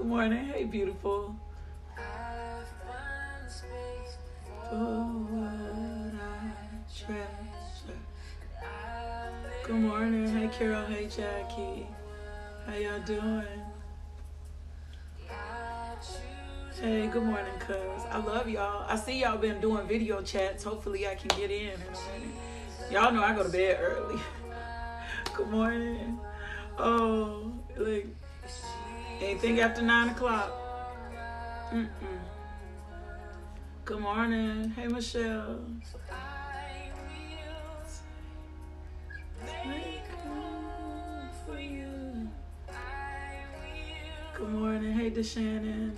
Good 0.00 0.08
morning. 0.08 0.46
Hey, 0.46 0.64
beautiful. 0.64 1.36
Good 9.62 9.76
morning. 9.76 10.26
Hey, 10.26 10.48
Carol. 10.56 10.86
Hey, 10.86 11.06
Jackie. 11.06 11.86
How 12.66 12.74
y'all 12.76 13.00
doing? 13.00 13.44
Hey, 16.80 17.06
good 17.08 17.22
morning, 17.22 17.52
cuz. 17.58 17.76
I 18.10 18.24
love 18.24 18.48
y'all. 18.48 18.86
I 18.88 18.96
see 18.96 19.20
y'all 19.20 19.36
been 19.36 19.60
doing 19.60 19.86
video 19.86 20.22
chats. 20.22 20.64
Hopefully, 20.64 21.06
I 21.06 21.14
can 21.14 21.28
get 21.38 21.50
in 21.50 21.72
in. 21.74 22.90
Y'all 22.90 23.12
know 23.12 23.22
I 23.22 23.34
go 23.34 23.42
to 23.42 23.50
bed 23.50 23.76
early. 23.82 24.18
good 25.34 25.48
morning. 25.48 26.18
Oh, 26.78 27.52
like 27.76 28.06
anything 29.20 29.60
after 29.60 29.82
nine 29.82 30.08
o'clock. 30.10 30.52
Mm-mm. 31.72 31.88
Good 33.84 34.00
morning. 34.00 34.70
Hey, 34.70 34.86
Michelle. 34.86 35.60
Good 44.34 44.48
morning. 44.48 44.92
Hey, 44.92 45.10
DeShannon. 45.10 45.96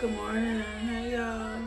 Good 0.00 0.14
morning. 0.14 0.60
Hey, 0.60 1.10
y'all. 1.10 1.60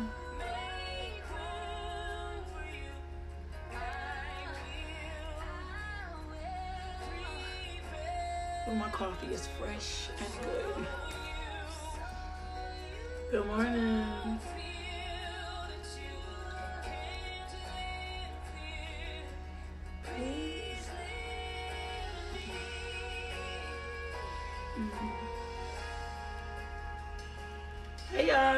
Oh, 8.69 8.75
my 8.75 8.88
coffee 8.91 9.33
is 9.33 9.47
fresh 9.59 10.07
and 10.17 10.29
good. 10.45 10.88
Good 13.31 13.47
morning. 13.47 14.00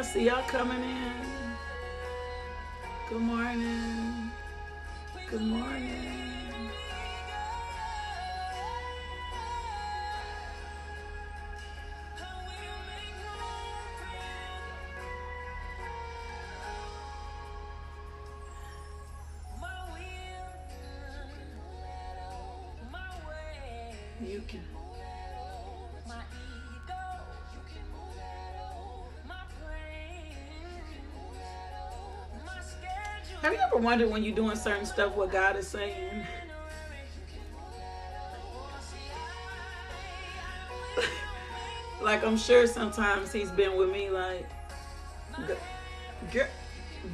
See 0.03 0.25
y'all 0.25 0.43
coming 0.43 0.83
in. 0.83 1.13
Good 3.09 3.21
morning. 3.21 4.31
Good 5.30 5.41
morning. 5.41 6.02
You 33.83 34.08
when 34.08 34.23
you're 34.23 34.33
doing 34.33 34.55
certain 34.55 34.86
stuff 34.86 35.14
what 35.14 35.30
God 35.30 35.58
is 35.58 35.67
saying? 35.67 36.26
like 42.02 42.23
I'm 42.23 42.38
sure 42.38 42.66
sometimes 42.66 43.33
He's 43.33 43.52
been 43.52 43.77
with 43.77 43.92
me, 43.92 44.10
like, 44.10 44.49
girl, 46.32 46.48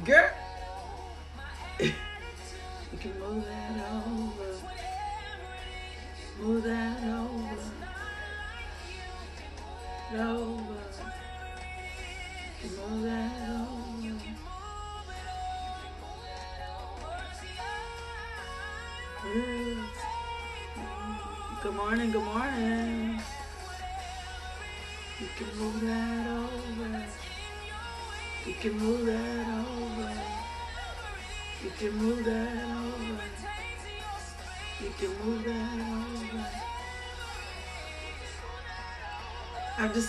girl, 0.04 0.30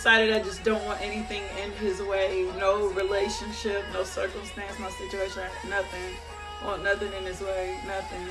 decided 0.02 0.34
I 0.34 0.42
just 0.42 0.64
don't 0.64 0.84
want 0.84 1.00
anything 1.00 1.44
in 1.62 1.70
his 1.74 2.02
way. 2.02 2.50
No 2.58 2.88
relationship, 2.88 3.84
no 3.92 4.02
circumstance, 4.02 4.76
no 4.80 4.90
situation, 4.90 5.44
nothing. 5.68 6.16
Want 6.64 6.82
nothing 6.82 7.12
in 7.12 7.22
his 7.22 7.40
way, 7.40 7.78
nothing. 7.86 8.26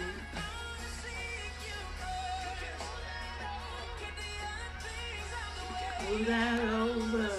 move 6.10 6.28
that 6.28 6.60
over. 6.74 7.30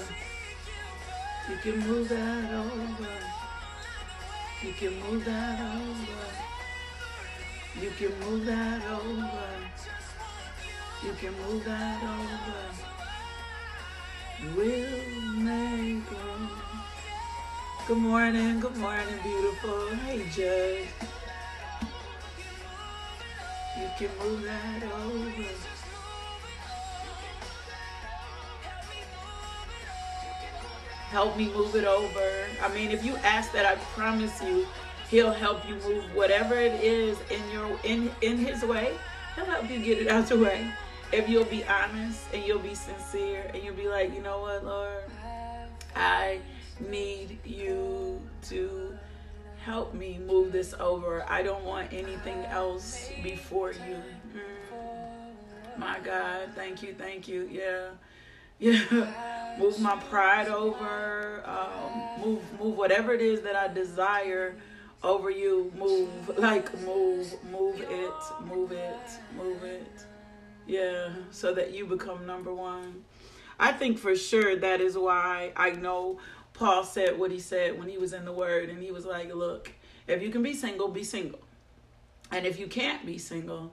You 1.50 1.56
can 1.62 1.78
move 1.80 2.08
that 2.08 2.54
over. 2.54 3.08
You 4.64 4.72
can 4.72 4.98
move 5.00 5.24
that 5.26 5.60
over. 5.60 6.24
You 7.82 7.90
can 7.90 8.20
move 8.20 8.46
that 8.46 8.82
over. 8.90 9.30
You 11.04 11.12
can 11.20 11.34
move 11.42 11.64
that 11.66 12.02
over. 12.02 12.91
We'll 14.42 15.36
make 15.36 16.10
room. 16.10 16.50
Good 17.86 17.98
morning, 17.98 18.58
good 18.58 18.76
morning, 18.76 19.18
beautiful. 19.22 19.88
Hey, 20.04 20.24
Judge. 20.30 20.88
You 23.78 23.88
can 23.96 24.18
move 24.18 24.42
that 24.42 24.82
over. 24.82 25.44
help 31.12 31.36
me 31.36 31.52
move 31.52 31.76
it 31.76 31.84
over. 31.84 32.46
I 32.62 32.72
mean, 32.74 32.90
if 32.90 33.04
you 33.04 33.14
ask 33.16 33.52
that, 33.52 33.66
I 33.66 33.74
promise 33.94 34.42
you, 34.42 34.66
he'll 35.10 35.30
help 35.30 35.68
you 35.68 35.74
move 35.74 36.04
whatever 36.14 36.54
it 36.54 36.72
is 36.82 37.18
in 37.30 37.42
your 37.52 37.78
in 37.84 38.10
in 38.22 38.38
his 38.38 38.64
way. 38.64 38.96
He'll 39.36 39.44
help 39.44 39.70
you 39.70 39.78
get 39.78 39.98
it 39.98 40.08
out 40.08 40.28
the 40.28 40.38
way. 40.38 40.72
If 41.12 41.28
you'll 41.28 41.44
be 41.44 41.64
honest 41.64 42.20
and 42.32 42.42
you'll 42.44 42.58
be 42.58 42.74
sincere 42.74 43.50
and 43.52 43.62
you'll 43.62 43.74
be 43.74 43.88
like, 43.88 44.14
you 44.14 44.22
know 44.22 44.40
what, 44.40 44.64
Lord, 44.64 45.04
I 45.94 46.38
need 46.80 47.38
you 47.44 48.20
to 48.48 48.98
help 49.62 49.94
me 49.94 50.18
move 50.18 50.52
this 50.52 50.74
over. 50.80 51.24
I 51.28 51.42
don't 51.42 51.64
want 51.64 51.92
anything 51.92 52.44
else 52.46 53.10
before 53.22 53.72
you. 53.72 54.02
Mm. 54.34 55.78
My 55.78 55.98
God, 56.00 56.50
thank 56.54 56.82
you, 56.82 56.94
thank 56.94 57.28
you. 57.28 57.48
Yeah 57.50 57.90
yeah, 58.62 59.56
move 59.58 59.80
my 59.80 59.96
pride 60.08 60.48
over, 60.48 61.42
um, 61.44 62.24
move 62.24 62.60
move 62.60 62.76
whatever 62.76 63.12
it 63.12 63.20
is 63.20 63.40
that 63.42 63.56
I 63.56 63.66
desire 63.66 64.54
over 65.02 65.30
you. 65.30 65.72
Move 65.76 66.38
like 66.38 66.72
move, 66.82 67.34
move 67.50 67.80
it, 67.80 68.12
move 68.46 68.70
it, 68.70 69.10
move 69.36 69.64
it. 69.64 70.04
Yeah, 70.66 71.10
so 71.30 71.52
that 71.54 71.74
you 71.74 71.86
become 71.86 72.26
number 72.26 72.52
one. 72.54 73.04
I 73.58 73.72
think 73.72 73.98
for 73.98 74.16
sure 74.16 74.56
that 74.56 74.80
is 74.80 74.96
why 74.96 75.52
I 75.56 75.70
know 75.70 76.18
Paul 76.54 76.84
said 76.84 77.18
what 77.18 77.30
he 77.30 77.40
said 77.40 77.78
when 77.78 77.88
he 77.88 77.98
was 77.98 78.12
in 78.12 78.24
the 78.24 78.32
Word, 78.32 78.68
and 78.68 78.82
he 78.82 78.90
was 78.90 79.04
like, 79.04 79.34
"Look, 79.34 79.72
if 80.06 80.22
you 80.22 80.30
can 80.30 80.42
be 80.42 80.54
single, 80.54 80.88
be 80.88 81.04
single, 81.04 81.40
and 82.30 82.46
if 82.46 82.58
you 82.58 82.66
can't 82.66 83.04
be 83.04 83.18
single." 83.18 83.72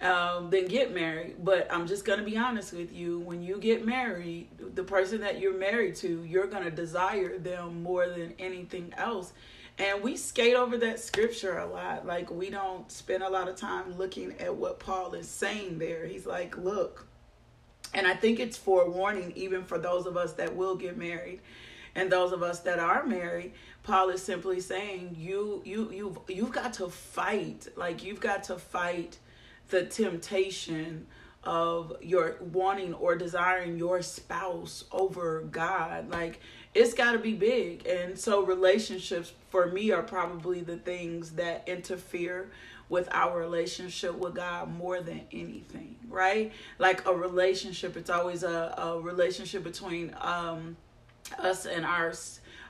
Um, 0.00 0.48
then 0.48 0.66
get 0.66 0.94
married. 0.94 1.44
But 1.44 1.70
I'm 1.70 1.86
just 1.86 2.06
gonna 2.06 2.22
be 2.22 2.38
honest 2.38 2.72
with 2.72 2.90
you. 2.90 3.18
When 3.18 3.42
you 3.42 3.58
get 3.58 3.84
married, 3.84 4.48
the 4.74 4.82
person 4.82 5.20
that 5.20 5.40
you're 5.40 5.58
married 5.58 5.94
to, 5.96 6.24
you're 6.24 6.46
gonna 6.46 6.70
desire 6.70 7.36
them 7.36 7.82
more 7.82 8.08
than 8.08 8.32
anything 8.38 8.94
else. 8.96 9.34
And 9.80 10.02
we 10.02 10.16
skate 10.16 10.54
over 10.54 10.76
that 10.78 11.00
scripture 11.00 11.58
a 11.58 11.66
lot. 11.66 12.06
Like 12.06 12.30
we 12.30 12.50
don't 12.50 12.90
spend 12.92 13.22
a 13.22 13.30
lot 13.30 13.48
of 13.48 13.56
time 13.56 13.96
looking 13.96 14.34
at 14.38 14.54
what 14.54 14.78
Paul 14.78 15.14
is 15.14 15.26
saying 15.26 15.78
there. 15.78 16.06
He's 16.06 16.26
like, 16.26 16.56
look, 16.58 17.06
and 17.94 18.06
I 18.06 18.14
think 18.14 18.38
it's 18.38 18.58
forewarning 18.58 19.32
even 19.36 19.64
for 19.64 19.78
those 19.78 20.06
of 20.06 20.16
us 20.16 20.34
that 20.34 20.54
will 20.54 20.76
get 20.76 20.96
married 20.96 21.40
and 21.94 22.10
those 22.10 22.32
of 22.32 22.42
us 22.42 22.60
that 22.60 22.78
are 22.78 23.04
married 23.04 23.52
paul 23.82 24.10
is 24.10 24.22
simply 24.22 24.60
saying 24.60 25.16
you 25.18 25.62
you 25.64 25.90
you've 25.92 26.18
you've 26.28 26.52
got 26.52 26.72
to 26.74 26.88
fight 26.88 27.66
like 27.76 28.04
you've 28.04 28.20
got 28.20 28.44
to 28.44 28.56
fight 28.56 29.18
the 29.68 29.84
temptation 29.84 31.06
of 31.44 31.96
your 32.02 32.36
wanting 32.52 32.92
or 32.94 33.16
desiring 33.16 33.78
your 33.78 34.02
spouse 34.02 34.84
over 34.92 35.40
god 35.50 36.10
like 36.10 36.38
it's 36.74 36.92
got 36.92 37.12
to 37.12 37.18
be 37.18 37.32
big 37.32 37.86
and 37.86 38.18
so 38.18 38.44
relationships 38.44 39.32
for 39.48 39.66
me 39.68 39.90
are 39.90 40.02
probably 40.02 40.60
the 40.60 40.76
things 40.76 41.30
that 41.32 41.66
interfere 41.66 42.50
with 42.90 43.08
our 43.12 43.38
relationship 43.38 44.14
with 44.16 44.34
God 44.34 44.68
more 44.76 45.00
than 45.00 45.22
anything, 45.32 45.94
right? 46.08 46.52
Like 46.78 47.06
a 47.06 47.14
relationship, 47.14 47.96
it's 47.96 48.10
always 48.10 48.42
a, 48.42 48.74
a 48.76 49.00
relationship 49.00 49.62
between 49.62 50.14
um, 50.20 50.76
us 51.38 51.64
and 51.64 51.86
our 51.86 52.12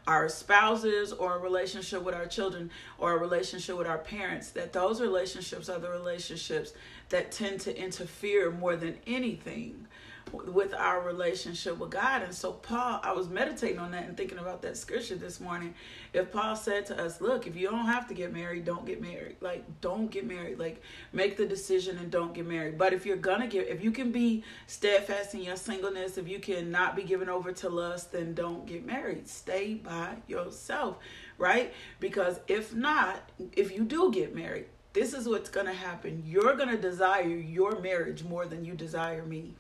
our 0.07 0.29
spouses 0.29 1.13
or 1.13 1.37
a 1.37 1.39
relationship 1.39 2.03
with 2.03 2.15
our 2.15 2.27
children 2.27 2.71
or 2.99 3.13
a 3.13 3.19
relationship 3.19 3.77
with 3.77 3.87
our 3.87 3.99
parents 3.99 4.51
that 4.51 4.73
those 4.73 5.01
relationships 5.01 5.69
are 5.69 5.79
the 5.79 5.91
relationships 5.91 6.73
that 7.11 7.31
tend 7.31 7.61
to 7.61 7.77
interfere 7.77 8.51
more 8.51 8.77
than 8.77 8.97
anything 9.07 9.87
with 10.33 10.75
our 10.75 11.01
relationship 11.01 11.79
with 11.79 11.91
God. 11.91 12.23
And 12.23 12.35
so, 12.35 12.53
Paul, 12.53 13.01
I 13.03 13.13
was 13.13 13.29
meditating 13.29 13.79
on 13.79 13.91
that 13.93 14.05
and 14.05 14.17
thinking 14.17 14.39
about 14.39 14.63
that 14.63 14.77
scripture 14.77 15.17
this 15.17 15.41
morning. 15.41 15.75
If 16.13 16.33
Paul 16.33 16.57
said 16.57 16.87
to 16.87 17.03
us, 17.03 17.21
Look, 17.21 17.47
if 17.47 17.57
you 17.57 17.69
don't 17.69 17.87
have 17.87 18.09
to 18.09 18.15
get 18.15 18.33
married, 18.33 18.65
don't 18.65 18.87
get 18.87 19.01
married. 19.01 19.37
Like, 19.41 19.65
don't 19.81 20.11
get 20.11 20.27
married. 20.27 20.59
Like, 20.59 20.83
make 21.13 21.37
the 21.37 21.47
decision 21.47 21.99
and 21.99 22.11
don't 22.11 22.35
get 22.35 22.47
married. 22.47 22.79
But 22.79 22.93
if 22.93 23.05
you're 23.05 23.17
gonna 23.17 23.47
get, 23.47 23.69
if 23.69 23.83
you 23.83 23.91
can 23.91 24.13
be 24.13 24.45
steadfast 24.67 25.35
in 25.35 25.43
your 25.43 25.57
singleness, 25.57 26.19
if 26.19 26.29
you 26.29 26.39
can 26.39 26.71
not 26.71 26.97
be 26.97 27.03
given 27.03 27.29
over 27.29 27.53
to 27.53 27.69
lust, 27.69 28.13
then 28.13 28.35
don't 28.35 28.67
get 28.67 28.87
married. 28.87 29.29
Stay 29.29 29.75
by 29.75 30.17
yourself, 30.29 30.99
right? 31.39 31.73
Because 31.99 32.41
if 32.49 32.75
not, 32.75 33.21
if 33.53 33.73
you 33.73 33.85
do 33.85 34.13
get 34.13 34.35
married, 34.35 34.67
this 34.93 35.15
is 35.15 35.29
what's 35.29 35.51
gonna 35.51 35.73
happen. 35.73 36.23
You're 36.27 36.55
gonna 36.55 36.77
desire 36.77 37.27
your 37.27 37.81
marriage 37.81 38.25
more 38.25 38.47
than 38.47 38.65
you 38.65 38.75
desire 38.75 39.25
me. 39.25 39.55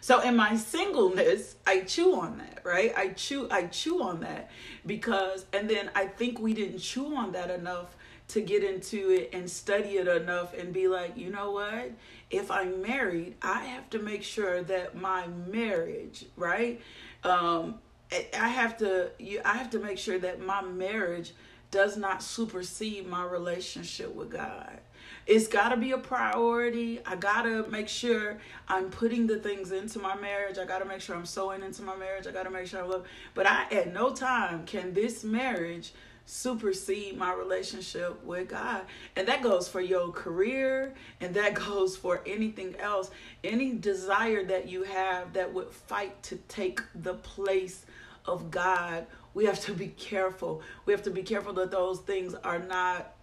So 0.00 0.20
in 0.20 0.36
my 0.36 0.56
singleness, 0.56 1.56
I 1.66 1.80
chew 1.80 2.14
on 2.16 2.36
that, 2.38 2.60
right? 2.62 2.92
I 2.96 3.08
chew 3.08 3.48
I 3.50 3.68
chew 3.68 4.02
on 4.02 4.20
that 4.20 4.50
because 4.84 5.46
and 5.52 5.70
then 5.70 5.90
I 5.94 6.06
think 6.06 6.38
we 6.38 6.52
didn't 6.52 6.80
chew 6.80 7.16
on 7.16 7.32
that 7.32 7.50
enough 7.50 7.96
to 8.28 8.40
get 8.40 8.64
into 8.64 9.10
it 9.10 9.30
and 9.32 9.48
study 9.48 9.96
it 9.96 10.08
enough 10.08 10.54
and 10.54 10.72
be 10.72 10.88
like, 10.88 11.16
you 11.16 11.30
know 11.30 11.52
what? 11.52 11.92
If 12.30 12.50
I'm 12.50 12.82
married, 12.82 13.36
I 13.42 13.64
have 13.64 13.88
to 13.90 13.98
make 13.98 14.22
sure 14.22 14.62
that 14.62 14.96
my 14.96 15.26
marriage, 15.26 16.26
right? 16.36 16.80
Um, 17.22 17.76
I 18.12 18.48
have 18.48 18.76
to 18.78 19.10
you 19.18 19.40
I 19.44 19.56
have 19.56 19.70
to 19.70 19.78
make 19.78 19.98
sure 19.98 20.18
that 20.18 20.40
my 20.40 20.62
marriage 20.62 21.32
does 21.74 21.96
not 21.96 22.22
supersede 22.22 23.04
my 23.04 23.24
relationship 23.24 24.14
with 24.14 24.30
God. 24.30 24.78
It's 25.26 25.48
got 25.48 25.70
to 25.70 25.76
be 25.76 25.90
a 25.90 25.98
priority. 25.98 27.00
I 27.04 27.16
got 27.16 27.42
to 27.42 27.66
make 27.66 27.88
sure 27.88 28.38
I'm 28.68 28.90
putting 28.90 29.26
the 29.26 29.38
things 29.38 29.72
into 29.72 29.98
my 29.98 30.14
marriage. 30.14 30.56
I 30.56 30.66
got 30.66 30.78
to 30.78 30.84
make 30.84 31.00
sure 31.00 31.16
I'm 31.16 31.26
sowing 31.26 31.64
into 31.64 31.82
my 31.82 31.96
marriage. 31.96 32.28
I 32.28 32.30
got 32.30 32.44
to 32.44 32.50
make 32.50 32.68
sure 32.68 32.80
I 32.80 32.86
love. 32.86 33.06
But 33.34 33.46
I 33.46 33.66
at 33.72 33.92
no 33.92 34.12
time 34.12 34.64
can 34.66 34.94
this 34.94 35.24
marriage 35.24 35.92
supersede 36.26 37.18
my 37.18 37.34
relationship 37.34 38.24
with 38.24 38.50
God. 38.50 38.82
And 39.16 39.26
that 39.26 39.42
goes 39.42 39.66
for 39.66 39.80
your 39.80 40.12
career 40.12 40.94
and 41.20 41.34
that 41.34 41.54
goes 41.66 41.96
for 41.96 42.22
anything 42.24 42.76
else. 42.78 43.10
Any 43.42 43.72
desire 43.72 44.44
that 44.44 44.68
you 44.68 44.84
have 44.84 45.32
that 45.32 45.52
would 45.52 45.72
fight 45.72 46.22
to 46.24 46.36
take 46.46 46.82
the 46.94 47.14
place 47.14 47.84
of 48.26 48.50
God, 48.50 49.06
we 49.34 49.46
have 49.46 49.60
to 49.60 49.72
be 49.72 49.88
careful. 49.88 50.62
We 50.86 50.92
have 50.92 51.02
to 51.02 51.10
be 51.10 51.22
careful 51.22 51.52
that 51.54 51.70
those 51.70 52.00
things 52.00 52.34
are 52.34 52.58
not 52.58 53.14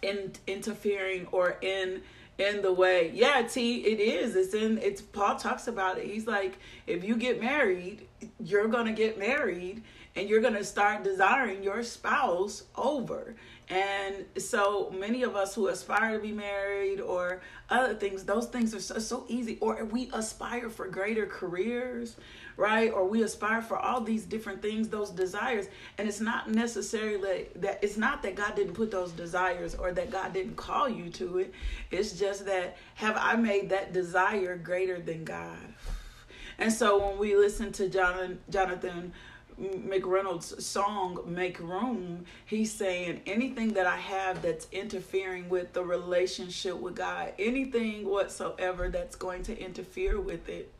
in 0.00 0.32
interfering 0.46 1.26
or 1.32 1.58
in 1.60 2.02
in 2.38 2.62
the 2.62 2.72
way. 2.72 3.10
Yeah 3.14 3.42
t 3.42 3.84
it 3.84 4.00
is. 4.00 4.34
It's 4.36 4.54
in 4.54 4.78
it's 4.78 5.02
paul 5.02 5.36
talks 5.36 5.68
about 5.68 5.98
it. 5.98 6.06
He's 6.06 6.26
like 6.26 6.58
if 6.86 7.04
you 7.04 7.16
get 7.16 7.40
married 7.40 8.08
you're 8.42 8.68
gonna 8.68 8.92
get 8.92 9.18
married 9.18 9.82
and 10.16 10.28
you're 10.28 10.40
gonna 10.40 10.64
start 10.64 11.04
desiring 11.04 11.62
your 11.62 11.82
spouse 11.82 12.64
over. 12.76 13.34
And 13.68 14.24
so 14.36 14.90
many 14.90 15.22
of 15.22 15.36
us 15.36 15.54
who 15.54 15.68
aspire 15.68 16.16
to 16.16 16.22
be 16.22 16.32
married 16.32 17.00
or 17.00 17.42
other 17.70 17.94
things 17.94 18.24
those 18.24 18.46
things 18.46 18.74
are 18.74 18.80
so, 18.80 18.98
so 18.98 19.24
easy. 19.28 19.58
Or 19.60 19.84
we 19.84 20.10
aspire 20.12 20.70
for 20.70 20.88
greater 20.88 21.26
careers 21.26 22.16
right? 22.62 22.92
Or 22.92 23.04
we 23.04 23.24
aspire 23.24 23.60
for 23.60 23.76
all 23.76 24.00
these 24.00 24.24
different 24.24 24.62
things, 24.62 24.88
those 24.88 25.10
desires. 25.10 25.66
And 25.98 26.06
it's 26.06 26.20
not 26.20 26.48
necessarily 26.48 27.48
that 27.56 27.82
it's 27.82 27.96
not 27.96 28.22
that 28.22 28.36
God 28.36 28.54
didn't 28.54 28.74
put 28.74 28.92
those 28.92 29.10
desires 29.10 29.74
or 29.74 29.90
that 29.90 30.12
God 30.12 30.32
didn't 30.32 30.54
call 30.54 30.88
you 30.88 31.10
to 31.10 31.38
it. 31.38 31.52
It's 31.90 32.12
just 32.12 32.46
that 32.46 32.76
have 32.94 33.16
I 33.18 33.34
made 33.34 33.70
that 33.70 33.92
desire 33.92 34.56
greater 34.56 35.00
than 35.00 35.24
God? 35.24 35.58
And 36.56 36.72
so 36.72 37.04
when 37.04 37.18
we 37.18 37.34
listen 37.34 37.72
to 37.72 37.88
Jonathan, 37.88 38.38
Jonathan 38.48 39.12
McReynolds' 39.60 40.62
song 40.62 41.18
Make 41.26 41.58
Room, 41.58 42.26
he's 42.46 42.70
saying 42.70 43.22
anything 43.26 43.72
that 43.72 43.88
I 43.88 43.96
have 43.96 44.40
that's 44.40 44.68
interfering 44.70 45.48
with 45.48 45.72
the 45.72 45.82
relationship 45.82 46.76
with 46.76 46.94
God, 46.94 47.32
anything 47.40 48.08
whatsoever 48.08 48.88
that's 48.88 49.16
going 49.16 49.42
to 49.44 49.60
interfere 49.60 50.20
with 50.20 50.48
it, 50.48 50.72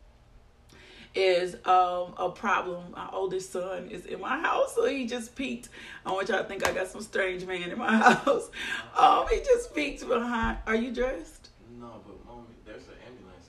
is 1.14 1.54
um, 1.66 2.14
a 2.16 2.32
problem. 2.34 2.92
My 2.94 3.08
oldest 3.12 3.52
son 3.52 3.88
is 3.90 4.06
in 4.06 4.20
my 4.20 4.40
house, 4.40 4.74
so 4.74 4.86
he 4.86 5.06
just 5.06 5.34
peeked. 5.34 5.68
I 6.06 6.12
want 6.12 6.28
y'all 6.28 6.38
to 6.38 6.44
think 6.44 6.66
I 6.66 6.72
got 6.72 6.88
some 6.88 7.02
strange 7.02 7.44
man 7.44 7.70
in 7.70 7.78
my 7.78 7.96
house. 8.12 8.50
Um, 8.96 9.26
he 9.30 9.38
just 9.38 9.74
peeked 9.74 10.06
behind. 10.06 10.58
Are 10.66 10.76
you 10.76 10.92
dressed? 10.92 11.50
No, 11.78 12.00
but 12.06 12.24
mommy, 12.26 12.46
there's 12.64 12.84
an 12.84 12.94
ambulance 13.06 13.48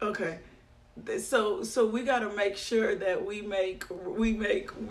outside. 0.00 0.08
Okay 0.08 0.38
so 1.18 1.62
so 1.62 1.86
we 1.86 2.02
got 2.02 2.20
to 2.20 2.30
make 2.30 2.56
sure 2.56 2.94
that 2.94 3.24
we 3.24 3.42
make 3.42 3.84
we 3.90 4.32
make 4.32 4.70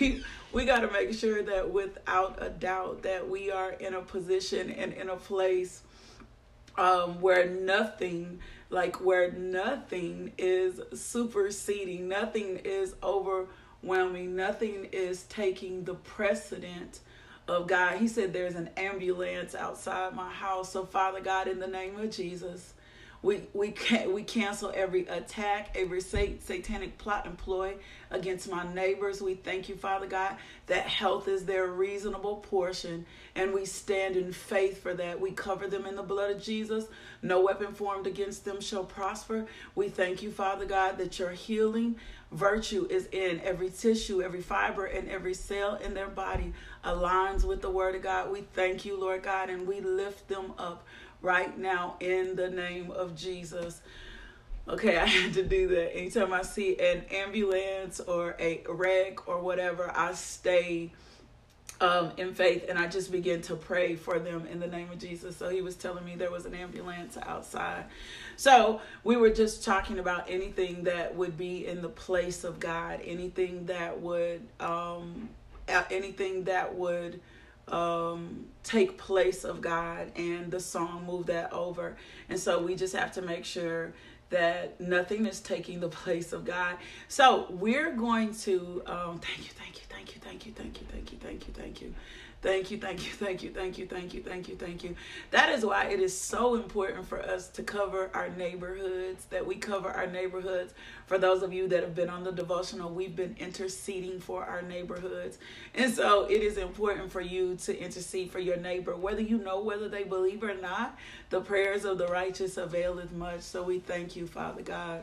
we 0.00 0.22
we 0.52 0.64
got 0.64 0.80
to 0.80 0.90
make 0.90 1.12
sure 1.12 1.42
that 1.42 1.70
without 1.70 2.38
a 2.40 2.50
doubt 2.50 3.02
that 3.02 3.28
we 3.28 3.50
are 3.50 3.72
in 3.72 3.94
a 3.94 4.00
position 4.00 4.70
and 4.70 4.92
in 4.92 5.08
a 5.08 5.16
place 5.16 5.82
um, 6.78 7.20
where 7.20 7.48
nothing 7.48 8.38
like 8.70 9.00
where 9.00 9.30
nothing 9.32 10.32
is 10.38 10.80
superseding, 10.92 12.08
nothing 12.08 12.58
is 12.64 12.94
overwhelming, 13.02 14.36
nothing 14.36 14.88
is 14.92 15.24
taking 15.24 15.84
the 15.84 15.94
precedent 15.94 17.00
of 17.48 17.66
God. 17.66 17.98
He 17.98 18.08
said 18.08 18.32
there's 18.32 18.54
an 18.54 18.70
ambulance 18.76 19.54
outside 19.54 20.14
my 20.14 20.30
house. 20.30 20.72
So 20.72 20.84
Father 20.84 21.20
God, 21.20 21.46
in 21.48 21.60
the 21.60 21.66
name 21.66 21.98
of 21.98 22.10
Jesus, 22.10 22.74
we 23.22 23.42
we 23.52 23.70
can 23.70 24.12
we 24.12 24.22
cancel 24.22 24.72
every 24.74 25.06
attack, 25.06 25.76
every 25.76 26.00
sat- 26.00 26.42
satanic 26.42 26.98
plot 26.98 27.26
and 27.26 27.36
against 28.10 28.50
my 28.50 28.72
neighbors. 28.72 29.20
We 29.20 29.34
thank 29.34 29.68
you, 29.68 29.76
Father 29.76 30.06
God, 30.06 30.36
that 30.66 30.86
health 30.86 31.28
is 31.28 31.44
their 31.44 31.66
reasonable 31.66 32.36
portion, 32.36 33.06
and 33.34 33.52
we 33.52 33.64
stand 33.64 34.16
in 34.16 34.32
faith 34.32 34.82
for 34.82 34.94
that. 34.94 35.20
We 35.20 35.32
cover 35.32 35.66
them 35.66 35.86
in 35.86 35.96
the 35.96 36.02
blood 36.02 36.30
of 36.30 36.42
Jesus. 36.42 36.86
No 37.22 37.42
weapon 37.42 37.74
formed 37.74 38.06
against 38.06 38.44
them 38.44 38.60
shall 38.60 38.84
prosper. 38.84 39.46
We 39.74 39.88
thank 39.88 40.22
you, 40.22 40.30
Father 40.30 40.64
God, 40.64 40.98
that 40.98 41.18
your 41.18 41.30
healing 41.30 41.96
virtue 42.32 42.86
is 42.90 43.08
in 43.12 43.40
every 43.40 43.70
tissue, 43.70 44.20
every 44.22 44.42
fiber, 44.42 44.84
and 44.84 45.08
every 45.08 45.34
cell 45.34 45.76
in 45.76 45.94
their 45.94 46.08
body 46.08 46.52
aligns 46.84 47.44
with 47.44 47.62
the 47.62 47.70
word 47.70 47.94
of 47.94 48.02
God. 48.02 48.30
We 48.30 48.42
thank 48.42 48.84
you, 48.84 48.98
Lord 48.98 49.22
God, 49.22 49.48
and 49.48 49.66
we 49.66 49.80
lift 49.80 50.28
them 50.28 50.52
up 50.58 50.84
right 51.22 51.56
now 51.58 51.96
in 52.00 52.36
the 52.36 52.50
name 52.50 52.90
of 52.90 53.16
Jesus. 53.16 53.80
Okay, 54.68 54.96
I 54.96 55.06
had 55.06 55.34
to 55.34 55.42
do 55.42 55.68
that. 55.68 55.96
Anytime 55.96 56.32
I 56.32 56.42
see 56.42 56.78
an 56.78 57.04
ambulance 57.10 58.00
or 58.00 58.36
a 58.38 58.62
wreck 58.68 59.28
or 59.28 59.40
whatever, 59.40 59.92
I 59.94 60.12
stay 60.14 60.92
um, 61.80 62.12
in 62.16 62.34
faith, 62.34 62.64
and 62.68 62.78
I 62.78 62.86
just 62.86 63.12
began 63.12 63.42
to 63.42 63.54
pray 63.54 63.96
for 63.96 64.18
them 64.18 64.46
in 64.46 64.60
the 64.60 64.66
name 64.66 64.90
of 64.90 64.98
Jesus. 64.98 65.36
So 65.36 65.50
he 65.50 65.60
was 65.60 65.76
telling 65.76 66.04
me 66.04 66.16
there 66.16 66.30
was 66.30 66.46
an 66.46 66.54
ambulance 66.54 67.18
outside. 67.22 67.84
So 68.36 68.80
we 69.04 69.16
were 69.16 69.30
just 69.30 69.64
talking 69.64 69.98
about 69.98 70.24
anything 70.28 70.84
that 70.84 71.14
would 71.14 71.36
be 71.36 71.66
in 71.66 71.82
the 71.82 71.88
place 71.88 72.44
of 72.44 72.60
God, 72.60 73.00
anything 73.04 73.66
that 73.66 74.00
would, 74.00 74.40
um, 74.58 75.28
anything 75.68 76.44
that 76.44 76.74
would 76.74 77.20
um, 77.68 78.46
take 78.62 78.96
place 78.96 79.44
of 79.44 79.60
God, 79.60 80.12
and 80.16 80.50
the 80.50 80.60
song 80.60 81.04
moved 81.06 81.28
that 81.28 81.52
over. 81.52 81.96
And 82.28 82.38
so 82.38 82.62
we 82.62 82.74
just 82.74 82.94
have 82.94 83.12
to 83.12 83.22
make 83.22 83.44
sure 83.44 83.92
that 84.30 84.80
nothing 84.80 85.26
is 85.26 85.40
taking 85.40 85.80
the 85.80 85.88
place 85.88 86.32
of 86.32 86.44
God. 86.44 86.76
So 87.08 87.46
we're 87.50 87.92
going 87.92 88.34
to 88.34 88.82
um, 88.86 89.18
thank 89.18 89.38
you, 89.38 89.52
thank 89.54 89.76
you, 89.76 89.82
thank 89.88 90.14
you, 90.14 90.20
thank 90.20 90.46
you, 90.46 90.52
thank 90.52 90.80
you, 90.80 90.86
thank 90.92 91.12
you, 91.12 91.18
thank 91.18 91.48
you, 91.48 91.54
thank 91.54 91.82
you. 91.82 91.94
Thank 92.46 92.70
you, 92.70 92.78
thank 92.78 93.04
you, 93.04 93.10
thank 93.10 93.42
you, 93.42 93.50
thank 93.50 93.76
you, 93.76 93.86
thank 93.86 94.14
you, 94.14 94.22
thank 94.22 94.48
you, 94.48 94.54
thank 94.54 94.84
you. 94.84 94.94
That 95.32 95.48
is 95.48 95.66
why 95.66 95.86
it 95.86 95.98
is 95.98 96.16
so 96.16 96.54
important 96.54 97.08
for 97.08 97.20
us 97.20 97.48
to 97.48 97.64
cover 97.64 98.08
our 98.14 98.28
neighborhoods, 98.28 99.24
that 99.30 99.44
we 99.44 99.56
cover 99.56 99.90
our 99.90 100.06
neighborhoods. 100.06 100.72
For 101.08 101.18
those 101.18 101.42
of 101.42 101.52
you 101.52 101.66
that 101.66 101.82
have 101.82 101.96
been 101.96 102.08
on 102.08 102.22
the 102.22 102.30
devotional, 102.30 102.88
we've 102.88 103.16
been 103.16 103.34
interceding 103.40 104.20
for 104.20 104.44
our 104.44 104.62
neighborhoods. 104.62 105.38
And 105.74 105.92
so 105.92 106.26
it 106.26 106.40
is 106.40 106.56
important 106.56 107.10
for 107.10 107.20
you 107.20 107.56
to 107.64 107.76
intercede 107.76 108.30
for 108.30 108.38
your 108.38 108.58
neighbor, 108.58 108.94
whether 108.94 109.22
you 109.22 109.38
know 109.38 109.60
whether 109.60 109.88
they 109.88 110.04
believe 110.04 110.44
or 110.44 110.54
not. 110.54 110.96
The 111.30 111.40
prayers 111.40 111.84
of 111.84 111.98
the 111.98 112.06
righteous 112.06 112.58
availeth 112.58 113.10
much. 113.10 113.40
So 113.40 113.64
we 113.64 113.80
thank 113.80 114.14
you, 114.14 114.28
Father 114.28 114.62
God, 114.62 115.02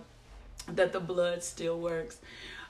that 0.68 0.94
the 0.94 1.02
blood 1.02 1.44
still 1.44 1.78
works. 1.78 2.20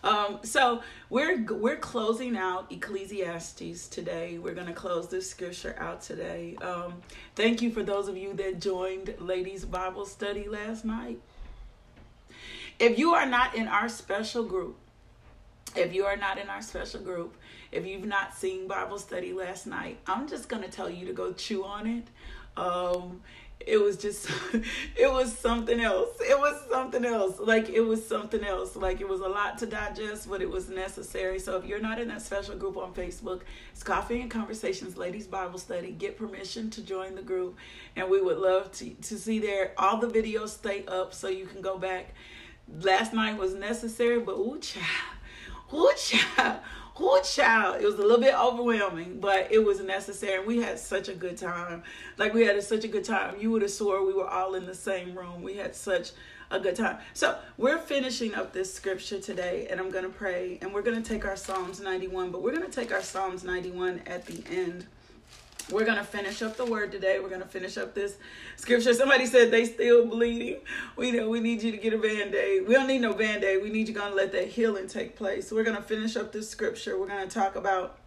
Um, 0.04 0.40
so 0.44 0.84
we're 1.10 1.44
we're 1.44 1.78
closing 1.78 2.36
out 2.36 2.72
Ecclesiastes 2.72 3.88
today. 3.88 4.38
We're 4.38 4.54
going 4.54 4.68
to 4.68 4.74
close 4.74 5.08
this 5.08 5.30
scripture 5.30 5.76
out 5.80 6.02
today. 6.02 6.58
Um, 6.62 6.96
thank 7.36 7.62
you 7.62 7.72
for 7.72 7.84
those 7.84 8.10
of 8.10 8.18
you 8.18 8.34
that 8.34 8.60
joined 8.60 9.16
Ladies 9.20 9.64
Bible 9.64 10.06
Study 10.06 10.50
last 10.50 10.84
night. 10.84 11.22
If 12.80 13.00
you 13.00 13.14
are 13.14 13.26
not 13.26 13.56
in 13.56 13.68
our 13.68 13.88
special 13.88 14.44
group, 14.44 14.78
if 15.76 15.94
you 15.94 16.06
are 16.06 16.18
not 16.18 16.38
in 16.38 16.50
our 16.50 16.62
special 16.62 17.00
group, 17.00 17.36
if 17.72 17.86
you've 17.86 18.06
not 18.06 18.36
seen 18.36 18.68
Bible 18.68 19.00
study 19.00 19.34
last 19.34 19.66
night, 19.66 20.00
I'm 20.06 20.28
just 20.28 20.50
going 20.50 20.64
to 20.64 20.70
tell 20.70 20.90
you 20.90 21.06
to 21.08 21.14
go 21.14 21.34
chew 21.34 21.64
on 21.64 21.88
it. 21.88 22.08
Um, 22.58 23.22
it 23.68 23.78
was 23.82 23.98
just 23.98 24.30
it 24.96 25.12
was 25.12 25.38
something 25.38 25.80
else. 25.80 26.10
It 26.22 26.38
was 26.38 26.62
something 26.70 27.06
else. 27.06 27.40
Like 27.40 27.70
it 27.70 27.82
was 27.82 28.06
something 28.06 28.44
else. 28.44 28.76
Like 28.76 29.02
it 29.02 29.08
was 29.08 29.22
a 29.22 29.28
lot 29.28 29.58
to 29.60 29.66
digest 29.66 30.30
but 30.30 30.42
it 30.42 30.50
was 30.50 30.70
necessary. 30.70 31.40
So 31.40 31.58
if 31.58 31.66
you're 31.66 31.80
not 31.80 32.00
in 32.00 32.08
that 32.10 32.22
special 32.22 32.56
group 32.56 32.78
on 32.78 32.94
facebook 32.94 33.42
it's 33.72 33.84
coffee 33.84 34.22
and 34.22 34.30
conversations 34.30 34.98
ladies 34.98 35.28
bible 35.28 35.60
study. 35.60 35.92
Get 35.92 36.18
permission 36.18 36.70
to 36.72 36.82
join 36.82 37.16
the 37.16 37.22
group 37.22 37.58
and 37.96 38.10
we 38.10 38.22
would 38.22 38.38
love 38.38 38.72
to, 38.74 38.90
to 38.90 39.18
see 39.18 39.40
there 39.40 39.74
all 39.78 39.98
the 39.98 40.08
videos 40.08 40.50
stay 40.50 40.86
up 40.88 41.14
so 41.14 41.28
you 41.28 41.46
can 41.46 41.62
go 41.62 41.78
back. 41.78 42.14
Last 42.82 43.14
night 43.14 43.38
was 43.38 43.54
necessary 43.54 44.20
but 44.20 44.34
ooh 44.34 44.60
child 44.60 44.86
ooh 45.74 45.92
child 45.98 46.60
whoo 47.00 47.20
child. 47.24 47.82
It 47.82 47.86
was 47.86 47.96
a 47.96 48.02
little 48.02 48.20
bit 48.20 48.36
overwhelming 48.36 49.20
but 49.20 49.52
it 49.52 49.64
was 49.64 49.80
necessary. 49.82 50.46
We 50.46 50.62
had 50.62 50.80
such 50.80 51.10
a 51.10 51.14
good 51.14 51.38
time. 51.38 51.84
Like 52.18 52.34
we 52.34 52.46
had 52.46 52.62
such 52.64 52.84
a 52.84 52.88
good 52.88 53.06
time. 53.06 53.36
You 53.40 53.52
would 53.52 53.62
have 53.62 53.72
swore 53.72 54.06
we 54.06 54.14
were 54.14 54.28
all 54.28 54.56
in 54.56 54.66
the 54.66 54.76
same 54.76 55.18
room. 55.18 55.42
We 55.42 55.58
had 55.58 55.76
such 55.76 56.12
a 56.52 56.60
good 56.60 56.76
time. 56.76 56.98
So 57.14 57.38
we're 57.58 57.80
finishing 57.80 58.36
up 58.36 58.54
this 58.54 58.74
scripture 58.74 59.20
today 59.20 59.68
and 59.70 59.80
i'm 59.80 59.90
to 60.04 60.10
pray 60.10 60.60
and 60.62 60.74
we're 60.74 60.82
to 61.02 61.08
take 61.08 61.26
our 61.26 61.36
psalms 61.36 61.80
91 61.80 62.32
but 62.32 62.42
we're 62.42 62.52
to 62.66 62.72
take 62.72 62.92
our 62.92 63.02
psalms 63.02 63.44
91 63.44 64.02
at 64.06 64.26
the 64.26 64.44
end 64.50 64.86
we're 65.72 65.86
going 65.86 65.98
to 65.98 66.04
finish 66.04 66.42
up 66.42 66.58
the 66.58 66.66
word 66.66 66.92
today. 66.92 67.20
We're 67.20 67.30
going 67.30 67.42
to 67.42 67.48
finish 67.48 67.78
up 67.78 67.94
this 67.94 68.18
scripture. 68.58 68.94
Somebody 68.94 69.26
said 69.26 69.52
they 69.52 69.66
still 69.66 70.06
bleeding. 70.06 70.62
We 70.96 71.12
know 71.12 71.30
we 71.30 71.40
need 71.40 71.64
you 71.64 71.72
to 71.72 71.78
get 71.78 71.94
a 71.94 71.98
band-aid. 71.98 72.68
We 72.68 72.74
don't 72.74 72.88
need 72.88 73.02
no 73.02 73.14
band-aid. 73.14 73.62
We 73.62 73.70
need 73.70 73.88
you 73.88 73.94
going 73.94 74.12
to 74.12 74.16
let 74.16 74.32
that 74.34 74.48
healing 74.50 74.88
take 74.88 75.16
place. 75.16 75.52
We're 75.52 75.64
going 75.64 75.78
to 75.78 75.84
finish 75.84 76.16
up 76.16 76.32
this 76.32 76.50
scripture. 76.50 77.00
We're 77.00 77.08
going 77.08 77.28
to 77.28 77.34
talk 77.34 77.56
about 77.56 77.98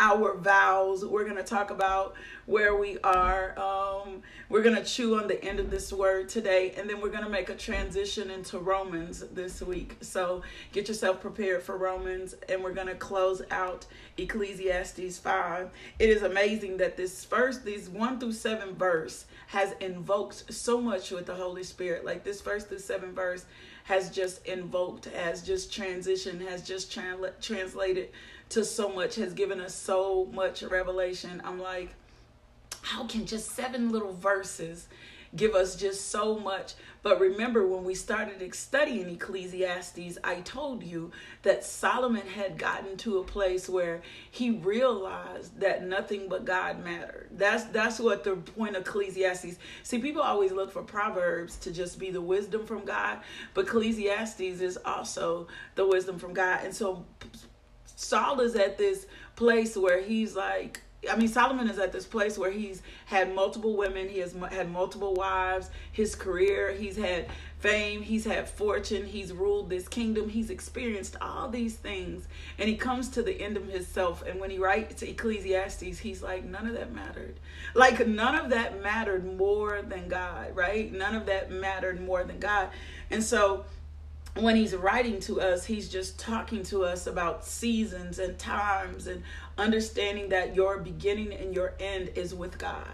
our 0.00 0.34
vows. 0.34 1.04
We're 1.04 1.24
going 1.24 1.36
to 1.36 1.44
talk 1.44 1.70
about 1.70 2.14
where 2.46 2.74
we 2.74 2.98
are. 3.04 3.56
Um, 3.58 4.22
we're 4.48 4.62
going 4.62 4.74
to 4.74 4.84
chew 4.84 5.20
on 5.20 5.28
the 5.28 5.44
end 5.44 5.60
of 5.60 5.70
this 5.70 5.92
word 5.92 6.30
today, 6.30 6.72
and 6.76 6.88
then 6.88 7.00
we're 7.00 7.10
going 7.10 7.22
to 7.22 7.30
make 7.30 7.50
a 7.50 7.54
transition 7.54 8.30
into 8.30 8.58
Romans 8.58 9.20
this 9.32 9.60
week. 9.60 9.98
So 10.00 10.42
get 10.72 10.88
yourself 10.88 11.20
prepared 11.20 11.62
for 11.62 11.76
Romans, 11.76 12.34
and 12.48 12.64
we're 12.64 12.72
going 12.72 12.86
to 12.86 12.94
close 12.94 13.42
out 13.50 13.84
Ecclesiastes 14.16 15.18
5. 15.18 15.70
It 15.98 16.08
is 16.08 16.22
amazing 16.22 16.78
that 16.78 16.96
this 16.96 17.24
first, 17.24 17.64
these 17.64 17.90
1 17.90 18.18
through 18.18 18.32
7 18.32 18.74
verse 18.74 19.26
has 19.48 19.74
invoked 19.80 20.52
so 20.52 20.80
much 20.80 21.10
with 21.10 21.26
the 21.26 21.34
Holy 21.34 21.62
Spirit. 21.62 22.06
Like 22.06 22.24
this 22.24 22.40
first 22.40 22.68
through 22.68 22.78
7 22.78 23.12
verse 23.12 23.44
has 23.84 24.10
just 24.10 24.46
invoked, 24.46 25.06
has 25.06 25.42
just 25.42 25.72
transitioned, 25.72 26.40
has 26.48 26.66
just 26.66 26.90
transla- 26.90 27.38
translated 27.42 28.10
to 28.50 28.64
so 28.64 28.88
much, 28.88 29.16
has 29.16 29.32
given 29.32 29.60
us 29.60 29.74
so 29.74 30.28
much 30.32 30.62
revelation. 30.62 31.40
I'm 31.44 31.60
like, 31.60 31.94
how 32.82 33.06
can 33.06 33.26
just 33.26 33.52
seven 33.52 33.90
little 33.90 34.12
verses 34.12 34.88
give 35.36 35.54
us 35.54 35.76
just 35.76 36.10
so 36.10 36.38
much? 36.38 36.74
But 37.02 37.20
remember, 37.20 37.66
when 37.66 37.84
we 37.84 37.94
started 37.94 38.54
studying 38.54 39.08
Ecclesiastes, 39.08 40.18
I 40.22 40.40
told 40.40 40.82
you 40.82 41.12
that 41.42 41.64
Solomon 41.64 42.26
had 42.26 42.58
gotten 42.58 42.96
to 42.98 43.18
a 43.18 43.24
place 43.24 43.68
where 43.68 44.02
he 44.30 44.50
realized 44.50 45.58
that 45.60 45.86
nothing 45.86 46.28
but 46.28 46.44
God 46.44 46.84
mattered. 46.84 47.28
That's 47.30 47.64
that's 47.64 48.00
what 48.00 48.24
the 48.24 48.36
point 48.36 48.76
of 48.76 48.82
Ecclesiastes. 48.82 49.56
See, 49.82 49.98
people 49.98 50.20
always 50.20 50.52
look 50.52 50.72
for 50.72 50.82
Proverbs 50.82 51.56
to 51.58 51.70
just 51.70 51.98
be 51.98 52.10
the 52.10 52.20
wisdom 52.20 52.66
from 52.66 52.84
God, 52.84 53.20
but 53.54 53.66
Ecclesiastes 53.66 54.40
is 54.40 54.78
also 54.84 55.46
the 55.76 55.86
wisdom 55.86 56.18
from 56.18 56.34
God. 56.34 56.60
And 56.64 56.74
so 56.74 57.06
Saul 58.00 58.40
is 58.40 58.56
at 58.56 58.78
this 58.78 59.06
place 59.36 59.76
where 59.76 60.00
he's 60.00 60.34
like, 60.34 60.80
I 61.10 61.16
mean, 61.16 61.28
Solomon 61.28 61.68
is 61.68 61.78
at 61.78 61.92
this 61.92 62.06
place 62.06 62.38
where 62.38 62.50
he's 62.50 62.82
had 63.04 63.34
multiple 63.34 63.76
women, 63.76 64.08
he 64.08 64.18
has 64.20 64.34
had 64.50 64.70
multiple 64.70 65.14
wives, 65.14 65.70
his 65.92 66.14
career, 66.14 66.72
he's 66.72 66.96
had 66.96 67.26
fame, 67.58 68.00
he's 68.00 68.24
had 68.24 68.48
fortune, 68.48 69.04
he's 69.04 69.34
ruled 69.34 69.68
this 69.68 69.86
kingdom, 69.86 70.30
he's 70.30 70.48
experienced 70.48 71.16
all 71.20 71.48
these 71.48 71.76
things, 71.76 72.26
and 72.58 72.68
he 72.70 72.76
comes 72.76 73.10
to 73.10 73.22
the 73.22 73.38
end 73.38 73.58
of 73.58 73.66
himself. 73.66 74.22
And 74.26 74.40
when 74.40 74.50
he 74.50 74.58
writes 74.58 75.02
Ecclesiastes, 75.02 75.98
he's 75.98 76.22
like, 76.22 76.44
none 76.44 76.66
of 76.66 76.74
that 76.74 76.94
mattered. 76.94 77.38
Like, 77.74 78.06
none 78.06 78.34
of 78.34 78.50
that 78.50 78.82
mattered 78.82 79.36
more 79.36 79.82
than 79.82 80.08
God, 80.08 80.56
right? 80.56 80.90
None 80.90 81.14
of 81.14 81.26
that 81.26 81.50
mattered 81.50 82.00
more 82.00 82.24
than 82.24 82.38
God. 82.38 82.70
And 83.10 83.22
so, 83.22 83.66
when 84.36 84.56
he's 84.56 84.74
writing 84.74 85.20
to 85.20 85.40
us, 85.40 85.64
he's 85.64 85.88
just 85.88 86.18
talking 86.18 86.62
to 86.64 86.84
us 86.84 87.06
about 87.06 87.44
seasons 87.44 88.18
and 88.18 88.38
times 88.38 89.06
and 89.06 89.22
understanding 89.58 90.28
that 90.28 90.54
your 90.54 90.78
beginning 90.78 91.32
and 91.32 91.54
your 91.54 91.74
end 91.80 92.10
is 92.14 92.34
with 92.34 92.58
God. 92.58 92.86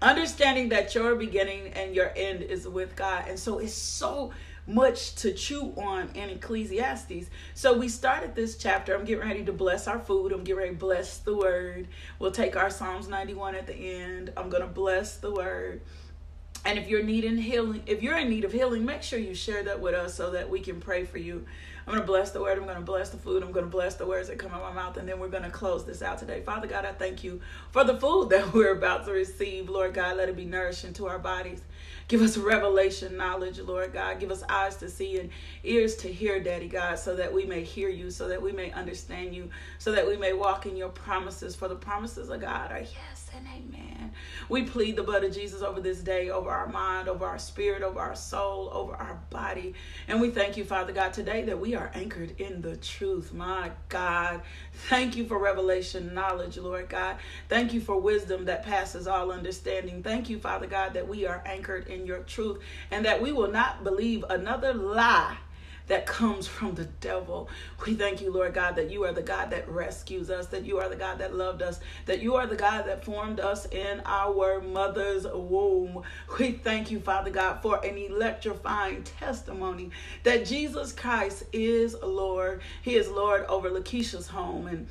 Understanding 0.00 0.68
that 0.70 0.94
your 0.94 1.14
beginning 1.16 1.68
and 1.68 1.94
your 1.94 2.12
end 2.16 2.42
is 2.42 2.68
with 2.68 2.94
God. 2.94 3.24
And 3.28 3.38
so 3.38 3.58
it's 3.58 3.74
so 3.74 4.32
much 4.66 5.14
to 5.16 5.32
chew 5.32 5.74
on 5.76 6.08
in 6.14 6.30
Ecclesiastes. 6.30 7.28
So 7.54 7.76
we 7.76 7.88
started 7.88 8.34
this 8.34 8.56
chapter. 8.56 8.94
I'm 8.94 9.04
getting 9.04 9.26
ready 9.28 9.44
to 9.44 9.52
bless 9.52 9.86
our 9.86 9.98
food. 9.98 10.32
I'm 10.32 10.44
getting 10.44 10.58
ready 10.58 10.70
to 10.70 10.76
bless 10.76 11.18
the 11.18 11.36
word. 11.36 11.88
We'll 12.18 12.30
take 12.30 12.56
our 12.56 12.70
Psalms 12.70 13.08
91 13.08 13.56
at 13.56 13.66
the 13.66 13.74
end. 13.74 14.32
I'm 14.36 14.48
going 14.48 14.62
to 14.62 14.68
bless 14.68 15.16
the 15.16 15.32
word. 15.32 15.82
And 16.64 16.78
if 16.78 16.88
you're 16.88 17.02
needing 17.02 17.36
healing, 17.36 17.82
if 17.86 18.02
you're 18.02 18.16
in 18.16 18.30
need 18.30 18.44
of 18.44 18.52
healing, 18.52 18.84
make 18.84 19.02
sure 19.02 19.18
you 19.18 19.34
share 19.34 19.62
that 19.64 19.80
with 19.80 19.94
us 19.94 20.14
so 20.14 20.30
that 20.30 20.48
we 20.48 20.60
can 20.60 20.80
pray 20.80 21.04
for 21.04 21.18
you. 21.18 21.44
I'm 21.86 21.92
going 21.92 22.00
to 22.00 22.06
bless 22.06 22.30
the 22.30 22.40
word. 22.40 22.56
I'm 22.56 22.64
going 22.64 22.76
to 22.76 22.82
bless 22.82 23.10
the 23.10 23.18
food. 23.18 23.42
I'm 23.42 23.52
going 23.52 23.66
to 23.66 23.70
bless 23.70 23.96
the 23.96 24.06
words 24.06 24.28
that 24.28 24.38
come 24.38 24.52
out 24.52 24.62
of 24.62 24.74
my 24.74 24.82
mouth. 24.82 24.96
And 24.96 25.06
then 25.06 25.20
we're 25.20 25.28
going 25.28 25.42
to 25.42 25.50
close 25.50 25.84
this 25.84 26.00
out 26.00 26.18
today. 26.18 26.40
Father 26.40 26.66
God, 26.66 26.86
I 26.86 26.92
thank 26.92 27.22
you 27.22 27.42
for 27.70 27.84
the 27.84 27.98
food 27.98 28.28
that 28.30 28.54
we're 28.54 28.72
about 28.72 29.04
to 29.04 29.12
receive. 29.12 29.68
Lord 29.68 29.92
God, 29.92 30.16
let 30.16 30.30
it 30.30 30.36
be 30.36 30.46
nourishing 30.46 30.94
to 30.94 31.06
our 31.06 31.18
bodies. 31.18 31.60
Give 32.08 32.22
us 32.22 32.38
revelation 32.38 33.18
knowledge, 33.18 33.58
Lord 33.58 33.92
God. 33.92 34.18
Give 34.18 34.30
us 34.30 34.42
eyes 34.48 34.76
to 34.76 34.88
see 34.88 35.18
and 35.18 35.28
ears 35.62 35.96
to 35.96 36.08
hear, 36.12 36.40
Daddy 36.40 36.68
God, 36.68 36.98
so 36.98 37.16
that 37.16 37.32
we 37.32 37.44
may 37.44 37.62
hear 37.62 37.90
you, 37.90 38.10
so 38.10 38.28
that 38.28 38.40
we 38.40 38.52
may 38.52 38.72
understand 38.72 39.34
you, 39.34 39.50
so 39.78 39.92
that 39.92 40.06
we 40.06 40.16
may 40.16 40.32
walk 40.32 40.64
in 40.64 40.76
your 40.76 40.90
promises. 40.90 41.54
For 41.54 41.68
the 41.68 41.76
promises 41.76 42.30
of 42.30 42.40
God 42.40 42.72
are 42.72 42.80
yes 42.80 43.13
and 43.36 43.46
amen. 43.46 44.12
We 44.48 44.62
plead 44.62 44.96
the 44.96 45.02
blood 45.02 45.24
of 45.24 45.34
Jesus 45.34 45.62
over 45.62 45.80
this 45.80 46.00
day, 46.00 46.30
over 46.30 46.50
our 46.50 46.68
mind, 46.68 47.08
over 47.08 47.26
our 47.26 47.38
spirit, 47.38 47.82
over 47.82 47.98
our 47.98 48.14
soul, 48.14 48.70
over 48.72 48.94
our 48.94 49.20
body. 49.30 49.74
And 50.08 50.20
we 50.20 50.30
thank 50.30 50.56
you, 50.56 50.64
Father 50.64 50.92
God, 50.92 51.12
today 51.12 51.42
that 51.44 51.58
we 51.58 51.74
are 51.74 51.90
anchored 51.94 52.40
in 52.40 52.60
the 52.60 52.76
truth. 52.76 53.32
My 53.32 53.70
God, 53.88 54.42
thank 54.88 55.16
you 55.16 55.24
for 55.26 55.38
revelation 55.38 56.14
knowledge, 56.14 56.58
Lord 56.58 56.88
God. 56.88 57.16
Thank 57.48 57.72
you 57.72 57.80
for 57.80 57.98
wisdom 57.98 58.44
that 58.44 58.64
passes 58.64 59.06
all 59.06 59.32
understanding. 59.32 60.02
Thank 60.02 60.28
you, 60.28 60.38
Father 60.38 60.66
God, 60.66 60.94
that 60.94 61.08
we 61.08 61.26
are 61.26 61.42
anchored 61.46 61.88
in 61.88 62.06
your 62.06 62.20
truth 62.20 62.60
and 62.90 63.04
that 63.04 63.20
we 63.20 63.32
will 63.32 63.50
not 63.50 63.82
believe 63.82 64.24
another 64.28 64.74
lie 64.74 65.36
that 65.86 66.06
comes 66.06 66.46
from 66.46 66.74
the 66.74 66.84
devil. 67.00 67.48
We 67.84 67.94
thank 67.94 68.20
you, 68.20 68.32
Lord 68.32 68.54
God, 68.54 68.76
that 68.76 68.90
you 68.90 69.04
are 69.04 69.12
the 69.12 69.22
God 69.22 69.50
that 69.50 69.68
rescues 69.68 70.30
us, 70.30 70.46
that 70.46 70.64
you 70.64 70.78
are 70.78 70.88
the 70.88 70.96
God 70.96 71.18
that 71.18 71.34
loved 71.34 71.62
us, 71.62 71.80
that 72.06 72.22
you 72.22 72.34
are 72.36 72.46
the 72.46 72.56
God 72.56 72.86
that 72.86 73.04
formed 73.04 73.40
us 73.40 73.66
in 73.66 74.00
our 74.06 74.60
mother's 74.60 75.26
womb. 75.26 76.02
We 76.38 76.52
thank 76.52 76.90
you, 76.90 77.00
Father 77.00 77.30
God, 77.30 77.60
for 77.62 77.84
an 77.84 77.96
electrifying 77.96 79.02
testimony 79.02 79.90
that 80.22 80.46
Jesus 80.46 80.92
Christ 80.92 81.44
is 81.52 81.96
Lord. 82.02 82.62
He 82.82 82.96
is 82.96 83.08
Lord 83.08 83.44
over 83.44 83.70
Lakeisha's 83.70 84.28
home 84.28 84.66
and 84.66 84.86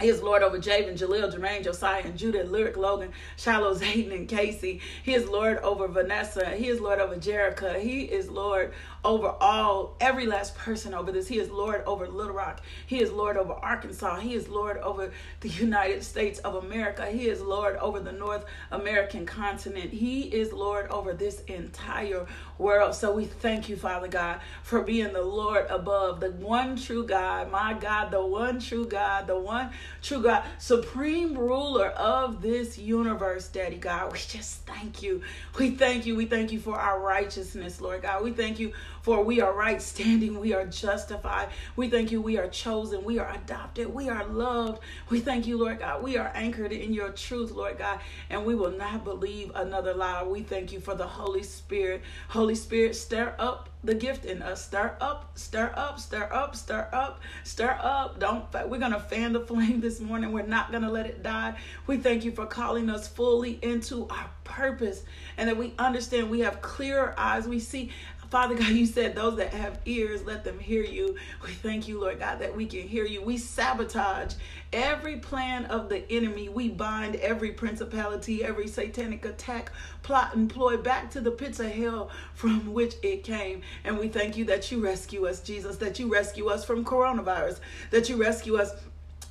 he 0.00 0.08
is 0.08 0.22
Lord 0.22 0.42
over 0.42 0.58
Javen, 0.58 0.96
Jaleel, 0.96 1.30
Jermaine, 1.30 1.62
Josiah, 1.62 2.02
and 2.02 2.16
Judah, 2.16 2.44
Lyric, 2.44 2.78
Logan, 2.78 3.12
Shiloh, 3.36 3.74
Zayden, 3.74 4.14
and 4.14 4.26
Casey. 4.26 4.80
He 5.02 5.12
is 5.12 5.28
Lord 5.28 5.58
over 5.58 5.88
Vanessa. 5.88 6.50
He 6.50 6.68
is 6.68 6.80
Lord 6.80 7.00
over 7.00 7.16
Jerica. 7.16 7.78
He 7.78 8.02
is 8.04 8.30
Lord 8.30 8.72
over 9.04 9.28
all, 9.40 9.96
every 10.00 10.26
last 10.26 10.54
person 10.56 10.94
over 10.94 11.10
this. 11.12 11.26
He 11.26 11.38
is 11.38 11.50
Lord 11.50 11.82
over 11.86 12.06
Little 12.06 12.34
Rock. 12.34 12.60
He 12.86 13.00
is 13.00 13.10
Lord 13.10 13.36
over 13.36 13.52
Arkansas. 13.52 14.16
He 14.16 14.34
is 14.34 14.48
Lord 14.48 14.76
over 14.78 15.12
the 15.40 15.48
United 15.48 16.02
States 16.04 16.38
of 16.40 16.56
America. 16.56 17.06
He 17.06 17.28
is 17.28 17.40
Lord 17.40 17.76
over 17.76 18.00
the 18.00 18.12
North 18.12 18.44
American 18.70 19.24
continent. 19.24 19.90
He 19.90 20.22
is 20.22 20.52
Lord 20.52 20.90
over 20.90 21.14
this 21.14 21.40
entire 21.42 22.26
world. 22.58 22.94
So 22.94 23.12
we 23.12 23.24
thank 23.24 23.68
you, 23.68 23.76
Father 23.76 24.08
God, 24.08 24.40
for 24.62 24.82
being 24.82 25.12
the 25.12 25.22
Lord 25.22 25.66
above, 25.70 26.20
the 26.20 26.30
one 26.32 26.76
true 26.76 27.06
God, 27.06 27.50
my 27.50 27.72
God, 27.72 28.10
the 28.10 28.24
one 28.24 28.60
true 28.60 28.86
God, 28.86 29.26
the 29.26 29.38
one 29.38 29.70
true 30.02 30.22
God, 30.22 30.44
supreme 30.58 31.36
ruler 31.36 31.88
of 31.88 32.42
this 32.42 32.76
universe, 32.78 33.48
Daddy 33.48 33.76
God. 33.76 34.12
We 34.12 34.18
just 34.18 34.66
thank 34.66 35.02
you. 35.02 35.22
We 35.58 35.70
thank 35.70 36.04
you. 36.04 36.16
We 36.16 36.26
thank 36.26 36.52
you 36.52 36.60
for 36.60 36.78
our 36.78 37.00
righteousness, 37.00 37.80
Lord 37.80 38.02
God. 38.02 38.22
We 38.22 38.32
thank 38.32 38.58
you 38.60 38.72
for 39.02 39.22
we 39.22 39.40
are 39.40 39.52
right 39.52 39.80
standing, 39.80 40.38
we 40.38 40.52
are 40.52 40.66
justified. 40.66 41.48
We 41.76 41.88
thank 41.88 42.12
you, 42.12 42.20
we 42.20 42.38
are 42.38 42.48
chosen, 42.48 43.04
we 43.04 43.18
are 43.18 43.32
adopted, 43.34 43.92
we 43.92 44.08
are 44.08 44.24
loved. 44.26 44.82
We 45.08 45.20
thank 45.20 45.46
you, 45.46 45.58
Lord 45.58 45.80
God, 45.80 46.02
we 46.02 46.16
are 46.16 46.30
anchored 46.34 46.72
in 46.72 46.92
your 46.92 47.10
truth, 47.10 47.50
Lord 47.50 47.78
God, 47.78 48.00
and 48.28 48.44
we 48.44 48.54
will 48.54 48.72
not 48.72 49.04
believe 49.04 49.52
another 49.54 49.94
lie. 49.94 50.22
We 50.22 50.42
thank 50.42 50.72
you 50.72 50.80
for 50.80 50.94
the 50.94 51.06
Holy 51.06 51.42
Spirit. 51.42 52.02
Holy 52.28 52.54
Spirit, 52.54 52.94
stir 52.94 53.34
up 53.38 53.70
the 53.82 53.94
gift 53.94 54.24
in 54.24 54.42
us. 54.42 54.64
Stir 54.66 54.96
up, 55.00 55.30
stir 55.38 55.72
up, 55.74 55.98
stir 55.98 56.28
up, 56.32 56.54
stir 56.54 56.88
up, 56.92 57.20
stir 57.44 57.78
up. 57.80 58.20
Don't 58.20 58.44
we're 58.68 58.78
gonna 58.78 59.00
fan 59.00 59.32
the 59.32 59.40
flame 59.46 59.80
this 59.80 60.00
morning. 60.00 60.32
We're 60.32 60.46
not 60.46 60.70
gonna 60.72 60.90
let 60.90 61.06
it 61.06 61.22
die. 61.22 61.56
We 61.86 61.96
thank 61.96 62.24
you 62.24 62.32
for 62.32 62.46
calling 62.46 62.90
us 62.90 63.08
fully 63.08 63.58
into 63.62 64.06
our 64.08 64.30
purpose 64.44 65.04
and 65.36 65.48
that 65.48 65.56
we 65.56 65.72
understand 65.78 66.28
we 66.28 66.40
have 66.40 66.60
clearer 66.60 67.14
eyes. 67.16 67.46
We 67.46 67.60
see 67.60 67.90
Father 68.30 68.54
God, 68.54 68.68
you 68.68 68.86
said 68.86 69.16
those 69.16 69.36
that 69.38 69.52
have 69.52 69.80
ears, 69.86 70.22
let 70.24 70.44
them 70.44 70.56
hear 70.60 70.84
you. 70.84 71.16
We 71.42 71.50
thank 71.50 71.88
you, 71.88 72.00
Lord 72.00 72.20
God, 72.20 72.38
that 72.38 72.56
we 72.56 72.64
can 72.64 72.86
hear 72.86 73.04
you. 73.04 73.20
We 73.20 73.36
sabotage 73.36 74.34
every 74.72 75.16
plan 75.16 75.64
of 75.64 75.88
the 75.88 76.08
enemy. 76.12 76.48
We 76.48 76.68
bind 76.68 77.16
every 77.16 77.50
principality, 77.50 78.44
every 78.44 78.68
satanic 78.68 79.24
attack, 79.24 79.72
plot, 80.04 80.36
and 80.36 80.48
ploy 80.48 80.76
back 80.76 81.10
to 81.10 81.20
the 81.20 81.32
pits 81.32 81.58
of 81.58 81.72
hell 81.72 82.10
from 82.34 82.72
which 82.72 82.94
it 83.02 83.24
came. 83.24 83.62
And 83.82 83.98
we 83.98 84.06
thank 84.06 84.36
you 84.36 84.44
that 84.44 84.70
you 84.70 84.78
rescue 84.84 85.26
us, 85.26 85.40
Jesus, 85.40 85.76
that 85.78 85.98
you 85.98 86.06
rescue 86.06 86.46
us 86.46 86.64
from 86.64 86.84
coronavirus, 86.84 87.58
that 87.90 88.08
you 88.08 88.16
rescue 88.16 88.58
us 88.58 88.70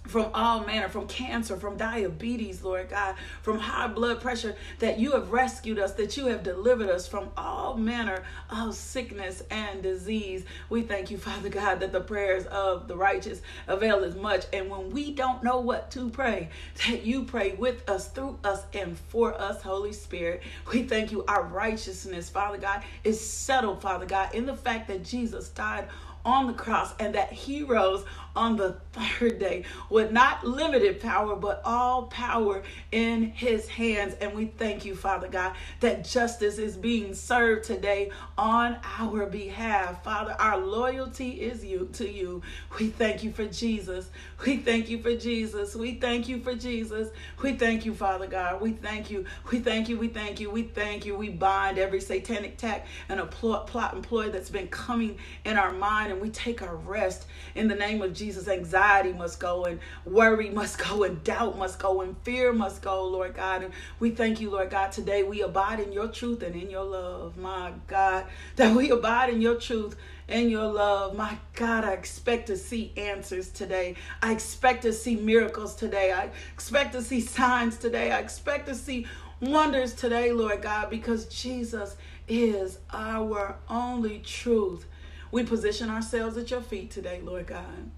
from 0.09 0.31
all 0.33 0.65
manner, 0.65 0.89
from 0.89 1.07
cancer, 1.07 1.55
from 1.55 1.77
diabetes, 1.77 2.63
Lord 2.63 2.89
God, 2.89 3.15
from 3.41 3.59
high 3.59 3.87
blood 3.87 4.19
pressure, 4.21 4.55
that 4.79 4.99
you 4.99 5.11
have 5.11 5.31
rescued 5.31 5.79
us, 5.79 5.93
that 5.93 6.17
you 6.17 6.25
have 6.27 6.43
delivered 6.43 6.89
us 6.89 7.07
from 7.07 7.29
all 7.37 7.77
manner 7.77 8.23
of 8.49 8.75
sickness 8.75 9.43
and 9.51 9.83
disease. 9.83 10.45
We 10.69 10.81
thank 10.81 11.11
you, 11.11 11.17
Father 11.17 11.49
God, 11.49 11.79
that 11.81 11.91
the 11.91 12.01
prayers 12.01 12.45
of 12.47 12.87
the 12.87 12.97
righteous 12.97 13.41
avail 13.67 14.03
as 14.03 14.15
much. 14.15 14.45
And 14.51 14.69
when 14.69 14.89
we 14.89 15.11
don't 15.11 15.43
know 15.43 15.59
what 15.59 15.91
to 15.91 16.09
pray, 16.09 16.49
that 16.87 17.03
you 17.05 17.23
pray 17.23 17.53
with 17.53 17.87
us, 17.89 18.07
through 18.07 18.39
us, 18.43 18.63
and 18.73 18.97
for 18.97 19.39
us, 19.39 19.61
Holy 19.61 19.93
Spirit. 19.93 20.41
We 20.71 20.83
thank 20.83 21.11
you. 21.11 21.23
Our 21.27 21.43
righteousness, 21.43 22.29
Father 22.29 22.57
God, 22.57 22.83
is 23.03 23.19
settled, 23.19 23.81
Father 23.81 24.05
God, 24.05 24.33
in 24.33 24.45
the 24.45 24.55
fact 24.55 24.87
that 24.87 25.03
Jesus 25.03 25.49
died 25.49 25.87
on 26.25 26.47
the 26.47 26.53
cross 26.53 26.93
and 26.99 27.15
that 27.15 27.31
he 27.31 27.63
rose 27.63 28.03
on 28.39 28.55
the 28.55 28.71
third 28.93 29.37
day 29.37 29.65
with 29.89 30.11
not 30.11 30.45
limited 30.45 30.99
power, 31.01 31.35
but 31.35 31.61
all 31.65 32.03
power 32.03 32.63
in 32.91 33.23
his 33.23 33.67
hands. 33.67 34.15
And 34.21 34.33
we 34.33 34.45
thank 34.45 34.85
you, 34.85 34.95
Father 34.95 35.27
God, 35.27 35.55
that 35.81 36.05
justice 36.05 36.57
is 36.57 36.77
being 36.77 37.13
served 37.13 37.65
today 37.65 38.11
on 38.37 38.77
our 38.97 39.25
behalf. 39.25 40.03
Father, 40.03 40.35
our 40.39 40.57
loyalty 40.57 41.31
is 41.41 41.63
you 41.63 41.89
to 41.93 42.09
you. 42.09 42.41
We 42.79 42.87
thank 42.87 43.23
you 43.23 43.31
for 43.31 43.45
Jesus. 43.45 44.09
We 44.45 44.57
thank 44.57 44.89
you 44.89 45.01
for 45.01 45.15
Jesus. 45.15 45.75
We 45.75 45.95
thank 45.95 46.29
you 46.29 46.39
for 46.39 46.55
Jesus. 46.55 47.09
We 47.43 47.53
thank 47.53 47.85
you, 47.85 47.93
Father 47.93 48.27
God. 48.27 48.61
We 48.61 48.71
thank 48.71 49.11
you. 49.11 49.25
We 49.51 49.59
thank 49.59 49.89
you. 49.89 49.97
We 49.97 50.07
thank 50.07 50.39
you. 50.39 50.49
We 50.49 50.63
thank 50.63 51.05
you. 51.05 51.15
We 51.17 51.29
bind 51.29 51.77
every 51.77 51.99
satanic 51.99 52.53
attack 52.53 52.87
and 53.09 53.19
a 53.19 53.25
plot, 53.25 53.67
plot 53.67 53.93
and 53.93 54.33
that's 54.33 54.49
been 54.49 54.67
coming 54.69 55.17
in 55.43 55.57
our 55.57 55.71
mind, 55.71 56.11
and 56.11 56.21
we 56.21 56.29
take 56.29 56.61
our 56.61 56.75
rest 56.75 57.25
in 57.55 57.67
the 57.67 57.75
name 57.75 58.01
of 58.01 58.13
Jesus. 58.13 58.28
Anxiety 58.37 59.13
must 59.13 59.39
go, 59.39 59.65
and 59.65 59.79
worry 60.05 60.49
must 60.49 60.77
go, 60.77 61.03
and 61.03 61.23
doubt 61.23 61.57
must 61.57 61.79
go, 61.79 62.01
and 62.01 62.15
fear 62.23 62.53
must 62.53 62.81
go, 62.81 63.07
Lord 63.07 63.35
God. 63.35 63.63
And 63.63 63.73
we 63.99 64.11
thank 64.11 64.39
you, 64.39 64.49
Lord 64.49 64.69
God. 64.69 64.91
Today 64.91 65.23
we 65.23 65.41
abide 65.41 65.79
in 65.79 65.91
your 65.91 66.07
truth 66.07 66.43
and 66.43 66.55
in 66.55 66.69
your 66.69 66.83
love, 66.83 67.37
my 67.37 67.73
God, 67.87 68.25
that 68.55 68.75
we 68.75 68.91
abide 68.91 69.29
in 69.29 69.41
your 69.41 69.55
truth 69.55 69.95
and 70.27 70.49
your 70.51 70.67
love. 70.71 71.15
My 71.15 71.37
God, 71.53 71.83
I 71.83 71.93
expect 71.93 72.47
to 72.47 72.57
see 72.57 72.93
answers 72.95 73.49
today. 73.49 73.95
I 74.21 74.31
expect 74.31 74.83
to 74.83 74.93
see 74.93 75.15
miracles 75.15 75.75
today. 75.75 76.11
I 76.11 76.29
expect 76.53 76.93
to 76.93 77.01
see 77.01 77.21
signs 77.21 77.77
today. 77.77 78.11
I 78.11 78.19
expect 78.19 78.67
to 78.67 78.75
see 78.75 79.07
wonders 79.41 79.93
today, 79.93 80.31
Lord 80.31 80.61
God, 80.61 80.89
because 80.89 81.25
Jesus 81.25 81.95
is 82.27 82.79
our 82.91 83.57
only 83.69 84.19
truth. 84.19 84.85
We 85.31 85.43
position 85.43 85.89
ourselves 85.89 86.37
at 86.37 86.51
your 86.51 86.61
feet 86.61 86.91
today, 86.91 87.21
Lord 87.23 87.47
God. 87.47 87.91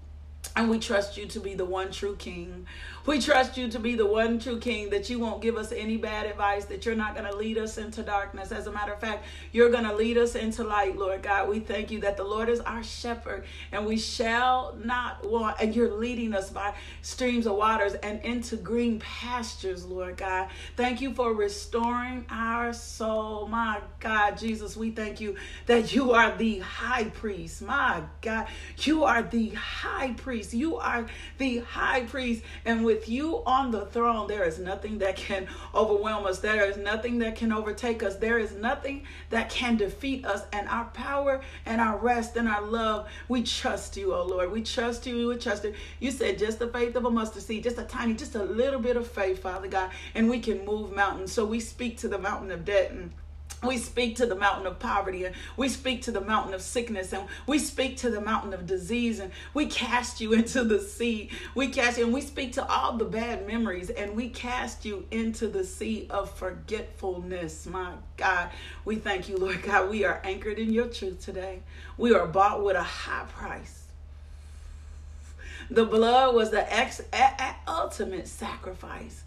And 0.54 0.68
we 0.68 0.78
trust 0.78 1.16
you 1.16 1.26
to 1.26 1.40
be 1.40 1.54
the 1.54 1.64
one 1.64 1.90
true 1.90 2.16
King. 2.16 2.66
We 3.04 3.20
trust 3.20 3.56
you 3.56 3.68
to 3.68 3.80
be 3.80 3.96
the 3.96 4.06
one 4.06 4.38
true 4.38 4.60
King, 4.60 4.90
that 4.90 5.10
you 5.10 5.18
won't 5.18 5.42
give 5.42 5.56
us 5.56 5.72
any 5.72 5.96
bad 5.96 6.24
advice, 6.26 6.66
that 6.66 6.86
you're 6.86 6.94
not 6.94 7.16
going 7.16 7.28
to 7.28 7.36
lead 7.36 7.58
us 7.58 7.76
into 7.76 8.04
darkness. 8.04 8.52
As 8.52 8.68
a 8.68 8.72
matter 8.72 8.92
of 8.92 9.00
fact, 9.00 9.24
you're 9.50 9.70
going 9.70 9.84
to 9.84 9.94
lead 9.94 10.18
us 10.18 10.36
into 10.36 10.62
light, 10.62 10.96
Lord 10.96 11.20
God. 11.20 11.48
We 11.48 11.58
thank 11.58 11.90
you 11.90 12.00
that 12.02 12.16
the 12.16 12.22
Lord 12.22 12.48
is 12.48 12.60
our 12.60 12.84
shepherd 12.84 13.44
and 13.72 13.86
we 13.86 13.98
shall 13.98 14.76
not 14.84 15.28
want. 15.28 15.56
And 15.60 15.74
you're 15.74 15.92
leading 15.92 16.32
us 16.32 16.50
by 16.50 16.74
streams 17.00 17.46
of 17.46 17.56
waters 17.56 17.94
and 17.94 18.20
into 18.20 18.56
green 18.56 19.00
pastures, 19.00 19.84
Lord 19.84 20.16
God. 20.16 20.48
Thank 20.76 21.00
you 21.00 21.12
for 21.12 21.34
restoring 21.34 22.24
our 22.30 22.72
soul. 22.72 23.48
My 23.48 23.80
God, 23.98 24.38
Jesus, 24.38 24.76
we 24.76 24.92
thank 24.92 25.20
you 25.20 25.34
that 25.66 25.92
you 25.92 26.12
are 26.12 26.36
the 26.36 26.60
high 26.60 27.04
priest. 27.04 27.62
My 27.62 28.02
God, 28.20 28.46
you 28.78 29.02
are 29.02 29.22
the 29.22 29.48
high 29.50 30.12
priest. 30.12 30.54
You 30.54 30.76
are 30.76 31.06
the 31.38 31.58
high 31.58 32.02
priest. 32.02 32.42
And 32.64 32.84
with 32.92 33.08
you 33.08 33.42
on 33.46 33.70
the 33.70 33.86
throne, 33.86 34.26
there 34.28 34.44
is 34.44 34.58
nothing 34.58 34.98
that 34.98 35.16
can 35.16 35.46
overwhelm 35.74 36.26
us. 36.26 36.40
There 36.40 36.66
is 36.66 36.76
nothing 36.76 37.18
that 37.20 37.36
can 37.36 37.50
overtake 37.50 38.02
us. 38.02 38.16
There 38.16 38.38
is 38.38 38.52
nothing 38.52 39.04
that 39.30 39.48
can 39.48 39.76
defeat 39.76 40.26
us. 40.26 40.42
And 40.52 40.68
our 40.68 40.84
power 40.86 41.40
and 41.64 41.80
our 41.80 41.96
rest 41.96 42.36
and 42.36 42.46
our 42.46 42.60
love, 42.60 43.08
we 43.28 43.42
trust 43.44 43.96
you, 43.96 44.14
oh 44.14 44.24
Lord. 44.24 44.52
We 44.52 44.62
trust 44.62 45.06
you. 45.06 45.28
We 45.28 45.36
trust 45.36 45.64
you. 45.64 45.72
You 46.00 46.10
said 46.10 46.38
just 46.38 46.58
the 46.58 46.68
faith 46.68 46.94
of 46.94 47.06
a 47.06 47.10
mustard 47.10 47.42
seed, 47.42 47.62
just 47.64 47.78
a 47.78 47.84
tiny, 47.84 48.12
just 48.12 48.34
a 48.34 48.42
little 48.42 48.80
bit 48.80 48.98
of 48.98 49.06
faith, 49.06 49.40
Father 49.40 49.68
God, 49.68 49.90
and 50.14 50.28
we 50.28 50.38
can 50.38 50.64
move 50.66 50.92
mountains. 50.92 51.32
So 51.32 51.46
we 51.46 51.60
speak 51.60 51.96
to 51.98 52.08
the 52.08 52.18
mountain 52.18 52.50
of 52.50 52.66
debt 52.66 52.90
and 52.90 53.10
we 53.62 53.78
speak 53.78 54.16
to 54.16 54.26
the 54.26 54.34
mountain 54.34 54.66
of 54.66 54.78
poverty 54.78 55.24
and 55.24 55.34
we 55.56 55.68
speak 55.68 56.02
to 56.02 56.10
the 56.10 56.20
mountain 56.20 56.52
of 56.52 56.62
sickness 56.62 57.12
and 57.12 57.28
we 57.46 57.58
speak 57.58 57.96
to 57.98 58.10
the 58.10 58.20
mountain 58.20 58.52
of 58.52 58.66
disease 58.66 59.20
and 59.20 59.30
we 59.54 59.66
cast 59.66 60.20
you 60.20 60.32
into 60.32 60.64
the 60.64 60.80
sea. 60.80 61.30
We 61.54 61.68
cast 61.68 61.98
you 61.98 62.04
and 62.04 62.12
we 62.12 62.20
speak 62.20 62.52
to 62.54 62.66
all 62.66 62.96
the 62.96 63.04
bad 63.04 63.46
memories 63.46 63.90
and 63.90 64.16
we 64.16 64.28
cast 64.28 64.84
you 64.84 65.06
into 65.10 65.48
the 65.48 65.64
sea 65.64 66.06
of 66.10 66.36
forgetfulness. 66.36 67.66
My 67.66 67.92
God, 68.16 68.50
we 68.84 68.96
thank 68.96 69.28
you, 69.28 69.36
Lord 69.36 69.62
God. 69.62 69.90
We 69.90 70.04
are 70.04 70.20
anchored 70.24 70.58
in 70.58 70.72
your 70.72 70.86
truth 70.86 71.24
today. 71.24 71.60
We 71.96 72.14
are 72.14 72.26
bought 72.26 72.64
with 72.64 72.76
a 72.76 72.82
high 72.82 73.26
price. 73.26 73.78
The 75.70 75.84
blood 75.84 76.34
was 76.34 76.50
the 76.50 76.70
ex- 76.72 77.02
ultimate 77.66 78.26
sacrifice 78.26 79.22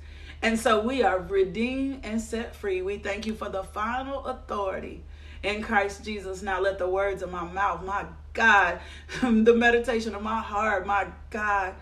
and 0.45 0.59
so 0.59 0.79
we 0.79 1.01
are 1.01 1.17
redeemed 1.17 2.05
and 2.05 2.21
set 2.21 2.55
free. 2.55 2.83
We 2.83 2.99
thank 2.99 3.25
you 3.25 3.33
for 3.33 3.49
the 3.49 3.63
final 3.63 4.23
authority 4.25 5.03
in 5.41 5.63
Christ 5.63 6.05
Jesus. 6.05 6.43
Now 6.43 6.61
let 6.61 6.77
the 6.77 6.87
words 6.87 7.23
of 7.23 7.31
my 7.31 7.43
mouth, 7.43 7.83
my 7.83 8.05
God, 8.33 8.79
the 9.23 9.55
meditation 9.55 10.13
of 10.13 10.21
my 10.21 10.39
heart, 10.39 10.85
my 10.85 11.07
God, 11.31 11.73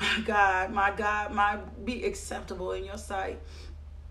my 0.00 0.22
God, 0.24 0.72
my 0.72 0.92
God, 0.92 1.34
my 1.34 1.58
be 1.84 2.04
acceptable 2.04 2.70
in 2.70 2.84
your 2.84 2.96
sight. 2.96 3.40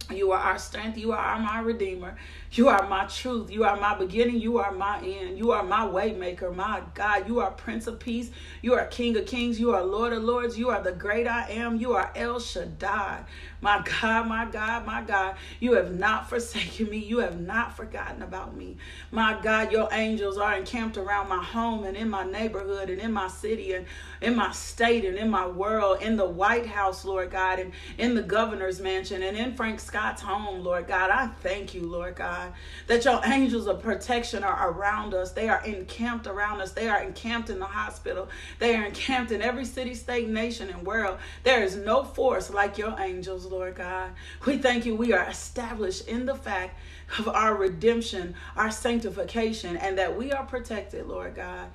You 0.10 0.34
are 0.34 0.39
our 0.39 0.60
strength. 0.60 0.97
You 0.97 1.13
are 1.13 1.39
my 1.39 1.62
redeemer. 1.62 2.17
You 2.53 2.67
are 2.67 2.85
my 2.89 3.05
truth. 3.05 3.49
You 3.49 3.63
are 3.63 3.77
my 3.77 3.95
beginning. 3.97 4.41
You 4.41 4.57
are 4.57 4.73
my 4.73 4.99
end. 4.99 5.37
You 5.37 5.51
are 5.53 5.63
my 5.63 5.85
waymaker. 5.87 6.53
My 6.53 6.81
God, 6.93 7.25
you 7.25 7.39
are 7.39 7.51
Prince 7.51 7.87
of 7.87 7.97
Peace. 7.97 8.29
You 8.61 8.73
are 8.73 8.87
King 8.87 9.15
of 9.15 9.25
Kings. 9.25 9.57
You 9.57 9.73
are 9.73 9.83
Lord 9.83 10.11
of 10.11 10.23
Lords. 10.23 10.57
You 10.59 10.69
are 10.69 10.81
the 10.81 10.91
great 10.91 11.27
I 11.27 11.49
am. 11.49 11.77
You 11.77 11.93
are 11.93 12.11
El 12.13 12.41
Shaddai. 12.41 13.23
My 13.61 13.81
God, 14.01 14.27
my 14.27 14.45
God, 14.45 14.85
my 14.85 15.01
God, 15.01 15.35
you 15.59 15.73
have 15.73 15.97
not 15.97 16.29
forsaken 16.29 16.89
me. 16.89 16.97
You 16.97 17.19
have 17.19 17.39
not 17.39 17.77
forgotten 17.77 18.21
about 18.21 18.57
me. 18.57 18.75
My 19.11 19.39
God, 19.41 19.71
your 19.71 19.87
angels 19.91 20.37
are 20.37 20.57
encamped 20.57 20.97
around 20.97 21.29
my 21.29 21.41
home 21.41 21.85
and 21.85 21.95
in 21.95 22.09
my 22.09 22.23
neighborhood 22.25 22.89
and 22.89 22.99
in 22.99 23.13
my 23.13 23.27
city 23.29 23.73
and 23.73 23.85
in 24.19 24.35
my 24.35 24.51
state 24.51 25.05
and 25.05 25.17
in 25.17 25.29
my 25.29 25.47
world, 25.47 26.01
in 26.01 26.17
the 26.17 26.25
White 26.25 26.65
House, 26.65 27.05
Lord 27.05 27.31
God, 27.31 27.59
and 27.59 27.71
in 27.97 28.15
the 28.15 28.23
governor's 28.23 28.81
mansion 28.81 29.23
and 29.23 29.37
in 29.37 29.55
Frank 29.55 29.79
Scott's 29.79 30.21
home, 30.21 30.63
Lord 30.63 30.87
God. 30.87 31.11
I 31.11 31.27
thank 31.27 31.73
you, 31.73 31.87
Lord 31.87 32.15
God, 32.15 32.40
that 32.88 33.06
your 33.06 33.21
angels 33.25 33.67
of 33.67 33.82
protection 33.82 34.43
are 34.43 34.71
around 34.71 35.13
us. 35.13 35.32
They 35.32 35.49
are 35.49 35.63
encamped 35.63 36.27
around 36.27 36.62
us. 36.62 36.71
They 36.71 36.88
are 36.88 37.01
encamped 37.01 37.49
in 37.49 37.60
the 37.60 37.65
hospital. 37.65 38.30
They 38.60 38.75
are 38.75 38.86
encamped 38.86 39.32
in 39.32 39.41
every 39.41 39.65
city, 39.65 39.93
state, 39.95 40.30
nation, 40.30 40.69
and 40.69 40.86
world. 40.86 41.17
There 41.43 41.63
is 41.63 41.75
no 41.75 42.04
force 42.04 42.49
like 42.49 42.77
your 42.77 42.99
angels, 42.99 43.45
Lord 43.45 43.75
God. 43.75 44.12
We 44.45 44.58
thank 44.58 44.86
you. 44.86 44.95
We 44.95 45.13
are 45.13 45.27
established 45.27 46.08
in 46.08 46.25
the 46.25 46.36
fact 46.36 46.80
of 47.19 47.27
our 47.27 47.56
redemption, 47.56 48.36
our 48.56 48.71
sanctification, 48.71 49.77
and 49.77 49.97
that 49.97 50.17
we 50.17 50.32
are 50.32 50.45
protected, 50.45 51.08
Lord 51.08 51.36
God. 51.36 51.69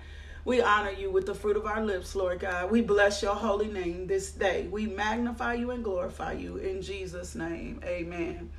We 0.47 0.63
honor 0.63 0.93
you 0.93 1.11
with 1.11 1.27
the 1.27 1.35
fruit 1.35 1.57
of 1.57 1.67
our 1.67 1.85
lips, 1.85 2.15
Lord 2.15 2.39
God. 2.39 2.71
We 2.71 2.81
bless 2.81 3.21
your 3.21 3.35
holy 3.35 3.67
name 3.67 4.07
this 4.07 4.31
day. 4.31 4.69
We 4.71 4.87
magnify 4.87 5.55
you 5.55 5.73
and 5.73 5.83
glorify 5.83 6.35
you 6.35 6.59
in 6.59 6.83
Jesus' 6.83 7.35
name. 7.35 7.81
Amen. 7.85 8.51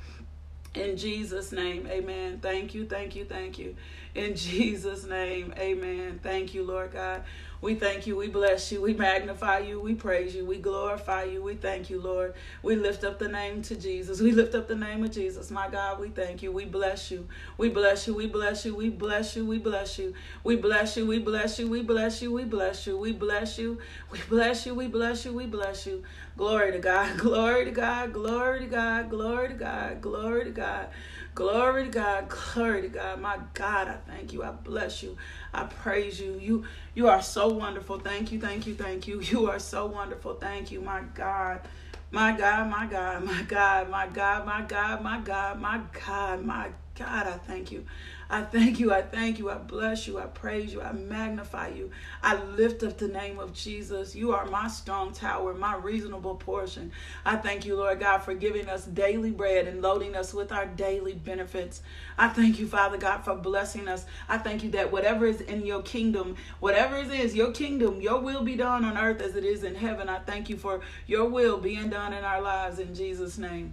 In 0.74 0.96
Jesus' 0.96 1.50
name, 1.52 1.86
amen. 1.90 2.40
Thank 2.40 2.74
you, 2.74 2.86
thank 2.86 3.16
you, 3.16 3.24
thank 3.24 3.58
you. 3.58 3.74
In 4.14 4.36
Jesus' 4.36 5.04
name, 5.04 5.52
amen. 5.58 6.20
Thank 6.22 6.54
you, 6.54 6.64
Lord 6.64 6.92
God. 6.92 7.24
We 7.60 7.74
thank 7.74 8.06
you, 8.06 8.16
we 8.16 8.28
bless 8.28 8.70
you, 8.70 8.80
we 8.80 8.94
magnify 8.94 9.58
you, 9.60 9.80
we 9.80 9.94
praise 9.94 10.34
you, 10.34 10.46
we 10.46 10.58
glorify 10.58 11.24
you, 11.24 11.42
we 11.42 11.54
thank 11.54 11.90
you, 11.90 12.00
Lord. 12.00 12.34
We 12.62 12.76
lift 12.76 13.04
up 13.04 13.18
the 13.18 13.28
name 13.28 13.62
to 13.62 13.76
Jesus. 13.76 14.20
We 14.20 14.32
lift 14.32 14.54
up 14.54 14.68
the 14.68 14.76
name 14.76 15.02
of 15.04 15.10
Jesus. 15.10 15.50
My 15.50 15.68
God, 15.68 15.98
we 15.98 16.08
thank 16.08 16.42
you. 16.42 16.52
We 16.52 16.64
bless 16.64 17.10
you. 17.10 17.26
We 17.56 17.68
bless 17.68 18.06
you. 18.06 18.14
We 18.14 18.26
bless 18.26 18.64
you. 18.64 18.74
We 18.76 18.90
bless 18.90 19.36
you. 19.36 19.46
We 19.46 19.58
bless 19.58 19.98
you. 19.98 20.14
We 20.44 20.56
bless 20.56 20.96
you. 20.96 21.06
We 21.06 21.18
bless 21.18 21.58
you. 21.58 21.68
We 21.68 21.82
bless 21.82 22.20
you. 22.20 22.28
We 22.30 22.44
bless 22.44 22.86
you. 22.86 22.98
We 22.98 23.12
bless 23.12 23.58
you. 23.58 23.78
We 24.10 24.20
bless 24.28 24.66
you. 24.66 24.74
We 24.74 24.86
bless 24.86 25.24
you. 25.24 25.32
We 25.34 25.46
bless 25.46 25.86
you. 25.86 26.02
Glory 26.36 26.72
to 26.72 26.78
God. 26.78 27.18
Glory 27.18 27.64
to 27.64 27.70
God. 27.70 28.12
Glory 28.12 28.60
to 28.60 28.66
God. 28.66 29.10
Glory 29.10 29.48
to 29.48 29.54
God. 29.54 30.00
Glory 30.00 30.44
to 30.44 30.50
God. 30.50 30.88
Glory 31.38 31.84
to 31.84 31.90
God. 31.90 32.28
Glory 32.28 32.82
to 32.82 32.88
God. 32.88 33.20
My 33.20 33.38
God, 33.54 33.86
I 33.86 33.94
thank 34.10 34.32
you. 34.32 34.42
I 34.42 34.50
bless 34.50 35.04
you. 35.04 35.16
I 35.54 35.62
praise 35.62 36.20
you. 36.20 36.36
You 36.42 36.64
you 36.96 37.06
are 37.06 37.22
so 37.22 37.46
wonderful. 37.46 38.00
Thank 38.00 38.32
you. 38.32 38.40
Thank 38.40 38.66
you. 38.66 38.74
Thank 38.74 39.06
you. 39.06 39.20
You 39.30 39.48
are 39.48 39.60
so 39.60 39.86
wonderful. 39.86 40.34
Thank 40.34 40.72
you. 40.72 40.80
My 40.80 41.02
God. 41.14 41.60
My 42.10 42.32
God, 42.36 42.68
my 42.68 42.86
God, 42.86 43.24
my 43.32 43.42
God, 43.42 43.88
my 43.88 44.08
God, 44.08 44.46
my 44.46 44.62
God, 44.62 45.00
my 45.00 45.18
God, 45.20 45.60
my 45.60 45.80
God, 45.92 46.44
my 46.44 46.68
God, 46.98 47.26
I 47.28 47.38
thank 47.46 47.70
you. 47.70 47.86
I 48.30 48.42
thank 48.42 48.78
you. 48.78 48.92
I 48.92 49.00
thank 49.00 49.38
you. 49.38 49.48
I 49.48 49.56
bless 49.56 50.06
you. 50.06 50.18
I 50.18 50.26
praise 50.26 50.72
you. 50.72 50.82
I 50.82 50.92
magnify 50.92 51.68
you. 51.68 51.90
I 52.22 52.42
lift 52.42 52.82
up 52.82 52.98
the 52.98 53.08
name 53.08 53.38
of 53.38 53.54
Jesus. 53.54 54.14
You 54.14 54.34
are 54.34 54.44
my 54.44 54.68
strong 54.68 55.12
tower, 55.12 55.54
my 55.54 55.76
reasonable 55.76 56.34
portion. 56.34 56.92
I 57.24 57.36
thank 57.36 57.64
you, 57.64 57.76
Lord 57.76 58.00
God, 58.00 58.18
for 58.18 58.34
giving 58.34 58.68
us 58.68 58.84
daily 58.84 59.30
bread 59.30 59.66
and 59.66 59.80
loading 59.80 60.14
us 60.14 60.34
with 60.34 60.52
our 60.52 60.66
daily 60.66 61.14
benefits. 61.14 61.80
I 62.18 62.28
thank 62.28 62.58
you, 62.58 62.66
Father 62.66 62.98
God, 62.98 63.24
for 63.24 63.34
blessing 63.34 63.88
us. 63.88 64.04
I 64.28 64.36
thank 64.36 64.62
you 64.62 64.70
that 64.72 64.92
whatever 64.92 65.24
is 65.24 65.40
in 65.40 65.64
your 65.64 65.80
kingdom, 65.80 66.36
whatever 66.60 66.98
it 66.98 67.10
is, 67.10 67.34
your 67.34 67.52
kingdom, 67.52 68.02
your 68.02 68.20
will 68.20 68.42
be 68.42 68.56
done 68.56 68.84
on 68.84 68.98
earth 68.98 69.22
as 69.22 69.36
it 69.36 69.44
is 69.44 69.64
in 69.64 69.74
heaven. 69.74 70.10
I 70.10 70.18
thank 70.18 70.50
you 70.50 70.58
for 70.58 70.82
your 71.06 71.30
will 71.30 71.56
being 71.56 71.88
done 71.88 72.12
in 72.12 72.24
our 72.24 72.42
lives 72.42 72.78
in 72.78 72.94
Jesus' 72.94 73.38
name. 73.38 73.72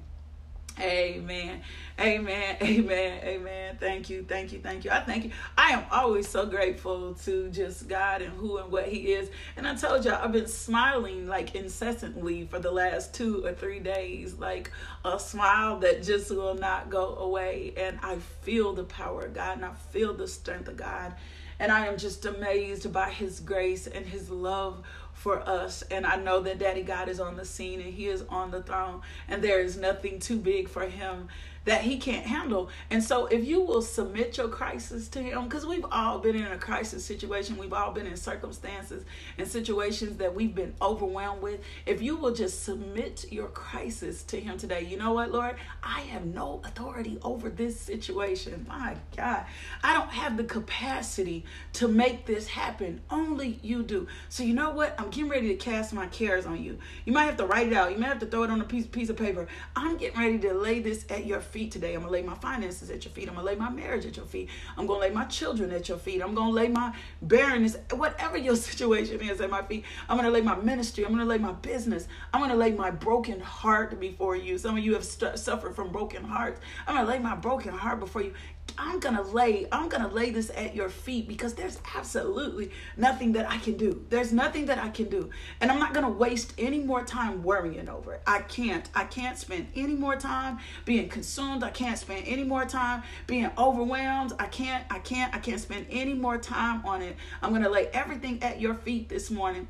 Amen. 0.80 1.62
Amen. 2.00 2.58
Amen. 2.62 3.20
Amen. 3.24 3.78
Thank 3.80 4.10
you. 4.10 4.24
Thank 4.24 4.52
you. 4.52 4.60
Thank 4.60 4.84
you. 4.84 4.92
I 4.92 5.00
thank 5.00 5.26
you. 5.26 5.32
I 5.58 5.72
am 5.72 5.86
always 5.90 6.28
so 6.28 6.46
grateful 6.46 7.14
to 7.26 7.50
just 7.50 7.88
God 7.88 8.22
and 8.22 8.34
who 8.34 8.58
and 8.58 8.72
what 8.72 8.88
He 8.88 9.14
is. 9.14 9.30
And 9.56 9.68
I 9.68 9.76
told 9.76 10.04
y'all, 10.04 10.22
I've 10.22 10.34
been 10.34 10.48
smiling 10.48 11.28
like 11.28 11.56
incessantly 11.56 12.46
for 12.46 12.60
the 12.60 12.72
last 12.72 13.14
two 13.14 13.46
or 13.46 13.54
three 13.54 13.80
days, 13.80 14.34
like 14.34 14.72
a 15.06 15.18
smile 15.18 15.80
that 15.80 16.04
just 16.04 16.30
will 16.30 16.56
not 16.56 16.90
go 16.90 17.16
away. 17.16 17.74
And 17.78 17.98
I 18.04 18.18
feel 18.42 18.74
the 18.74 18.84
power 18.84 19.22
of 19.22 19.34
God 19.34 19.58
and 19.58 19.66
I 19.66 19.74
feel 19.92 20.14
the 20.14 20.28
strength 20.28 20.68
of 20.68 20.76
God. 20.78 21.14
And 21.58 21.72
I 21.72 21.86
am 21.88 21.98
just 21.98 22.26
amazed 22.26 22.92
by 22.92 23.10
His 23.12 23.40
grace 23.40 23.88
and 23.88 24.06
His 24.06 24.30
love 24.30 24.84
for 25.16 25.48
us. 25.50 25.82
And 25.90 26.06
I 26.06 26.18
know 26.18 26.42
that 26.42 26.60
Daddy 26.60 26.84
God 26.84 27.10
is 27.10 27.20
on 27.20 27.36
the 27.36 27.46
scene 27.46 27.82
and 27.82 27.92
He 27.92 28.08
is 28.08 28.24
on 28.30 28.52
the 28.52 28.62
throne, 28.62 29.02
and 29.28 29.44
there 29.44 29.60
is 29.60 29.76
nothing 29.76 30.20
too 30.20 30.38
big 30.38 30.70
for 30.70 30.86
Him 30.86 31.30
that 31.66 31.82
he 31.82 31.98
can't 31.98 32.26
handle. 32.26 32.70
And 32.90 33.04
so 33.04 33.26
if 33.26 33.46
you 33.46 33.62
will 33.62 33.82
submit 33.82 34.38
your 34.38 34.48
crisis 34.48 35.08
to 35.10 35.22
him, 35.22 35.44
because 35.46 35.66
we've 35.66 35.86
all 35.92 36.20
been 36.20 36.36
in 36.36 36.46
a 36.46 36.58
crisis 36.58 37.04
situation, 37.04 37.58
we've 37.58 37.74
all 37.74 37.92
been 37.92 38.08
in 38.08 38.16
circumstances 38.16 39.04
and 39.38 39.48
situations 39.48 40.18
that 40.18 40.34
we've 40.34 40.56
been 40.56 40.76
overwhelmed 40.82 41.42
with. 41.42 41.62
If 41.86 42.02
you 42.02 42.16
will 42.16 42.34
just 42.34 42.64
submit 42.64 43.32
your 43.32 43.48
crisis 43.48 44.24
to 44.24 44.40
him 44.40 44.58
today, 44.58 44.82
you 44.84 44.98
know 44.98 45.14
what, 45.14 45.32
Lord? 45.32 45.56
I 45.84 46.02
have 46.02 46.26
no 46.26 46.62
authority 46.64 47.18
over 47.24 47.50
this 47.50 47.80
situation. 47.80 48.66
My 48.70 48.96
God, 49.18 49.46
I 49.84 49.94
don't 49.94 50.12
have 50.12 50.38
the 50.38 50.44
capacity 50.44 51.46
to 51.74 51.88
make 51.88 52.26
this 52.26 52.48
happen. 52.48 53.02
Only 53.10 53.60
you 53.64 53.82
do. 53.82 54.08
So 54.30 54.44
you 54.44 54.54
know 54.54 54.70
what? 54.70 54.94
I'm 55.00 55.05
getting 55.10 55.30
ready 55.30 55.48
to 55.50 55.56
cast 55.56 55.94
my 55.94 56.08
cares 56.08 56.46
on 56.46 56.64
you. 56.64 56.78
You 57.06 57.12
might 57.12 57.26
have 57.26 57.38
to 57.38 57.46
write 57.46 57.68
it 57.68 57.74
out. 57.74 57.92
You 57.92 57.98
might 57.98 58.08
have 58.08 58.20
to 58.20 58.28
throw 58.28 58.44
it 58.44 58.50
on 58.50 58.62
a 58.62 58.66
piece, 58.66 58.86
piece 58.86 59.10
of 59.10 59.18
paper. 59.18 59.48
I'm 59.76 59.98
getting 59.98 60.20
ready 60.20 60.40
to 60.40 60.54
lay 60.54 60.80
this 60.80 61.06
at 61.10 61.26
your 61.26 61.42
feet 61.42 61.66
feet 61.66 61.72
today. 61.72 61.94
I'm 61.94 62.02
going 62.02 62.14
to 62.14 62.20
lay 62.20 62.22
my 62.22 62.36
finances 62.36 62.90
at 62.90 63.06
your 63.06 63.12
feet. 63.12 63.28
I'm 63.28 63.36
going 63.36 63.46
to 63.46 63.52
lay 63.54 63.58
my 63.58 63.70
marriage 63.70 64.06
at 64.06 64.18
your 64.18 64.26
feet. 64.26 64.50
I'm 64.78 64.86
going 64.86 65.00
to 65.00 65.08
lay 65.08 65.14
my 65.14 65.26
children 65.26 65.72
at 65.72 65.90
your 65.90 65.98
feet. 65.98 66.22
I'm 66.22 66.36
going 66.36 66.50
to 66.50 66.54
lay 66.54 66.68
my 66.68 66.94
barrenness, 67.22 67.78
whatever 67.94 68.38
your 68.38 68.56
situation 68.68 69.22
is 69.22 69.42
at 69.42 69.50
my 69.50 69.64
feet. 69.64 69.86
I'm 70.10 70.18
going 70.18 70.28
to 70.28 70.32
lay 70.32 70.42
my 70.42 70.56
ministry. 70.56 71.06
I'm 71.06 71.12
going 71.12 71.24
to 71.24 71.30
lay 71.30 71.38
my 71.38 71.54
business. 71.54 72.08
I'm 72.34 72.42
going 72.42 72.52
to 72.52 72.58
lay 72.58 72.72
my 72.72 72.92
broken 72.92 73.40
heart 73.40 74.00
before 74.00 74.36
you. 74.36 74.58
Some 74.58 74.78
of 74.78 74.84
you 74.84 74.94
have 74.94 75.06
st- 75.06 75.40
suffered 75.40 75.76
from 75.76 75.92
broken 75.92 76.24
hearts. 76.24 76.60
I'm 76.88 76.96
going 76.96 77.06
to 77.06 77.12
lay 77.12 77.20
my 77.20 77.36
broken 77.36 77.72
heart 77.72 78.00
before 78.00 78.22
you. 78.22 78.34
I'm 78.78 79.00
gonna 79.00 79.22
lay, 79.22 79.68
I'm 79.72 79.90
gonna 79.90 80.10
lay 80.10 80.32
this 80.32 80.52
at 80.56 80.76
your 80.76 80.90
feet 80.90 81.28
because 81.28 81.54
there's 81.54 81.80
absolutely 81.96 82.72
nothing 82.98 83.32
that 83.34 83.50
I 83.50 83.58
can 83.58 83.78
do. 83.78 84.06
There's 84.10 84.34
nothing 84.34 84.66
that 84.66 84.78
I 84.80 84.90
can 84.90 85.10
do. 85.10 85.30
And 85.62 85.72
I'm 85.72 85.80
not 85.80 85.94
gonna 85.94 86.10
waste 86.10 86.54
any 86.58 86.80
more 86.80 87.04
time 87.04 87.42
worrying 87.44 87.88
over 87.88 88.14
it. 88.14 88.22
I 88.28 88.40
can't. 88.40 88.90
I 88.94 89.06
can't 89.06 89.38
spend 89.38 89.68
any 89.76 89.94
more 89.94 90.16
time 90.18 90.60
being 90.84 91.08
consumed. 91.08 91.64
I 91.64 91.70
can't 91.70 91.98
spend 91.98 92.26
any 92.28 92.44
more 92.44 92.66
time 92.66 93.04
being 93.28 93.50
overwhelmed. 93.58 94.34
I 94.40 94.48
can't, 94.48 94.84
I 94.92 95.00
can't, 95.00 95.34
I 95.34 95.40
can't 95.40 95.60
spend 95.60 95.86
any 95.90 96.14
more 96.14 96.38
time 96.38 96.86
on 96.86 97.02
it. 97.02 97.16
I'm 97.42 97.54
gonna 97.54 97.70
lay 97.70 97.88
everything 97.88 98.44
at 98.44 98.60
your 98.60 98.76
feet 98.76 99.08
this 99.08 99.32
morning 99.32 99.68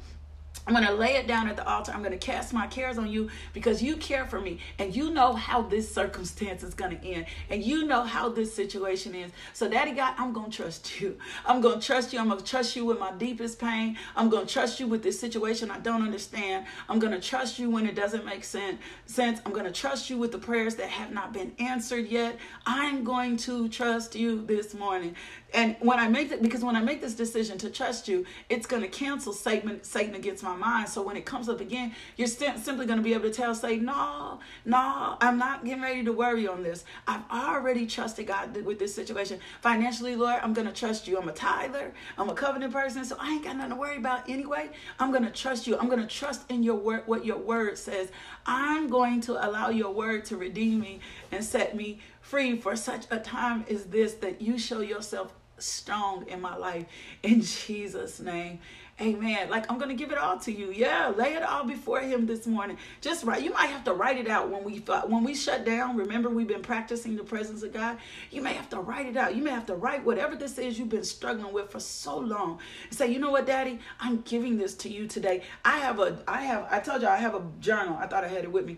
I'm 0.68 0.74
going 0.74 0.86
to 0.88 0.94
lay 0.94 1.16
it 1.16 1.28
down 1.28 1.48
at 1.48 1.56
the 1.56 1.68
altar. 1.68 1.92
I'm 1.92 2.00
going 2.00 2.12
to 2.12 2.18
cast 2.18 2.52
my 2.52 2.66
cares 2.66 2.98
on 2.98 3.08
you 3.08 3.30
because 3.54 3.84
you 3.84 3.98
care 3.98 4.26
for 4.26 4.42
me 4.42 4.60
and 4.80 4.96
you 4.96 5.12
know 5.12 5.34
how 5.34 5.62
this 5.62 5.94
circumstance 5.94 6.64
is 6.64 6.74
going 6.74 6.98
to 6.98 7.06
end 7.06 7.28
and 7.52 7.64
you 7.64 7.86
know 7.86 8.04
how 8.04 8.30
this 8.30 8.54
situation 8.54 9.14
is. 9.14 9.32
So, 9.54 9.70
Daddy 9.70 9.92
God, 9.92 10.16
I'm 10.18 10.34
going 10.34 10.50
to 10.50 10.58
trust 10.58 11.00
you. 11.00 11.18
I'm 11.46 11.62
going 11.62 11.80
to 11.80 11.86
trust 11.86 12.14
you. 12.14 12.20
I'm 12.20 12.28
going 12.30 12.40
to 12.40 12.46
trust 12.46 12.76
you 12.76 12.84
with 12.84 13.00
my 13.00 13.12
deepest 13.12 13.60
pain. 13.60 13.98
I'm 14.16 14.30
going 14.30 14.48
to 14.48 14.52
trust 14.52 14.80
you 14.80 14.88
with 14.88 15.04
this 15.04 15.20
situation 15.20 15.70
I 15.70 15.80
don't 15.80 16.02
understand. 16.02 16.66
I'm 16.90 16.98
going 16.98 17.14
to 17.14 17.22
trust 17.22 17.60
you 17.60 17.70
when 17.70 17.86
it 17.86 17.96
doesn't 17.96 18.26
make 18.26 18.44
sense. 18.44 18.80
I'm 19.18 19.52
going 19.52 19.66
to 19.66 19.72
trust 19.72 20.10
you 20.10 20.18
with 20.18 20.32
the 20.32 20.40
prayers 20.40 20.76
that 20.76 20.90
have 20.90 21.12
not 21.12 21.32
been 21.32 21.52
answered 21.60 22.08
yet. 22.08 22.38
I'm 22.66 23.04
going 23.04 23.38
to 23.38 23.70
trust 23.70 24.16
you 24.16 24.44
this 24.46 24.74
morning. 24.74 25.16
And 25.54 25.76
when 25.80 26.00
I 26.00 26.08
make 26.08 26.32
it, 26.32 26.42
because 26.42 26.64
when 26.64 26.76
I 26.76 26.82
make 26.82 27.02
this 27.02 27.14
decision 27.14 27.58
to 27.60 27.70
trust 27.70 28.08
you, 28.08 28.26
it's 28.50 28.66
going 28.66 28.82
to 28.82 28.88
cancel 28.88 29.32
Satan, 29.32 29.82
Satan 29.84 30.16
against 30.16 30.44
my 30.44 30.56
mind. 30.56 30.90
So 30.90 31.02
when 31.02 31.16
it 31.16 31.26
comes 31.26 31.48
up 31.48 31.62
again, 31.62 31.94
you're 32.18 32.28
st- 32.28 32.60
simply 32.60 32.86
going 32.86 32.98
to 33.00 33.04
be 33.04 33.14
able 33.14 33.30
to 33.30 33.34
tell 33.34 33.56
Satan, 33.56 33.86
no, 33.86 34.40
no, 34.66 35.18
I'm 35.22 35.38
not 35.38 35.64
getting 35.64 35.82
ready 35.82 36.04
to 36.04 36.12
worry 36.12 36.48
on 36.48 36.64
this. 36.64 36.84
I've 37.08 37.24
already 37.32 37.86
trusted 37.86 38.28
God 38.28 38.56
with 38.66 38.80
this 38.80 38.94
situation. 38.94 39.40
Financially, 39.62 40.16
Lord, 40.16 40.40
I'm 40.42 40.54
going 40.54 40.68
to 40.68 40.74
trust 40.74 41.08
you. 41.08 41.18
I'm 41.18 41.30
a 41.30 41.34
tither. 41.34 41.94
I'm 42.18 42.30
a 42.30 42.34
covenant 42.36 42.74
person. 42.74 43.06
So 43.06 43.16
I 43.20 43.32
ain't 43.32 43.44
got 43.44 43.56
nothing 43.56 43.72
to 43.72 43.78
worry 43.78 43.98
about 43.98 44.30
anyway. 44.30 44.70
I'm 45.00 45.12
going 45.12 45.26
to 45.26 45.32
trust 45.32 45.68
you. 45.68 45.78
I'm 45.78 45.88
going 45.88 46.02
to 46.02 46.08
trust 46.08 46.50
in 46.52 46.64
your 46.64 46.76
word, 46.76 47.04
what 47.06 47.26
your 47.26 47.38
word 47.38 47.78
says. 47.78 48.10
I'm 48.46 48.90
going 48.90 49.22
to 49.22 49.34
allow 49.48 49.70
your 49.70 49.94
word 49.94 50.26
to 50.26 50.38
redeem 50.38 50.80
me 50.80 51.00
and 51.32 51.44
set 51.44 51.76
me 51.76 52.00
free 52.26 52.60
for 52.60 52.76
such 52.76 53.06
a 53.12 53.20
time 53.20 53.64
as 53.70 53.86
this 53.86 54.16
that 54.16 54.42
you 54.42 54.58
show 54.58 54.82
yourself 54.82 55.32
strong 55.58 56.28
in 56.28 56.42
my 56.42 56.58
life 56.58 56.86
in 57.24 57.42
Jesus' 57.42 58.20
name. 58.20 58.60
Amen. 59.00 59.50
Like 59.50 59.70
I'm 59.70 59.78
gonna 59.78 59.94
give 59.94 60.12
it 60.14 60.18
all 60.18 60.40
to 60.40 60.52
you. 60.52 60.72
Yeah, 60.72 61.10
lay 61.10 61.34
it 61.34 61.44
all 61.44 61.66
before 61.66 62.00
Him 62.00 62.26
this 62.26 62.48
morning. 62.48 62.78
Just 63.02 63.26
write. 63.26 63.44
You 63.44 63.52
might 63.52 63.66
have 63.68 63.84
to 63.84 63.94
write 63.94 64.18
it 64.18 64.30
out 64.30 64.50
when 64.50 64.64
we 64.64 64.78
when 65.08 65.26
we 65.26 65.36
shut 65.36 65.66
down. 65.66 65.98
Remember, 65.98 66.30
we've 66.30 66.48
been 66.48 66.62
practicing 66.62 67.18
the 67.18 67.24
presence 67.24 67.62
of 67.62 67.74
God. 67.74 67.98
You 68.32 68.42
may 68.42 68.54
have 68.54 68.70
to 68.70 68.80
write 68.80 69.06
it 69.06 69.18
out. 69.18 69.36
You 69.36 69.44
may 69.44 69.52
have 69.52 69.66
to 69.66 69.76
write 69.76 70.06
whatever 70.06 70.38
this 70.38 70.58
is 70.58 70.80
you've 70.80 70.90
been 70.90 71.04
struggling 71.04 71.54
with 71.54 71.72
for 71.72 71.82
so 71.82 72.18
long. 72.18 72.60
Say, 72.90 73.12
you 73.12 73.20
know 73.20 73.32
what, 73.32 73.46
Daddy, 73.46 73.80
I'm 74.00 74.22
giving 74.22 74.58
this 74.58 74.74
to 74.76 74.90
you 74.90 75.08
today. 75.08 75.44
I 75.66 75.80
have 75.80 76.00
a, 76.00 76.18
I 76.26 76.44
have, 76.44 76.66
I 76.72 76.80
told 76.80 77.02
you 77.02 77.10
I 77.10 77.18
have 77.18 77.36
a 77.36 77.44
journal. 77.60 77.98
I 78.00 78.08
thought 78.08 78.24
I 78.24 78.30
had 78.30 78.46
it 78.46 78.52
with 78.52 78.66
me. 78.66 78.78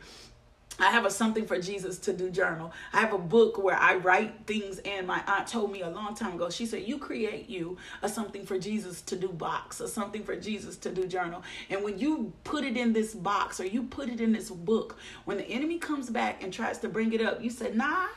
I 0.79 0.91
have 0.91 1.05
a 1.05 1.11
something 1.11 1.45
for 1.45 1.59
Jesus 1.59 1.97
to 1.99 2.13
do 2.13 2.29
journal. 2.29 2.71
I 2.93 2.99
have 2.99 3.13
a 3.13 3.17
book 3.17 3.57
where 3.57 3.75
I 3.75 3.95
write 3.95 4.45
things 4.45 4.79
in. 4.79 5.05
My 5.05 5.23
aunt 5.25 5.47
told 5.47 5.71
me 5.71 5.81
a 5.81 5.89
long 5.89 6.13
time 6.15 6.35
ago. 6.35 6.49
She 6.49 6.65
said, 6.65 6.87
"You 6.87 6.97
create 6.97 7.49
you 7.49 7.77
a 8.01 8.09
something 8.09 8.45
for 8.45 8.59
Jesus 8.59 9.01
to 9.03 9.15
do 9.15 9.29
box, 9.29 9.79
a 9.79 9.87
something 9.87 10.23
for 10.23 10.35
Jesus 10.35 10.77
to 10.77 10.91
do 10.91 11.07
journal." 11.07 11.43
And 11.69 11.83
when 11.83 11.97
you 11.97 12.33
put 12.43 12.63
it 12.63 12.77
in 12.77 12.93
this 12.93 13.15
box 13.15 13.59
or 13.59 13.65
you 13.65 13.83
put 13.83 14.09
it 14.09 14.21
in 14.21 14.33
this 14.33 14.49
book, 14.49 14.97
when 15.25 15.37
the 15.37 15.47
enemy 15.47 15.79
comes 15.79 16.09
back 16.09 16.43
and 16.43 16.53
tries 16.53 16.77
to 16.79 16.89
bring 16.89 17.13
it 17.13 17.21
up, 17.21 17.41
you 17.41 17.49
said, 17.49 17.75
"Nah, 17.75 18.07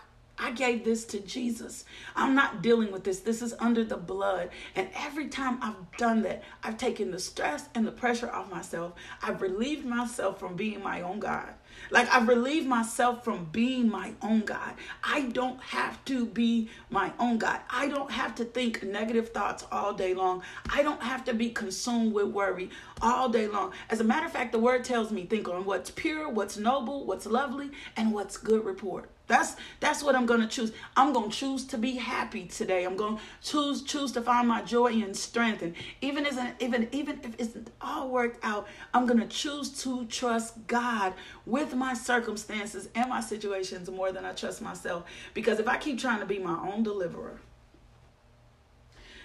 I 0.43 0.53
gave 0.53 0.85
this 0.85 1.05
to 1.07 1.21
Jesus. 1.21 1.85
I'm 2.17 2.35
not 2.35 2.63
dealing 2.63 2.91
with 2.93 3.05
this. 3.05 3.21
This 3.21 3.43
is 3.43 3.55
under 3.59 3.85
the 3.85 3.99
blood. 3.99 4.49
And 4.75 4.89
every 4.95 5.29
time 5.29 5.59
I've 5.61 5.99
done 5.99 6.23
that, 6.23 6.43
I've 6.63 6.79
taken 6.79 7.11
the 7.11 7.19
stress 7.19 7.69
and 7.75 7.87
the 7.87 7.93
pressure 7.93 8.31
off 8.31 8.51
myself. 8.51 8.95
I've 9.23 9.43
relieved 9.43 9.85
myself 9.85 10.39
from 10.41 10.57
being 10.57 10.83
my 10.83 11.03
own 11.03 11.21
God. 11.21 11.53
Like 11.91 12.13
I've 12.13 12.29
relieved 12.29 12.67
myself 12.67 13.25
from 13.25 13.47
being 13.47 13.89
my 13.91 14.13
own 14.23 14.41
God. 14.41 14.75
I 15.03 15.23
don't 15.23 15.61
have 15.61 16.05
to 16.07 16.27
be 16.27 16.71
my 16.89 17.13
own 17.19 17.39
God. 17.39 17.61
I 17.69 17.89
don't 17.89 18.11
have 18.11 18.35
to 18.37 18.45
think 18.45 18.83
negative 18.83 19.31
thoughts 19.31 19.65
all 19.73 19.93
day 19.93 20.15
long. 20.15 20.43
I 20.71 20.83
don't 20.83 21.03
have 21.03 21.25
to 21.25 21.35
be 21.35 21.51
consumed 21.51 22.13
with 22.13 22.29
worry 22.29 22.71
all 23.03 23.29
day 23.29 23.49
long. 23.49 23.73
As 23.89 24.01
a 24.01 24.05
matter 24.05 24.27
of 24.27 24.33
fact, 24.33 24.53
the 24.53 24.59
word 24.59 24.85
tells 24.85 25.11
me 25.11 25.27
think 25.27 25.49
on 25.49 25.65
what's 25.65 25.91
pure, 25.91 26.29
what's 26.29 26.57
noble, 26.57 27.05
what's 27.07 27.27
lovely, 27.27 27.71
and 27.97 28.13
what's 28.13 28.37
good 28.37 28.65
report. 28.65 29.11
That's 29.31 29.55
that's 29.79 30.03
what 30.03 30.17
I'm 30.17 30.27
gonna 30.27 30.49
choose. 30.49 30.73
I'm 30.97 31.13
gonna 31.13 31.31
choose 31.31 31.65
to 31.67 31.79
be 31.79 31.93
happy 31.93 32.47
today. 32.47 32.83
I'm 32.83 32.97
gonna 32.97 33.21
choose 33.41 33.81
choose 33.83 34.11
to 34.13 34.21
find 34.21 34.49
my 34.49 34.61
joy 34.61 34.93
and 34.93 35.17
strength. 35.17 35.63
And 35.63 35.75
even 36.01 36.27
as 36.27 36.37
an, 36.37 36.55
even 36.59 36.89
even 36.91 37.21
if 37.23 37.39
it's 37.39 37.71
all 37.81 38.09
worked 38.09 38.45
out, 38.45 38.67
I'm 38.93 39.07
gonna 39.07 39.29
choose 39.29 39.71
to 39.85 40.05
trust 40.07 40.67
God 40.67 41.15
with 41.47 41.77
my 41.77 41.95
circumstances 41.95 42.89
and 42.97 43.09
my 43.09 43.21
situations 43.21 43.89
more 43.89 44.11
than 44.11 44.25
I 44.25 44.33
trust 44.33 44.63
myself. 44.63 45.05
Because 45.33 45.61
if 45.61 45.69
I 45.69 45.77
keep 45.77 46.01
trying 46.01 46.19
to 46.19 46.27
be 46.27 46.41
my 46.41 46.59
own 46.69 46.83
deliverer, 46.83 47.39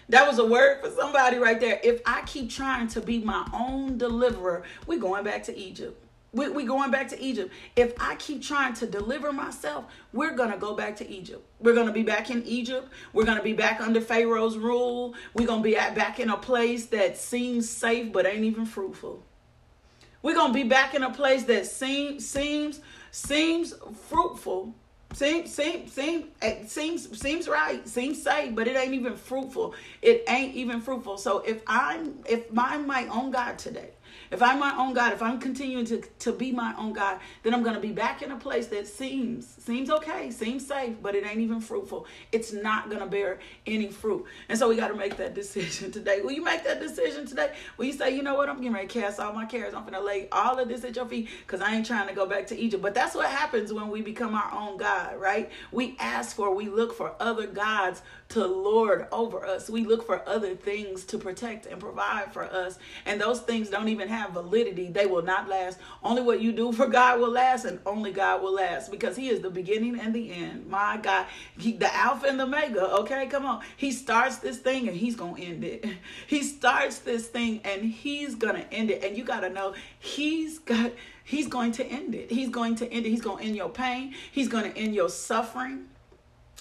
that 0.10 0.28
was 0.28 0.38
a 0.38 0.46
word 0.46 0.82
for 0.84 0.92
somebody 0.92 1.40
right 1.40 1.60
there. 1.60 1.80
If 1.84 2.02
I 2.06 2.22
keep 2.28 2.52
trying 2.52 2.90
to 2.90 3.02
be 3.02 3.22
my 3.22 3.50
own 3.52 3.98
deliverer, 3.98 4.62
we're 4.86 5.00
going 5.00 5.24
back 5.24 5.42
to 5.46 5.58
Egypt. 5.58 6.05
We, 6.36 6.50
we 6.50 6.66
going 6.66 6.92
back 6.92 7.08
to 7.10 7.22
Egypt. 7.22 7.54
If 7.78 7.94
I 7.98 8.16
keep 8.16 8.44
trying 8.44 8.74
to 8.76 8.86
deliver 8.86 9.32
myself, 9.32 9.86
we're 10.12 10.36
going 10.36 10.52
to 10.52 10.58
go 10.58 10.76
back 10.76 10.98
to 10.98 11.10
Egypt. 11.10 11.48
We're 11.62 11.74
going 11.74 11.88
to 11.88 11.94
be 11.94 12.04
back 12.04 12.30
in 12.30 12.44
Egypt. 12.44 12.90
We're 13.14 13.24
going 13.24 13.38
to 13.38 13.44
be 13.44 13.54
back 13.54 13.80
under 13.80 14.02
Pharaoh's 14.02 14.58
rule. 14.58 15.16
We're 15.34 15.48
going 15.48 15.62
to 15.62 15.64
be 15.64 15.78
at, 15.78 15.96
back 15.96 16.20
in 16.20 16.30
a 16.30 16.36
place 16.36 16.88
that 16.88 17.18
seems 17.18 17.70
safe 17.70 18.12
but 18.12 18.26
ain't 18.26 18.44
even 18.44 18.66
fruitful. 18.66 19.24
We're 20.22 20.36
going 20.36 20.52
to 20.52 20.62
be 20.62 20.68
back 20.68 20.94
in 20.94 21.04
a 21.04 21.10
place 21.10 21.44
that 21.46 21.68
seems 21.68 22.28
seems 22.28 22.82
seems 23.12 23.74
fruitful. 24.10 24.76
Seems 25.14 25.54
seems 25.54 25.94
seems 25.94 26.26
eh, 26.42 26.66
seems 26.66 27.18
seems 27.18 27.48
right, 27.48 27.88
seems 27.88 28.22
safe, 28.22 28.54
but 28.54 28.68
it 28.68 28.76
ain't 28.76 28.94
even 28.94 29.16
fruitful. 29.16 29.74
It 30.02 30.26
ain't 30.28 30.54
even 30.56 30.82
fruitful. 30.82 31.18
So 31.18 31.40
if 31.40 31.62
I'm 31.66 32.20
if 32.26 32.46
I'm 32.58 32.86
my 32.86 33.08
own 33.08 33.32
God 33.32 33.58
today, 33.58 33.92
if 34.36 34.44
I'm 34.44 34.60
my 34.60 34.76
own 34.78 34.94
God, 34.94 35.14
if 35.14 35.24
I'm 35.24 35.40
continuing 35.40 35.86
to, 35.86 36.02
to 36.20 36.34
be 36.34 36.52
my 36.52 36.76
own 36.78 36.92
God, 36.92 37.20
then 37.44 37.54
I'm 37.54 37.64
going 37.64 37.76
to 37.76 37.82
be 37.82 37.94
back 37.94 38.22
in 38.22 38.32
a 38.32 38.36
place 38.36 38.68
that 38.68 38.86
seems 38.86 39.48
seems 39.48 39.90
okay, 39.90 40.30
seems 40.30 40.68
safe, 40.68 40.96
but 41.02 41.16
it 41.16 41.26
ain't 41.26 41.40
even 41.40 41.62
fruitful. 41.62 42.06
It's 42.34 42.52
not 42.52 42.90
going 42.90 43.00
to 43.00 43.08
bear 43.08 43.40
any 43.66 43.88
fruit. 43.88 44.26
And 44.50 44.60
so 44.60 44.68
we 44.68 44.76
got 44.76 44.90
to 44.90 44.96
make 44.96 45.16
that 45.18 45.34
decision 45.42 45.90
today. 45.90 46.20
Will 46.22 46.34
you 46.34 46.44
make 46.44 46.66
that 46.66 46.82
decision 46.82 47.26
today? 47.26 47.54
Will 47.78 47.86
you 47.86 47.94
say, 47.94 48.14
you 48.14 48.24
know 48.24 48.36
what, 48.36 48.50
I'm 48.50 48.58
getting 48.58 48.74
ready 48.74 48.88
to 48.88 48.94
cast 48.94 49.20
all 49.22 49.32
my 49.32 49.46
cares. 49.46 49.74
I'm 49.74 49.84
going 49.84 49.94
to 49.94 50.02
lay 50.02 50.28
all 50.34 50.60
of 50.60 50.68
this 50.68 50.84
at 50.84 50.98
your 50.98 51.06
feet 51.06 51.30
because 51.48 51.62
I 51.62 51.74
ain't 51.74 51.86
trying 51.86 52.10
to 52.10 52.14
go 52.14 52.26
back 52.26 52.48
to 52.48 52.58
Egypt. 52.58 52.84
But 52.84 52.94
that's 52.94 53.16
what 53.16 53.28
happens 53.28 53.72
when 53.72 53.88
we 53.88 54.02
become 54.02 54.36
our 54.36 54.52
own 54.54 54.76
God, 54.78 55.18
right? 55.18 55.50
We 55.72 55.96
ask 55.98 56.36
for, 56.36 56.54
we 56.54 56.68
look 56.68 56.94
for 56.94 57.14
other 57.22 57.48
gods 57.48 58.02
to 58.30 58.46
lord 58.46 59.08
over 59.12 59.46
us. 59.46 59.70
We 59.70 59.86
look 59.86 60.06
for 60.06 60.28
other 60.28 60.56
things 60.56 61.06
to 61.06 61.18
protect 61.18 61.66
and 61.68 61.80
provide 61.80 62.34
for 62.34 62.44
us. 62.44 62.80
And 63.06 63.22
those 63.22 63.40
things 63.40 63.70
don't 63.70 63.90
even 63.90 64.10
have 64.10 64.25
validity. 64.34 64.90
They 64.90 65.06
will 65.06 65.22
not 65.22 65.48
last. 65.48 65.80
Only 66.04 66.22
what 66.22 66.42
you 66.42 66.52
do 66.52 66.72
for 66.72 66.88
God 66.88 67.20
will 67.20 67.32
last, 67.32 67.66
and 67.66 67.80
only 67.86 68.12
God 68.12 68.42
will 68.42 68.54
last 68.54 68.92
because 68.92 69.16
He 69.16 69.30
is 69.30 69.42
the 69.42 69.50
beginning 69.50 70.00
and 70.00 70.14
the 70.14 70.32
end. 70.32 70.68
My 70.68 70.98
God, 70.98 71.28
he, 71.58 71.74
the 71.74 71.94
Alpha 71.96 72.28
and 72.28 72.40
the 72.40 72.44
Omega. 72.44 72.92
Okay, 73.00 73.28
come 73.28 73.46
on. 73.46 73.62
He 73.78 73.92
starts 73.92 74.38
this 74.38 74.58
thing 74.58 74.88
and 74.88 74.98
He's 74.98 75.16
going 75.16 75.36
to 75.36 75.42
end 75.42 75.64
it. 75.64 75.86
He 76.28 76.44
starts 76.44 77.00
this 77.00 77.28
thing 77.28 77.62
and 77.64 77.84
He's 77.84 78.36
going 78.36 78.56
to 78.56 78.74
end 78.74 78.92
it. 78.92 79.04
And 79.04 79.18
you 79.18 79.24
got 79.24 79.42
to 79.42 79.50
know 79.50 79.74
He's 80.00 80.60
got. 80.60 80.92
He's 81.24 81.48
going 81.48 81.72
to 81.74 81.86
end 81.86 82.14
it. 82.14 82.32
He's 82.32 82.50
going 82.50 82.76
to 82.76 82.92
end 82.92 83.06
it. 83.06 83.10
He's 83.10 83.22
going 83.22 83.40
to 83.40 83.44
end 83.44 83.56
your 83.56 83.70
pain. 83.70 84.14
He's 84.32 84.48
going 84.48 84.72
to 84.72 84.78
end 84.78 84.94
your 84.94 85.10
suffering. 85.10 85.88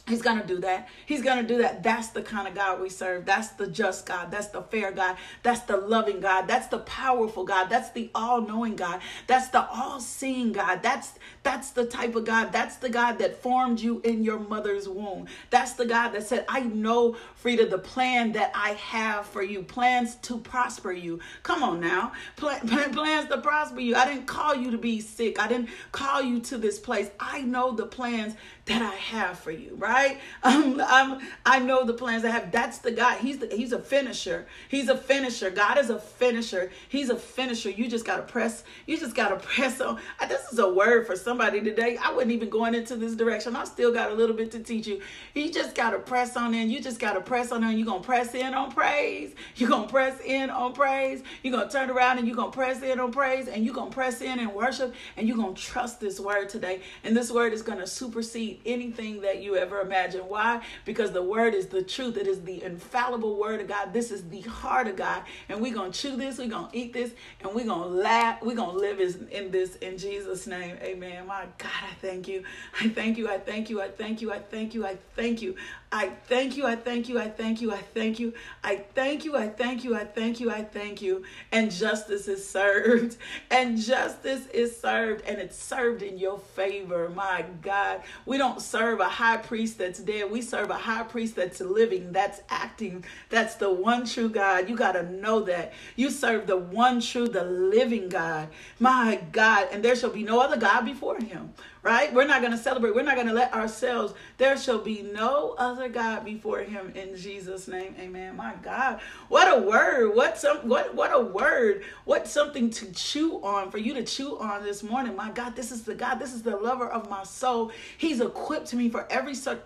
He's 0.07 0.21
going 0.21 0.39
to 0.39 0.47
do 0.47 0.61
that. 0.61 0.89
He's 1.07 1.23
going 1.23 1.41
to 1.41 1.49
do 1.49 1.63
that. 1.63 1.83
That's 1.83 2.09
the 2.09 2.21
kind 2.21 2.47
of 2.47 2.55
God 2.55 2.79
we 2.81 2.91
serve. 2.91 3.25
That's 3.25 3.49
the 3.49 3.67
just 3.67 4.05
God. 4.05 4.31
That's 4.31 4.49
the 4.49 4.61
fair 4.61 4.93
God. 4.93 5.17
That's 5.43 5.61
the 5.61 5.79
loving 5.79 6.21
God. 6.21 6.47
That's 6.47 6.67
the 6.67 6.81
powerful 6.81 7.45
God. 7.45 7.71
That's 7.71 7.91
the 7.91 8.11
all-knowing 8.15 8.77
God. 8.77 9.01
That's 9.27 9.49
the 9.49 9.67
all-seeing 9.67 10.53
God. 10.53 10.83
That's 10.83 11.15
that's 11.45 11.71
the 11.71 11.85
type 11.85 12.17
of 12.17 12.25
God. 12.25 12.53
That's 12.53 12.77
the 12.77 12.89
God 12.89 13.19
that 13.19 13.41
formed 13.41 13.79
you 13.79 14.01
in 14.03 14.25
your 14.25 14.39
mother's 14.39 14.89
womb. 14.89 15.27
That's 15.51 15.75
the 15.75 15.87
God 15.87 16.11
that 16.11 16.27
said, 16.27 16.45
"I 16.49 16.61
know, 16.61 17.17
Frida, 17.37 17.67
the 17.69 17.79
plan 17.79 18.33
that 18.33 18.51
I 18.55 18.71
have 18.71 19.27
for 19.27 19.43
you. 19.43 19.63
Plans 19.63 20.17
to 20.17 20.39
prosper 20.39 20.91
you." 20.91 21.21
Come 21.43 21.63
on 21.63 21.81
now. 21.81 22.13
plans 22.37 23.29
to 23.29 23.39
prosper 23.39 23.81
you. 23.81 23.95
I 23.95 24.07
didn't 24.07 24.27
call 24.27 24.55
you 24.57 24.71
to 24.73 24.79
be 24.79 25.01
sick. 25.01 25.41
I 25.41 25.47
didn't 25.47 25.69
call 25.93 26.23
you 26.23 26.41
to 26.41 26.59
this 26.59 26.79
place. 26.79 27.11
I 27.21 27.43
know 27.43 27.73
the 27.73 27.87
plans 27.87 28.35
that 28.67 28.81
I 28.81 28.95
have 28.95 29.39
for 29.39 29.51
you, 29.51 29.75
right? 29.77 30.19
Um, 30.45 30.81
I'm, 30.87 31.21
I 31.45 31.59
know 31.59 31.85
the 31.85 31.95
plans 31.95 32.25
I 32.25 32.29
have. 32.29 32.53
That's 32.53 32.79
the 32.79 32.93
God. 32.93 33.19
He's 33.19 33.39
the, 33.39 33.49
he's 33.49 33.73
a 33.73 33.79
finisher. 33.79 34.47
He's 34.69 34.89
a 34.89 34.97
finisher. 34.97 35.51
God 35.51 35.79
is 35.79 35.91
a 35.91 35.99
finisher. 35.99 36.71
He's 36.89 37.09
a 37.09 37.17
finisher. 37.17 37.71
You 37.71 37.89
just 37.89 38.05
gotta 38.05 38.23
press. 38.23 38.63
You 38.87 38.99
just 38.99 39.15
gotta 39.15 39.37
press 39.55 39.81
on. 39.81 39.99
This 40.29 40.53
is 40.53 40.59
a 40.59 40.69
word 40.69 41.07
for 41.07 41.17
somebody 41.35 41.61
today. 41.61 41.99
I 42.01 42.13
wasn't 42.13 42.31
even 42.31 42.49
going 42.49 42.77
into 42.77 42.95
this 42.95 43.17
direction. 43.17 43.57
I 43.57 43.65
still 43.65 43.93
got 43.93 44.13
a 44.13 44.15
little 44.15 44.37
bit 44.37 44.53
to 44.53 44.61
teach 44.61 44.87
you. 44.87 45.01
You 45.35 45.51
just 45.51 45.75
gotta 45.75 45.99
press 45.99 46.37
on 46.37 46.55
in. 46.55 46.71
You 46.71 46.81
just 46.81 47.01
gotta 47.01 47.21
press 47.21 47.51
on 47.51 47.65
in. 47.65 47.77
You're 47.77 47.89
gonna 47.89 48.05
press 48.05 48.37
in 48.37 48.55
on 48.55 48.71
praise. 48.71 49.35
You're 49.57 49.69
gonna 49.69 49.89
press 49.89 50.21
in 50.21 50.49
on 50.49 50.75
praise. 50.75 51.25
You're 51.43 51.53
gonna 51.53 51.69
turn 51.69 51.91
around 51.91 52.19
and 52.19 52.29
you're 52.29 52.37
gonna 52.37 52.53
press 52.53 52.83
in 52.83 53.01
on 53.01 53.11
praise. 53.11 53.49
And 53.49 53.65
you're 53.65 53.75
gonna 53.75 53.91
press 53.91 54.21
in 54.21 54.39
and 54.39 54.55
worship. 54.55 54.95
And 55.17 55.27
you're 55.27 55.37
gonna 55.37 55.55
trust 55.55 55.99
this 55.99 56.21
word 56.21 56.51
today. 56.51 56.83
And 57.03 57.17
this 57.17 57.33
word 57.33 57.53
is 57.53 57.63
gonna 57.63 57.89
supersede 57.89 58.61
anything 58.65 59.21
that 59.23 59.43
you 59.43 59.57
ever 59.57 59.81
imagine. 59.81 60.21
Why? 60.21 60.63
Because 60.85 61.11
the 61.11 61.23
word 61.23 61.53
is 61.53 61.67
the 61.67 61.83
truth. 61.83 62.17
It 62.17 62.29
is 62.29 62.43
the 62.43 62.63
infallible 62.63 63.37
word 63.37 63.61
of 63.61 63.67
God. 63.67 63.93
This 63.93 64.13
is 64.13 64.23
the 64.29 64.43
heart 64.43 64.87
of 64.87 64.95
God. 64.95 65.25
And 65.49 65.61
we're 65.61 65.75
going 65.75 65.91
to 65.91 65.99
chew 65.99 66.17
this, 66.17 66.39
we're 66.39 66.49
going 66.49 66.71
to 66.71 66.77
eat 66.77 66.93
this, 66.93 67.11
and 67.41 67.53
we're 67.55 67.67
going 67.67 67.91
to 67.91 67.97
laugh. 67.97 68.41
We're 68.43 68.55
going 68.55 68.77
to 68.77 68.79
live 68.79 69.01
in 69.33 69.51
this 69.51 69.77
in 69.77 69.99
Jesus' 69.99 70.47
name. 70.47 70.77
Amen. 70.81 71.24
My 71.27 71.47
God, 71.59 71.71
I 71.83 71.95
thank 72.01 72.29
you. 72.29 72.43
I 72.81 72.89
thank 72.89 73.17
you. 73.19 73.29
I 73.29 73.39
thank 73.39 73.71
you. 73.71 73.81
I 73.81 73.89
thank 73.89 74.21
you. 74.21 74.33
I 74.33 74.39
thank 74.39 74.75
you. 74.75 74.85
I 74.85 74.97
thank 75.17 75.43
you. 75.43 75.57
I 75.93 76.09
thank 76.27 76.57
you. 76.57 76.67
I 76.67 76.77
thank 76.77 77.09
you. 77.09 77.19
I 77.19 77.29
thank 77.29 77.61
you. 77.61 77.73
I 77.73 77.79
thank 77.79 78.21
you. 78.21 78.35
I 78.65 78.77
thank 78.95 79.25
you. 79.25 79.37
I 79.37 79.49
thank 79.49 79.85
you. 79.85 79.95
I 79.95 80.05
thank 80.05 80.41
you. 80.41 80.51
I 80.51 80.65
thank 80.65 81.03
you. 81.03 81.25
And 81.53 81.71
justice 81.71 82.29
is 82.29 82.47
served. 82.47 83.17
And 83.51 83.79
justice 83.79 84.47
is 84.49 84.77
served. 84.79 85.25
And 85.25 85.39
it's 85.39 85.57
served 85.57 86.03
in 86.03 86.19
your 86.19 86.39
favor. 86.39 87.09
My 87.11 87.45
God. 87.63 88.03
We 88.27 88.39
don't 88.39 88.61
serve 88.61 89.01
a 89.01 89.09
high 89.09 89.37
priest 89.37 89.79
that's 89.79 90.01
dead. 90.01 90.31
We 90.31 90.43
serve 90.43 90.71
a 90.71 90.75
high 90.75 91.05
priest 91.05 91.37
that's 91.37 91.61
living, 91.61 92.13
that's 92.13 92.41
acting. 92.51 93.05
That's 93.31 93.55
the 93.55 93.73
one 93.73 94.05
true 94.05 94.29
God. 94.29 94.69
You 94.69 94.77
got 94.77 94.93
to 94.93 95.05
know 95.05 95.41
that. 95.43 95.73
You 95.95 96.11
serve 96.11 96.47
the 96.47 96.57
one 96.57 97.01
true, 97.01 97.29
the 97.29 97.45
living 97.45 98.09
God. 98.09 98.49
My 98.81 99.21
God. 99.31 99.69
And 99.71 99.85
there 99.85 99.95
shall 99.95 100.11
be 100.11 100.25
no 100.25 100.41
other 100.41 100.57
God 100.57 100.85
before 100.85 101.14
him 101.21 101.55
right? 101.85 102.13
We're 102.13 102.27
not 102.27 102.41
going 102.41 102.53
to 102.53 102.59
celebrate. 102.59 102.95
We're 102.95 103.03
not 103.03 103.15
going 103.15 103.29
to 103.29 103.33
let 103.33 103.53
ourselves, 103.53 104.15
there 104.39 104.57
shall 104.57 104.79
be 104.79 105.03
no 105.03 105.55
other 105.59 105.89
God 105.89 106.25
before 106.25 106.61
him 106.61 106.91
in 106.97 107.15
Jesus' 107.15 107.69
name. 107.69 107.95
Amen. 108.01 108.37
My 108.37 108.55
God. 108.63 109.01
What 109.29 109.57
a 109.57 109.61
word. 109.61 110.17
What 110.17 110.39
some 110.39 110.67
what 110.67 110.95
what 110.95 111.15
a 111.15 111.21
word. 111.21 111.85
What 112.07 112.27
something 112.27 112.71
to 112.71 112.91
chew 112.93 113.41
on 113.45 113.71
for 113.71 113.79
you 113.79 113.95
to 113.95 114.03
chew 114.03 114.39
on 114.39 114.65
this 114.65 114.83
morning. 114.83 115.15
My 115.15 115.31
God, 115.31 115.55
this 115.55 115.71
is 115.71 115.83
the 115.83 115.95
God. 115.95 116.17
This 116.17 116.33
is 116.33 116.43
the 116.43 116.57
lover 116.57 116.89
of 116.89 117.09
my 117.11 117.23
soul. 117.23 117.71
He's 117.99 118.21
equipped 118.21 118.73
me 118.75 118.89
for 118.89 119.07
every 119.13 119.35
such 119.35 119.61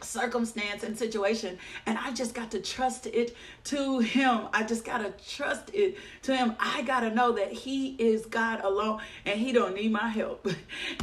circumstance 0.00 0.82
and 0.82 0.96
situation 0.98 1.56
and 1.86 1.96
i 1.98 2.12
just 2.12 2.34
got 2.34 2.50
to 2.50 2.60
trust 2.60 3.06
it 3.06 3.34
to 3.64 4.00
him. 4.00 4.48
I 4.52 4.64
just 4.64 4.84
got 4.84 4.98
to 4.98 5.12
trust 5.34 5.70
it 5.72 5.96
to 6.22 6.36
him. 6.36 6.56
I 6.58 6.82
got 6.82 7.00
to 7.00 7.10
know 7.10 7.32
that 7.32 7.52
he 7.52 7.90
is 7.90 8.26
god 8.26 8.60
alone 8.64 9.00
and 9.24 9.38
he 9.38 9.52
don't 9.52 9.74
need 9.74 9.92
my 9.92 10.08
help. 10.08 10.46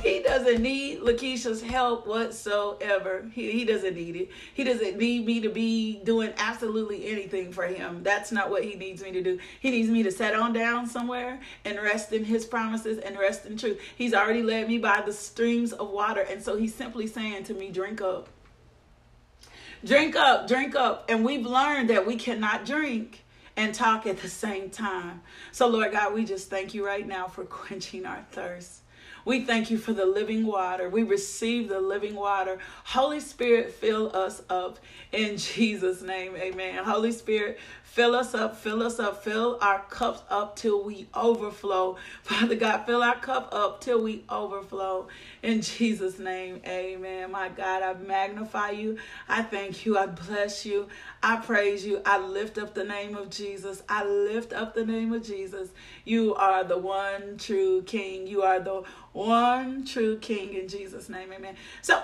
He 0.04 0.22
doesn't 0.22 0.62
need 0.62 1.02
lakeisha's 1.02 1.62
help 1.62 2.08
whatsoever. 2.08 3.30
He, 3.34 3.52
he 3.52 3.66
doesn't 3.66 3.96
need 3.96 4.16
it. 4.16 4.30
He 4.54 4.64
doesn't 4.64 4.98
need 4.98 5.26
me 5.26 5.42
to 5.42 5.50
be 5.50 6.00
doing 6.04 6.34
absolutely 6.38 7.08
anything 7.08 7.52
for 7.52 7.66
him. 7.66 8.02
That's 8.04 8.32
not 8.32 8.50
what 8.50 8.64
he 8.64 8.76
needs 8.76 9.04
me 9.04 9.12
to 9.12 9.22
do. 9.22 9.40
He 9.60 9.72
needs 9.72 9.90
me 9.90 10.04
to 10.04 10.12
set 10.12 10.36
on 10.36 10.54
down 10.54 10.88
somewhere 10.88 11.40
and 11.66 11.78
rest 11.80 12.14
in 12.14 12.24
his 12.24 12.46
promises 12.46 12.98
and 13.00 13.18
rest 13.18 13.46
in 13.46 13.58
truth. 13.58 13.80
He's 13.96 14.14
already 14.14 14.44
led 14.44 14.68
me 14.68 14.78
by 14.78 15.02
the 15.02 15.14
streams 15.14 15.74
of 15.74 15.90
water 15.90 16.22
and 16.22 16.42
so 16.42 16.58
he's 16.58 16.74
simply 16.74 17.08
saying 17.08 17.44
to 17.46 17.54
me 17.54 17.70
drink 17.70 18.02
up 18.02 18.30
Drink 19.86 20.16
up, 20.16 20.48
drink 20.48 20.76
up. 20.76 21.06
And 21.10 21.24
we've 21.24 21.46
learned 21.46 21.90
that 21.90 22.06
we 22.06 22.16
cannot 22.16 22.66
drink 22.66 23.24
and 23.56 23.74
talk 23.74 24.06
at 24.06 24.22
the 24.22 24.30
same 24.30 24.70
time. 24.70 25.22
So, 25.52 25.68
Lord 25.68 25.92
God, 25.92 26.14
we 26.14 26.26
just 26.26 26.50
thank 26.50 26.74
you 26.74 26.86
right 26.86 27.08
now 27.08 27.28
for 27.28 27.46
quenching 27.46 28.06
our 28.06 28.26
thirst. 28.32 28.82
We 29.26 29.44
thank 29.44 29.70
you 29.70 29.78
for 29.78 29.94
the 29.94 30.06
living 30.06 30.46
water. 30.46 30.90
We 30.90 31.04
receive 31.04 31.68
the 31.68 31.82
living 31.82 32.16
water. 32.16 32.58
Holy 32.86 33.20
Spirit, 33.20 33.74
fill 33.74 34.16
us 34.16 34.42
up 34.50 34.80
in 35.12 35.38
Jesus' 35.38 36.02
name. 36.02 36.36
Amen. 36.36 36.84
Holy 36.84 37.12
Spirit, 37.12 37.60
Fill 37.90 38.14
us 38.14 38.36
up, 38.36 38.56
fill 38.56 38.84
us 38.84 39.00
up, 39.00 39.24
fill 39.24 39.58
our 39.62 39.80
cups 39.90 40.22
up 40.30 40.56
till 40.56 40.84
we 40.84 41.08
overflow. 41.16 41.98
Father 42.24 42.54
God, 42.54 42.86
fill 42.86 43.02
our 43.02 43.16
cup 43.16 43.50
up 43.52 43.82
till 43.82 44.04
we 44.04 44.24
overflow. 44.30 45.08
In 45.42 45.62
Jesus' 45.62 46.20
name, 46.20 46.62
amen. 46.68 47.32
My 47.32 47.50
God, 47.50 47.82
I 47.82 47.96
magnify 47.96 48.70
you. 48.70 49.00
I 49.28 49.42
thank 49.42 49.88
you. 49.88 49.98
I 49.98 50.06
bless 50.06 50.68
you. 50.68 50.88
I 51.24 51.38
praise 51.38 51.84
you. 51.84 52.00
I 52.06 52.20
lift 52.20 52.60
up 52.60 52.76
the 52.76 52.84
name 52.84 53.18
of 53.18 53.32
Jesus. 53.32 53.82
I 53.90 54.06
lift 54.06 54.54
up 54.54 54.76
the 54.76 54.86
name 54.86 55.12
of 55.12 55.24
Jesus. 55.24 55.70
You 56.06 56.36
are 56.36 56.64
the 56.64 56.78
one 56.78 57.38
true 57.40 57.82
King. 57.82 58.28
You 58.28 58.44
are 58.44 58.60
the 58.60 58.84
one 59.14 59.84
true 59.84 60.18
King 60.20 60.54
in 60.54 60.68
Jesus' 60.68 61.10
name, 61.10 61.34
amen. 61.34 61.56
So, 61.82 62.00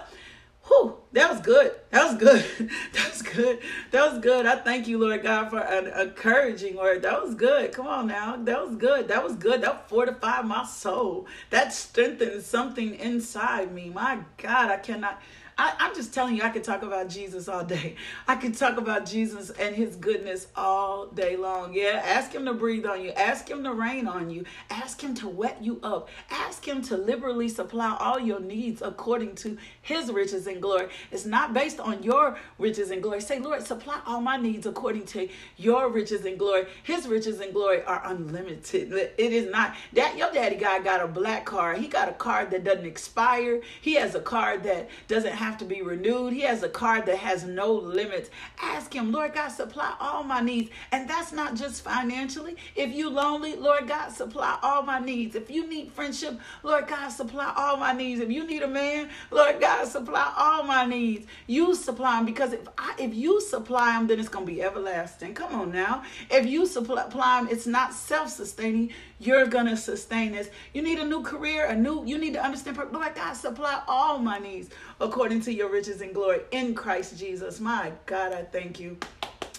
Whew, 0.67 0.97
that 1.11 1.29
was 1.29 1.41
good. 1.41 1.73
That 1.91 2.11
was 2.11 2.17
good. 2.17 2.45
That 2.93 3.11
was 3.11 3.21
good. 3.21 3.59
That 3.91 4.11
was 4.11 4.19
good. 4.21 4.45
I 4.45 4.55
thank 4.55 4.87
you, 4.87 4.97
Lord 4.97 5.21
God, 5.23 5.49
for 5.49 5.59
an 5.59 5.87
encouraging 5.87 6.75
word. 6.75 7.01
That 7.03 7.21
was 7.21 7.35
good. 7.35 7.71
Come 7.73 7.87
on 7.87 8.07
now. 8.07 8.37
That 8.37 8.65
was 8.65 8.75
good. 8.75 9.07
That 9.09 9.23
was 9.23 9.35
good. 9.35 9.61
That 9.61 9.89
fortified 9.89 10.45
my 10.45 10.65
soul. 10.65 11.27
That 11.49 11.73
strengthened 11.73 12.43
something 12.43 12.95
inside 12.95 13.73
me. 13.73 13.89
My 13.89 14.19
God, 14.37 14.71
I 14.71 14.77
cannot. 14.77 15.21
I, 15.57 15.73
am 15.79 15.95
just 15.95 16.13
telling 16.13 16.35
you, 16.35 16.43
I 16.43 16.49
could 16.49 16.65
talk 16.65 16.83
about 16.83 17.07
Jesus 17.07 17.47
all 17.47 17.63
day. 17.63 17.95
I 18.27 18.35
could 18.35 18.57
talk 18.57 18.77
about 18.77 19.05
Jesus 19.05 19.51
and 19.51 19.73
his 19.73 19.95
goodness 19.95 20.47
all 20.55 21.07
day 21.07 21.37
long. 21.37 21.73
Yeah, 21.73 22.01
ask 22.03 22.33
him 22.33 22.43
to 22.45 22.53
breathe 22.53 22.85
on 22.85 23.01
you. 23.01 23.11
Ask 23.11 23.49
him 23.49 23.63
to 23.63 23.71
rain 23.71 24.05
on 24.05 24.29
you. 24.29 24.43
Ask 24.69 24.99
him 24.99 25.13
to 25.15 25.29
wet 25.29 25.63
you 25.63 25.79
up. 25.81 26.09
Ask 26.29 26.67
him 26.67 26.81
to 26.83 26.97
liberally 26.97 27.47
supply 27.47 27.95
all 27.97 28.19
your 28.19 28.41
needs 28.41 28.81
according 28.81 29.35
to 29.35 29.57
his 29.81 30.11
riches 30.11 30.45
and 30.47 30.61
glory. 30.61 30.89
It's 31.09 31.25
not 31.25 31.53
based 31.53 31.79
on 31.79 32.03
your 32.03 32.37
riches 32.59 32.91
and 32.91 33.01
glory. 33.01 33.21
Say, 33.21 33.39
Lord, 33.39 33.65
supply 33.65 34.01
all 34.05 34.19
my 34.19 34.35
needs 34.35 34.65
according 34.65 35.05
to 35.07 35.29
your 35.55 35.89
riches 35.89 36.25
and 36.25 36.37
glory. 36.37 36.65
His 36.83 37.07
riches 37.07 37.39
and 37.39 37.53
glory 37.53 37.81
are 37.83 38.01
unlimited. 38.03 38.91
It 38.91 39.31
is 39.31 39.49
not 39.49 39.73
that 39.93 40.17
your 40.17 40.31
daddy 40.33 40.57
guy 40.57 40.79
got 40.79 41.01
a 41.01 41.07
black 41.07 41.45
card. 41.45 41.77
He 41.77 41.87
got 41.87 42.09
a 42.09 42.13
card 42.13 42.51
that 42.51 42.65
doesn't 42.65 42.85
expire. 42.85 43.61
He 43.79 43.93
has 43.93 44.15
a 44.15 44.21
card 44.21 44.63
that 44.63 44.89
doesn't 45.07 45.31
have 45.31 45.44
have 45.45 45.57
to 45.59 45.65
be 45.65 45.81
renewed. 45.81 46.33
He 46.33 46.41
has 46.41 46.63
a 46.63 46.69
card 46.69 47.05
that 47.05 47.17
has 47.17 47.45
no 47.45 47.71
limits. 47.71 48.29
Ask 48.61 48.93
him, 48.93 49.11
Lord 49.11 49.33
God, 49.33 49.49
supply 49.49 49.93
all 49.99 50.23
my 50.23 50.41
needs. 50.41 50.71
And 50.91 51.07
that's 51.07 51.31
not 51.31 51.55
just 51.55 51.83
financially. 51.83 52.55
If 52.75 52.93
you 52.93 53.09
lonely, 53.09 53.55
Lord 53.55 53.87
God, 53.87 54.09
supply 54.09 54.57
all 54.63 54.81
my 54.81 54.99
needs. 54.99 55.35
If 55.35 55.51
you 55.51 55.67
need 55.67 55.91
friendship, 55.91 56.39
Lord 56.63 56.87
God, 56.87 57.09
supply 57.09 57.53
all 57.55 57.77
my 57.77 57.93
needs. 57.93 58.21
If 58.21 58.31
you 58.31 58.45
need 58.47 58.63
a 58.63 58.67
man, 58.67 59.09
Lord 59.29 59.61
God, 59.61 59.87
supply 59.87 60.33
all 60.35 60.63
my 60.63 60.85
needs. 60.85 61.27
You 61.45 61.75
supply 61.75 62.15
them 62.17 62.25
because 62.25 62.53
if 62.53 62.67
I, 62.77 62.95
if 62.97 63.13
you 63.13 63.39
supply 63.39 63.97
them, 63.97 64.07
then 64.07 64.19
it's 64.19 64.29
going 64.29 64.47
to 64.47 64.51
be 64.51 64.63
everlasting. 64.63 65.35
Come 65.35 65.53
on 65.53 65.71
now. 65.71 66.03
If 66.31 66.47
you 66.47 66.65
supply 66.65 67.39
them, 67.39 67.49
it's 67.51 67.67
not 67.67 67.93
self-sustaining. 67.93 68.91
You're 69.19 69.45
going 69.45 69.67
to 69.67 69.77
sustain 69.77 70.33
this. 70.33 70.49
You 70.73 70.81
need 70.81 70.99
a 70.99 71.05
new 71.05 71.21
career, 71.21 71.67
a 71.67 71.75
new, 71.75 72.03
you 72.05 72.17
need 72.17 72.33
to 72.33 72.43
understand, 72.43 72.77
Lord 72.91 73.15
God, 73.15 73.33
supply 73.33 73.81
all 73.87 74.19
my 74.19 74.39
needs 74.39 74.69
according 74.99 75.41
to 75.41 75.53
your 75.53 75.69
riches 75.69 76.01
and 76.01 76.13
glory 76.13 76.41
in 76.51 76.75
Christ 76.75 77.17
Jesus. 77.17 77.59
My 77.59 77.91
God, 78.05 78.33
I 78.33 78.43
thank 78.43 78.79
you. 78.79 78.97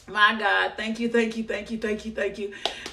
My 0.08 0.36
God, 0.38 0.74
thank 0.76 1.00
you, 1.00 1.08
thank 1.08 1.36
you, 1.36 1.42
thank 1.42 1.70
you, 1.70 1.78
thank 1.78 2.04
you, 2.06 2.12
thank 2.12 2.38
you. 2.38 2.52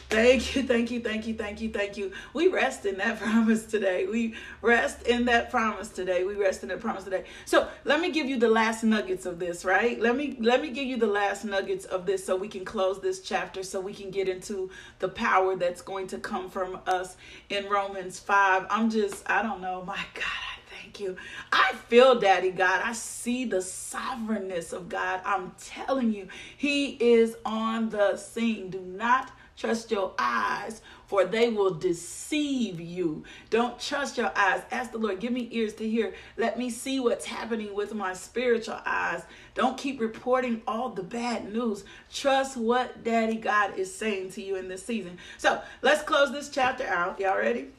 Thank 0.10 0.56
you, 0.56 0.64
thank 0.64 0.92
you, 0.92 1.00
thank 1.00 1.28
you, 1.28 1.34
thank 1.36 1.62
you, 1.62 1.70
thank 1.70 1.98
you. 1.98 2.12
We 2.34 2.48
rest 2.48 2.86
in 2.86 2.98
that 2.98 3.20
promise 3.22 3.66
today. 3.66 4.08
We 4.08 4.36
rest 4.62 5.04
in 5.04 5.26
that 5.26 5.52
promise 5.52 5.90
today. 5.90 6.24
We 6.24 6.34
rest 6.36 6.64
in 6.64 6.70
that 6.70 6.80
promise 6.80 7.04
today. 7.04 7.26
So 7.46 7.68
let 7.84 8.00
me 8.00 8.12
give 8.12 8.28
you 8.28 8.40
the 8.40 8.50
last 8.50 8.84
nuggets 8.84 9.28
of 9.28 9.38
this, 9.38 9.64
right? 9.64 10.00
Let 10.00 10.16
me 10.16 10.38
let 10.40 10.62
me 10.62 10.72
give 10.72 10.86
you 10.86 10.98
the 10.98 11.08
last 11.08 11.46
nuggets 11.46 11.86
of 11.86 12.08
this 12.08 12.26
so 12.26 12.36
we 12.36 12.48
can 12.48 12.66
close 12.66 13.00
this 13.00 13.22
chapter, 13.22 13.62
so 13.62 13.80
we 13.80 13.94
can 13.94 14.10
get 14.10 14.28
into 14.28 14.72
the 15.00 15.10
power 15.10 15.56
that's 15.56 15.82
going 15.82 16.08
to 16.08 16.18
come 16.18 16.50
from 16.50 16.80
us 16.88 17.16
in 17.50 17.70
Romans 17.70 18.20
5. 18.20 18.66
I'm 18.70 18.90
just, 18.90 19.28
I 19.30 19.42
don't 19.44 19.62
know, 19.62 19.84
my 19.84 20.04
God. 20.16 20.63
Thank 20.84 21.00
you. 21.00 21.16
I 21.52 21.74
feel 21.88 22.20
Daddy 22.20 22.52
God. 22.52 22.82
I 22.84 22.92
see 22.92 23.46
the 23.46 23.62
sovereignness 23.62 24.74
of 24.74 24.90
God. 24.90 25.22
I'm 25.24 25.54
telling 25.58 26.14
you, 26.14 26.28
He 26.58 26.98
is 27.00 27.38
on 27.46 27.90
the 27.90 28.18
scene. 28.18 28.70
Do 28.70 28.82
not 28.82 29.32
trust 29.56 29.92
your 29.92 30.12
eyes, 30.20 30.82
for 31.06 31.24
they 31.24 31.48
will 31.48 31.74
deceive 31.74 32.82
you. 32.82 33.24
Don't 33.50 33.80
trust 33.80 34.18
your 34.18 34.34
eyes. 34.36 34.64
Ask 34.72 34.92
the 34.92 34.98
Lord, 34.98 35.22
give 35.22 35.32
me 35.32 35.48
ears 35.52 35.74
to 35.76 35.90
hear. 35.90 36.16
Let 36.36 36.60
me 36.60 36.70
see 36.70 37.00
what's 37.00 37.26
happening 37.26 37.74
with 37.74 37.94
my 37.94 38.12
spiritual 38.12 38.82
eyes. 38.86 39.24
Don't 39.56 39.78
keep 39.78 40.02
reporting 40.02 40.64
all 40.68 40.90
the 40.90 41.04
bad 41.04 41.54
news. 41.54 41.86
Trust 42.12 42.58
what 42.58 43.06
Daddy 43.06 43.38
God 43.38 43.78
is 43.78 43.94
saying 43.94 44.32
to 44.34 44.44
you 44.44 44.58
in 44.58 44.68
this 44.68 44.86
season. 44.86 45.18
So 45.38 45.62
let's 45.82 46.04
close 46.04 46.34
this 46.34 46.50
chapter 46.50 46.86
out. 46.86 47.22
Y'all 47.22 47.38
ready? 47.38 47.70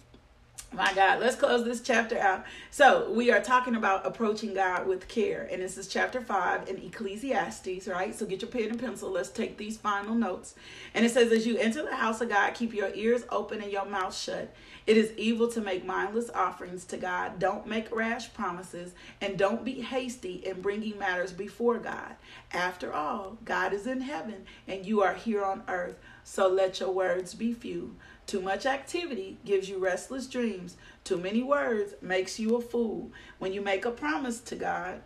My 0.74 0.92
God, 0.92 1.20
let's 1.20 1.36
close 1.36 1.64
this 1.64 1.80
chapter 1.80 2.18
out. 2.18 2.44
So, 2.72 3.08
we 3.12 3.30
are 3.30 3.40
talking 3.40 3.76
about 3.76 4.04
approaching 4.04 4.54
God 4.54 4.88
with 4.88 5.06
care, 5.06 5.48
and 5.48 5.62
this 5.62 5.78
is 5.78 5.86
chapter 5.86 6.20
5 6.20 6.68
in 6.68 6.78
Ecclesiastes, 6.78 7.86
right? 7.86 8.12
So, 8.12 8.26
get 8.26 8.42
your 8.42 8.50
pen 8.50 8.70
and 8.70 8.80
pencil. 8.80 9.08
Let's 9.08 9.28
take 9.28 9.56
these 9.56 9.76
final 9.76 10.16
notes. 10.16 10.56
And 10.92 11.06
it 11.06 11.12
says, 11.12 11.30
As 11.30 11.46
you 11.46 11.56
enter 11.58 11.84
the 11.84 11.94
house 11.94 12.20
of 12.20 12.28
God, 12.28 12.54
keep 12.54 12.74
your 12.74 12.92
ears 12.92 13.22
open 13.30 13.62
and 13.62 13.70
your 13.70 13.86
mouth 13.86 14.16
shut. 14.16 14.52
It 14.84 14.96
is 14.96 15.12
evil 15.16 15.46
to 15.52 15.60
make 15.60 15.86
mindless 15.86 16.28
offerings 16.30 16.84
to 16.86 16.96
God. 16.96 17.38
Don't 17.38 17.68
make 17.68 17.94
rash 17.94 18.34
promises, 18.34 18.94
and 19.20 19.38
don't 19.38 19.64
be 19.64 19.80
hasty 19.80 20.44
in 20.44 20.60
bringing 20.60 20.98
matters 20.98 21.32
before 21.32 21.78
God. 21.78 22.16
After 22.52 22.92
all, 22.92 23.38
God 23.44 23.72
is 23.72 23.86
in 23.86 24.00
heaven, 24.00 24.44
and 24.66 24.84
you 24.84 25.02
are 25.02 25.14
here 25.14 25.44
on 25.44 25.62
earth. 25.68 26.00
So, 26.24 26.48
let 26.48 26.80
your 26.80 26.90
words 26.90 27.32
be 27.32 27.52
few. 27.52 27.94
Too 28.26 28.40
much 28.40 28.64
activity 28.66 29.36
gives 29.44 29.68
you 29.68 29.78
restless 29.78 30.26
dreams. 30.26 30.76
Too 31.04 31.18
many 31.18 31.42
words 31.42 31.94
makes 32.00 32.38
you 32.38 32.56
a 32.56 32.62
fool. 32.62 33.10
When 33.38 33.52
you 33.52 33.60
make 33.60 33.84
a 33.84 33.90
promise 33.90 34.40
to 34.40 34.56
God, 34.56 35.00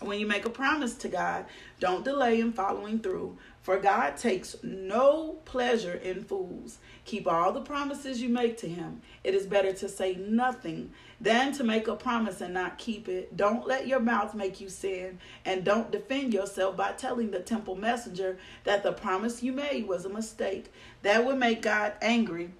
when 0.00 0.18
you 0.18 0.26
make 0.26 0.44
a 0.44 0.50
promise 0.50 0.94
to 0.96 1.08
God, 1.08 1.46
don't 1.80 2.04
delay 2.04 2.40
in 2.40 2.52
following 2.52 2.98
through. 2.98 3.38
For 3.66 3.78
God 3.78 4.16
takes 4.16 4.54
no 4.62 5.38
pleasure 5.44 5.94
in 5.94 6.22
fools. 6.22 6.78
Keep 7.04 7.26
all 7.26 7.50
the 7.50 7.60
promises 7.60 8.22
you 8.22 8.28
make 8.28 8.56
to 8.58 8.68
Him. 8.68 9.02
It 9.24 9.34
is 9.34 9.44
better 9.44 9.72
to 9.72 9.88
say 9.88 10.14
nothing 10.14 10.92
than 11.20 11.50
to 11.54 11.64
make 11.64 11.88
a 11.88 11.96
promise 11.96 12.40
and 12.40 12.54
not 12.54 12.78
keep 12.78 13.08
it. 13.08 13.36
Don't 13.36 13.66
let 13.66 13.88
your 13.88 13.98
mouth 13.98 14.36
make 14.36 14.60
you 14.60 14.68
sin, 14.68 15.18
and 15.44 15.64
don't 15.64 15.90
defend 15.90 16.32
yourself 16.32 16.76
by 16.76 16.92
telling 16.92 17.32
the 17.32 17.40
temple 17.40 17.74
messenger 17.74 18.38
that 18.62 18.84
the 18.84 18.92
promise 18.92 19.42
you 19.42 19.50
made 19.50 19.88
was 19.88 20.04
a 20.04 20.10
mistake. 20.10 20.72
That 21.02 21.26
would 21.26 21.38
make 21.40 21.62
God 21.62 21.94
angry, 22.00 22.50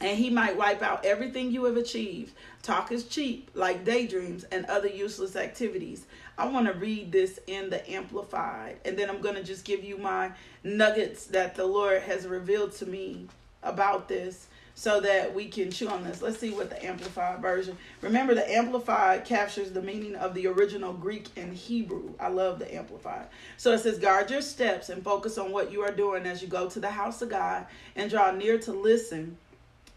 and 0.00 0.16
He 0.16 0.30
might 0.30 0.56
wipe 0.56 0.82
out 0.82 1.04
everything 1.04 1.50
you 1.50 1.64
have 1.64 1.76
achieved. 1.76 2.32
Talk 2.62 2.92
is 2.92 3.08
cheap, 3.08 3.50
like 3.54 3.84
daydreams 3.84 4.44
and 4.44 4.66
other 4.66 4.86
useless 4.86 5.34
activities. 5.34 6.06
I 6.38 6.46
want 6.48 6.66
to 6.66 6.72
read 6.72 7.12
this 7.12 7.38
in 7.46 7.70
the 7.70 7.88
Amplified, 7.90 8.78
and 8.84 8.98
then 8.98 9.10
I'm 9.10 9.20
going 9.20 9.34
to 9.34 9.44
just 9.44 9.64
give 9.64 9.84
you 9.84 9.98
my 9.98 10.32
nuggets 10.64 11.26
that 11.26 11.54
the 11.54 11.66
Lord 11.66 12.02
has 12.02 12.26
revealed 12.26 12.72
to 12.76 12.86
me 12.86 13.26
about 13.62 14.08
this 14.08 14.46
so 14.74 15.00
that 15.00 15.34
we 15.34 15.46
can 15.46 15.70
chew 15.70 15.88
on 15.88 16.02
this. 16.04 16.22
Let's 16.22 16.38
see 16.38 16.50
what 16.50 16.70
the 16.70 16.84
Amplified 16.84 17.40
version. 17.40 17.76
Remember, 18.00 18.34
the 18.34 18.50
Amplified 18.50 19.24
captures 19.24 19.70
the 19.70 19.82
meaning 19.82 20.14
of 20.14 20.34
the 20.34 20.46
original 20.46 20.92
Greek 20.92 21.28
and 21.36 21.54
Hebrew. 21.54 22.14
I 22.18 22.28
love 22.28 22.58
the 22.58 22.74
Amplified. 22.74 23.26
So 23.56 23.72
it 23.72 23.80
says, 23.80 23.98
Guard 23.98 24.30
your 24.30 24.40
steps 24.40 24.88
and 24.88 25.04
focus 25.04 25.36
on 25.36 25.52
what 25.52 25.70
you 25.70 25.82
are 25.82 25.92
doing 25.92 26.26
as 26.26 26.40
you 26.42 26.48
go 26.48 26.68
to 26.70 26.80
the 26.80 26.90
house 26.90 27.20
of 27.22 27.28
God 27.28 27.66
and 27.94 28.10
draw 28.10 28.30
near 28.30 28.58
to 28.60 28.72
listen 28.72 29.36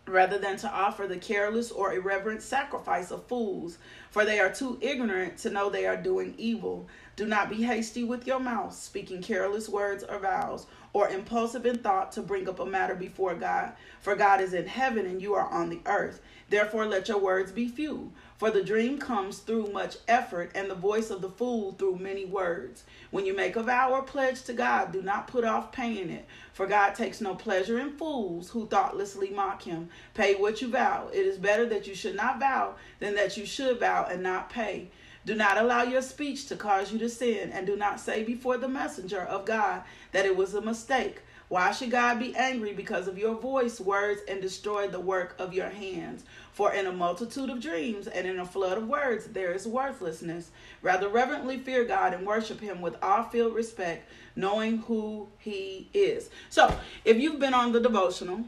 rather 0.08 0.38
than 0.38 0.58
to 0.58 0.70
offer 0.70 1.08
the 1.08 1.18
careless 1.18 1.72
or 1.72 1.94
irreverent 1.94 2.42
sacrifice 2.42 3.12
of 3.12 3.26
fools, 3.26 3.78
for 4.10 4.24
they 4.24 4.40
are 4.40 4.54
too 4.54 4.78
ignorant 4.82 5.38
to 5.40 5.50
know 5.50 5.70
they 5.70 5.86
are 5.86 5.98
doing 5.98 6.36
evil. 6.38 6.88
Do 7.16 7.26
not 7.26 7.50
be 7.50 7.64
hasty 7.64 8.04
with 8.04 8.28
your 8.28 8.40
mouth, 8.40 8.74
speaking 8.74 9.22
careless 9.22 9.68
words 9.68 10.04
or 10.04 10.20
vows, 10.20 10.68
or 10.94 11.10
impulsive 11.10 11.66
in 11.66 11.80
thought 11.80 12.12
to 12.14 12.22
bring 12.22 12.48
up 12.48 12.60
a 12.60 12.66
matter 12.66 12.96
before 12.96 13.36
God. 13.36 13.74
For 14.00 14.16
God 14.16 14.42
is 14.42 14.54
in 14.54 14.68
heaven 14.68 15.06
and 15.06 15.22
you 15.22 15.34
are 15.34 15.50
on 15.50 15.70
the 15.70 15.82
earth. 15.86 16.22
Therefore, 16.50 16.86
let 16.86 17.08
your 17.08 17.18
words 17.18 17.52
be 17.52 17.68
few. 17.68 18.12
For 18.38 18.52
the 18.52 18.64
dream 18.64 18.98
comes 18.98 19.40
through 19.40 19.72
much 19.72 19.96
effort, 20.10 20.52
and 20.56 20.70
the 20.70 20.76
voice 20.76 21.10
of 21.10 21.22
the 21.22 21.30
fool 21.30 21.72
through 21.72 22.00
many 22.00 22.26
words. 22.26 22.84
When 23.10 23.26
you 23.26 23.34
make 23.34 23.56
a 23.56 23.64
vow 23.64 23.94
or 23.94 24.02
pledge 24.02 24.44
to 24.44 24.54
God, 24.54 24.92
do 24.92 25.02
not 25.02 25.28
put 25.28 25.46
off 25.46 25.72
paying 25.72 26.10
it, 26.10 26.26
for 26.52 26.68
God 26.68 26.96
takes 26.96 27.22
no 27.22 27.34
pleasure 27.36 27.80
in 27.80 27.98
fools 27.98 28.50
who 28.50 28.68
thoughtlessly 28.68 29.30
mock 29.30 29.62
him. 29.64 29.88
Pay 30.16 30.36
what 30.36 30.62
you 30.62 30.68
vow. 30.68 31.08
It 31.14 31.26
is 31.26 31.38
better 31.38 31.66
that 31.68 31.88
you 31.88 31.96
should 31.96 32.16
not 32.16 32.42
vow 32.42 32.76
than 33.00 33.16
that 33.16 33.38
you 33.38 33.46
should 33.46 33.80
vow 33.80 34.06
and 34.12 34.22
not 34.22 34.50
pay. 34.50 34.90
Do 35.26 35.34
not 35.34 35.58
allow 35.58 35.84
your 35.84 36.02
speech 36.02 36.48
to 36.48 36.58
cause 36.58 36.92
you 36.92 37.00
to 37.00 37.10
sin, 37.10 37.52
and 37.54 37.66
do 37.66 37.78
not 37.78 38.02
say 38.02 38.24
before 38.24 38.58
the 38.58 38.68
messenger 38.68 39.22
of 39.22 39.46
God 39.46 39.84
that 40.12 40.26
it 40.26 40.36
was 40.36 40.54
a 40.54 40.62
mistake. 40.62 41.22
Why 41.48 41.72
should 41.72 41.92
God 41.92 42.20
be 42.20 42.36
angry 42.36 42.74
because 42.74 43.08
of 43.08 43.20
your 43.20 43.36
voice, 43.36 43.80
words, 43.80 44.22
and 44.28 44.42
destroy 44.42 44.88
the 44.88 45.00
work 45.00 45.36
of 45.38 45.54
your 45.54 45.70
hands? 45.70 46.26
For 46.56 46.72
in 46.72 46.88
a 46.88 46.94
multitude 46.94 47.50
of 47.50 47.60
dreams 47.60 48.08
and 48.08 48.26
in 48.26 48.40
a 48.40 48.46
flood 48.46 48.78
of 48.78 48.88
words 48.88 49.26
there 49.26 49.52
is 49.52 49.68
worthlessness. 49.68 50.52
Rather 50.82 51.10
reverently 51.10 51.58
fear 51.58 51.84
God 51.84 52.14
and 52.14 52.26
worship 52.26 52.62
Him 52.62 52.80
with 52.80 52.96
all 53.04 53.26
filled 53.26 53.54
respect, 53.54 54.10
knowing 54.38 54.78
who 54.78 55.28
He 55.38 55.90
is. 55.94 56.30
So, 56.50 56.74
if 57.04 57.18
you've 57.18 57.40
been 57.40 57.54
on 57.54 57.74
the 57.74 57.82
devotional, 57.82 58.46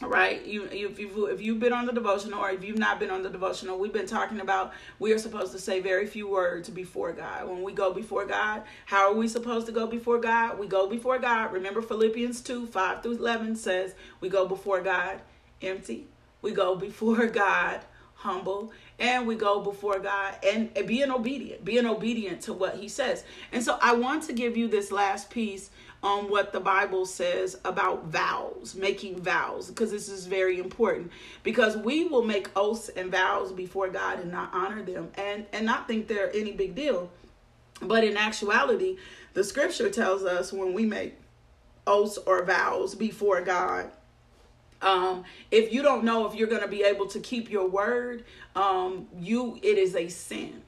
right 0.00 0.46
you 0.46 0.64
if 0.70 1.00
you've 1.00 1.30
if 1.30 1.40
you've 1.40 1.58
been 1.58 1.72
on 1.72 1.86
the 1.86 1.92
devotional 1.92 2.38
or 2.40 2.50
if 2.50 2.64
you've 2.64 2.78
not 2.78 2.98
been 2.98 3.10
on 3.10 3.22
the 3.22 3.28
devotional 3.28 3.78
we've 3.78 3.92
been 3.92 4.06
talking 4.06 4.40
about 4.40 4.72
we 4.98 5.12
are 5.12 5.18
supposed 5.18 5.52
to 5.52 5.58
say 5.58 5.80
very 5.80 6.06
few 6.06 6.28
words 6.28 6.68
before 6.70 7.12
god 7.12 7.46
when 7.46 7.62
we 7.62 7.72
go 7.72 7.92
before 7.92 8.24
god 8.24 8.62
how 8.86 9.08
are 9.08 9.14
we 9.14 9.28
supposed 9.28 9.66
to 9.66 9.70
go 9.70 9.86
before 9.86 10.18
god 10.18 10.58
we 10.58 10.66
go 10.66 10.88
before 10.88 11.18
god 11.18 11.52
remember 11.52 11.82
philippians 11.82 12.40
2 12.40 12.66
5 12.66 13.02
through 13.02 13.12
11 13.18 13.54
says 13.54 13.94
we 14.20 14.28
go 14.28 14.48
before 14.48 14.80
god 14.80 15.20
empty 15.60 16.06
we 16.42 16.52
go 16.52 16.76
before 16.76 17.26
god 17.28 17.80
humble 18.14 18.70
and 19.00 19.26
we 19.26 19.34
go 19.34 19.60
before 19.60 19.98
god 19.98 20.34
and, 20.46 20.70
and 20.76 20.86
being 20.86 21.10
obedient 21.10 21.64
being 21.64 21.86
obedient 21.86 22.40
to 22.40 22.52
what 22.52 22.76
he 22.76 22.88
says 22.88 23.24
and 23.50 23.64
so 23.64 23.78
i 23.80 23.92
want 23.92 24.22
to 24.22 24.32
give 24.32 24.56
you 24.56 24.68
this 24.68 24.92
last 24.92 25.30
piece 25.30 25.70
on 26.02 26.28
what 26.28 26.52
the 26.52 26.58
Bible 26.58 27.06
says 27.06 27.58
about 27.64 28.06
vows, 28.06 28.74
making 28.74 29.20
vows, 29.22 29.68
because 29.68 29.92
this 29.92 30.08
is 30.08 30.26
very 30.26 30.58
important. 30.58 31.12
Because 31.44 31.76
we 31.76 32.06
will 32.06 32.24
make 32.24 32.50
oaths 32.56 32.88
and 32.88 33.10
vows 33.10 33.52
before 33.52 33.88
God 33.88 34.18
and 34.18 34.32
not 34.32 34.50
honor 34.52 34.82
them 34.82 35.10
and, 35.14 35.46
and 35.52 35.64
not 35.64 35.86
think 35.86 36.08
they're 36.08 36.34
any 36.34 36.52
big 36.52 36.74
deal. 36.74 37.08
But 37.80 38.04
in 38.04 38.16
actuality, 38.16 38.96
the 39.34 39.44
scripture 39.44 39.90
tells 39.90 40.24
us 40.24 40.52
when 40.52 40.72
we 40.72 40.86
make 40.86 41.18
oaths 41.86 42.18
or 42.26 42.44
vows 42.44 42.94
before 42.96 43.40
God, 43.40 43.90
um, 44.82 45.24
if 45.50 45.72
you 45.72 45.82
don't 45.82 46.04
know 46.04 46.26
if 46.26 46.34
you're 46.34 46.48
going 46.48 46.62
to 46.62 46.68
be 46.68 46.82
able 46.82 47.06
to 47.06 47.20
keep 47.20 47.50
your 47.50 47.68
word, 47.68 48.24
um, 48.54 49.08
you 49.18 49.58
it 49.62 49.78
is 49.78 49.96
a 49.96 50.08
sin 50.08 50.62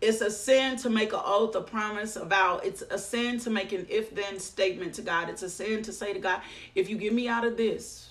it's 0.00 0.20
a 0.20 0.30
sin 0.30 0.76
to 0.78 0.90
make 0.90 1.12
an 1.12 1.20
oath, 1.22 1.54
a 1.54 1.60
promise, 1.60 2.16
a 2.16 2.24
vow. 2.24 2.60
It's 2.64 2.82
a 2.82 2.98
sin 2.98 3.38
to 3.40 3.50
make 3.50 3.72
an 3.72 3.86
if 3.90 4.14
then 4.14 4.38
statement 4.38 4.94
to 4.94 5.02
God. 5.02 5.28
It's 5.28 5.42
a 5.42 5.50
sin 5.50 5.82
to 5.82 5.92
say 5.92 6.12
to 6.12 6.18
God, 6.18 6.40
if 6.74 6.88
you 6.88 6.96
get 6.96 7.12
me 7.12 7.28
out 7.28 7.44
of 7.44 7.56
this, 7.56 8.08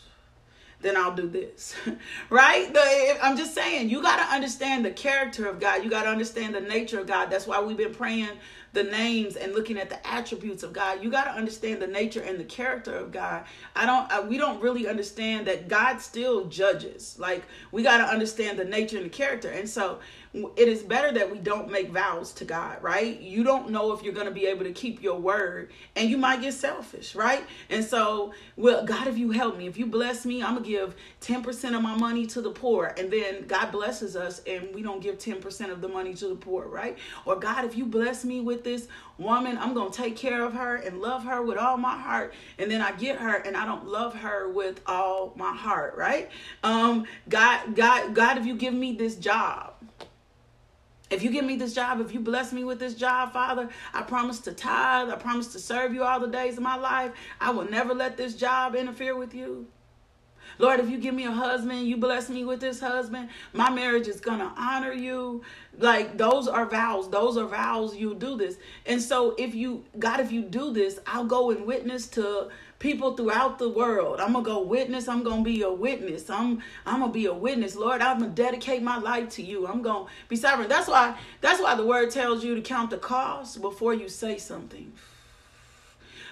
then 0.82 0.95
I'll 0.95 1.16
do 1.16 1.28
this. 1.28 1.76
right? 2.30 2.72
The, 2.72 3.18
I'm 3.22 3.36
just 3.36 3.55
saying, 3.55 3.89
you 3.89 4.01
got 4.01 4.18
to 4.18 4.36
understand 4.36 4.86
the 4.86 4.91
character 4.91 5.47
of 5.47 5.60
God. 5.60 5.84
You 5.84 5.89
got 5.89 6.03
to 6.03 6.10
understand 6.10 6.53
the 6.53 6.62
nature 6.62 6.99
of 6.99 7.07
God. 7.07 7.32
That's 7.32 7.47
why 7.47 7.60
we've 7.60 7.76
been 7.76 7.93
praying 7.93 8.30
the 8.74 8.84
names 8.84 9.36
and 9.36 9.53
looking 9.53 9.78
at 9.78 9.89
the 9.89 10.07
attributes 10.07 10.63
of 10.63 10.74
God. 10.74 11.03
You 11.03 11.09
got 11.09 11.26
to 11.26 11.32
understand 11.32 11.82
the 11.82 11.88
nature 11.88 12.22
and 12.22 12.39
the 12.39 12.43
character 12.43 12.93
of 12.95 13.11
God. 13.11 13.45
I 13.76 13.86
don't 13.86 14.11
I, 14.11 14.22
we 14.22 14.38
don't 14.38 14.61
really 14.61 14.88
understand 14.88 15.47
that 15.47 15.67
God 15.67 15.99
still 16.01 16.45
judges. 16.45 17.15
Like 17.20 17.43
we 17.72 17.84
got 17.84 17.97
to 17.97 18.03
understand 18.03 18.59
the 18.59 18.65
nature 18.65 18.97
and 18.97 19.05
the 19.05 19.09
character. 19.09 19.49
And 19.49 19.70
so 19.70 19.99
it 20.34 20.67
is 20.67 20.84
better 20.84 21.11
that 21.11 21.32
we 21.32 21.39
don't 21.39 21.71
make 21.71 21.89
vows 21.89 22.32
to 22.34 22.45
God, 22.45 22.84
right? 22.84 23.19
You 23.19 23.43
don't 23.43 23.71
know 23.71 23.93
if 23.93 24.03
you're 24.03 24.13
going 24.13 24.27
to 24.27 24.32
be 24.32 24.45
able 24.45 24.63
to 24.63 24.71
keep 24.71 25.01
your 25.01 25.19
word 25.19 25.71
and 25.95 26.07
you 26.07 26.17
might 26.17 26.41
get 26.41 26.53
selfish, 26.53 27.15
right? 27.15 27.43
And 27.71 27.84
so, 27.84 28.34
well, 28.55 28.86
God, 28.86 29.07
if 29.07 29.17
you 29.17 29.32
help 29.32 29.57
me, 29.57 29.65
if 29.65 29.77
you 29.77 29.88
bless 29.88 30.27
me, 30.27 30.43
I'm 30.43 30.53
going 30.53 30.65
to 30.65 30.69
give 30.69 30.95
10% 31.21 31.75
of 31.75 31.82
my 31.82 31.97
money 31.97 32.27
to 32.27 32.41
the 32.41 32.51
poor. 32.51 32.93
And 32.95 33.11
then 33.11 33.47
God 33.47 33.71
blesses 33.71 34.15
us 34.15 34.41
and 34.45 34.73
we 34.73 34.84
don't 34.84 35.01
give 35.01 35.17
10% 35.17 35.71
of 35.71 35.82
the 35.82 35.88
money 35.88 36.13
to 36.13 36.27
the 36.27 36.36
poor, 36.36 36.67
right? 36.67 36.95
Or 37.25 37.36
God, 37.36 37.65
if 37.65 37.75
you 37.75 37.86
bless 37.86 38.23
me 38.23 38.39
with 38.39 38.63
this 38.63 38.88
woman, 39.17 39.57
I'm 39.57 39.73
going 39.73 39.91
to 39.91 39.97
take 39.97 40.15
care 40.15 40.45
of 40.45 40.53
her 40.53 40.75
and 40.75 41.01
love 41.01 41.23
her 41.23 41.41
with 41.41 41.57
all 41.57 41.77
my 41.77 41.97
heart. 41.97 42.36
And 42.59 42.69
then 42.69 42.82
I 42.82 42.91
get 42.91 43.17
her 43.17 43.38
and 43.38 43.57
I 43.57 43.65
don't 43.65 43.88
love 43.88 44.13
her 44.13 44.47
with 44.47 44.82
all 44.86 45.34
my 45.36 45.55
heart, 45.55 45.95
right? 45.97 46.30
Um, 46.63 47.05
God, 47.27 47.75
God, 47.75 48.13
God, 48.13 48.38
if 48.38 48.45
you 48.45 48.53
give 48.53 48.75
me 48.75 48.93
this 48.93 49.15
job, 49.15 49.73
if 51.10 51.24
you 51.24 51.32
give 51.32 51.45
me 51.45 51.55
this 51.55 51.74
job, 51.74 51.99
if 52.01 52.14
you 52.14 52.20
bless 52.20 52.53
me 52.53 52.64
with 52.64 52.80
this 52.80 52.93
job, 52.93 53.34
Father, 53.34 53.70
I 53.93 54.03
promise 54.03 54.39
to 54.41 54.53
tithe. 54.53 55.10
I 55.10 55.16
promise 55.16 55.47
to 55.53 55.60
serve 55.60 55.93
you 55.93 56.03
all 56.03 56.20
the 56.20 56.28
days 56.28 56.57
of 56.57 56.64
my 56.64 56.76
life. 56.76 57.12
I 57.41 57.51
will 57.51 57.70
never 57.70 57.93
let 57.93 58.18
this 58.18 58.36
job 58.36 58.76
interfere 58.76 59.16
with 59.16 59.34
you. 59.34 59.68
Lord, 60.57 60.80
if 60.80 60.89
you 60.89 60.97
give 60.97 61.14
me 61.14 61.26
a 61.26 61.32
husband, 61.32 61.88
you 61.88 61.95
bless 61.95 62.30
me 62.30 62.43
with 62.43 62.60
this 62.60 62.80
husband, 62.82 63.30
my 63.53 63.70
marriage 63.70 64.07
is 64.07 64.20
going 64.20 64.39
to 64.39 64.51
honor 64.57 64.91
you. 64.91 65.41
Like 65.78 66.18
those 66.18 66.47
are 66.47 66.66
vows. 66.66 67.10
Those 67.10 67.38
are 67.38 67.47
vows 67.47 67.95
you 67.95 68.14
do 68.16 68.36
this. 68.36 68.57
And 68.86 69.01
so 69.01 69.36
if 69.38 69.55
you, 69.55 69.86
God, 69.97 70.20
if 70.20 70.32
you 70.32 70.41
do 70.41 70.74
this, 70.74 70.99
I'll 71.07 71.26
go 71.26 71.51
and 71.51 71.66
witness 71.66 72.07
to 72.10 72.49
people 72.80 73.15
throughout 73.15 73.59
the 73.59 73.69
world. 73.69 74.19
I'm 74.19 74.34
gonna 74.34 74.45
go 74.45 74.61
witness. 74.61 75.07
I'm 75.07 75.23
gonna 75.23 75.43
be 75.43 75.61
a 75.61 75.71
witness. 75.71 76.30
I'm 76.30 76.61
I'm 76.86 77.01
gonna 77.01 77.11
be 77.11 77.25
a 77.25 77.34
witness. 77.34 77.75
Lord, 77.75 78.01
I'm 78.01 78.19
gonna 78.19 78.32
dedicate 78.32 78.82
my 78.82 78.97
life 78.97 79.30
to 79.32 79.43
you. 79.43 79.67
I'm 79.67 79.82
gonna 79.82 80.05
be 80.27 80.36
sovereign. 80.36 80.69
That's 80.69 80.88
why 80.88 81.17
that's 81.41 81.61
why 81.61 81.75
the 81.75 81.86
word 81.86 82.11
tells 82.11 82.43
you 82.43 82.55
to 82.55 82.61
count 82.61 82.89
the 82.89 82.97
cost 82.97 83.61
before 83.61 83.93
you 83.93 84.09
say 84.09 84.38
something. 84.38 84.93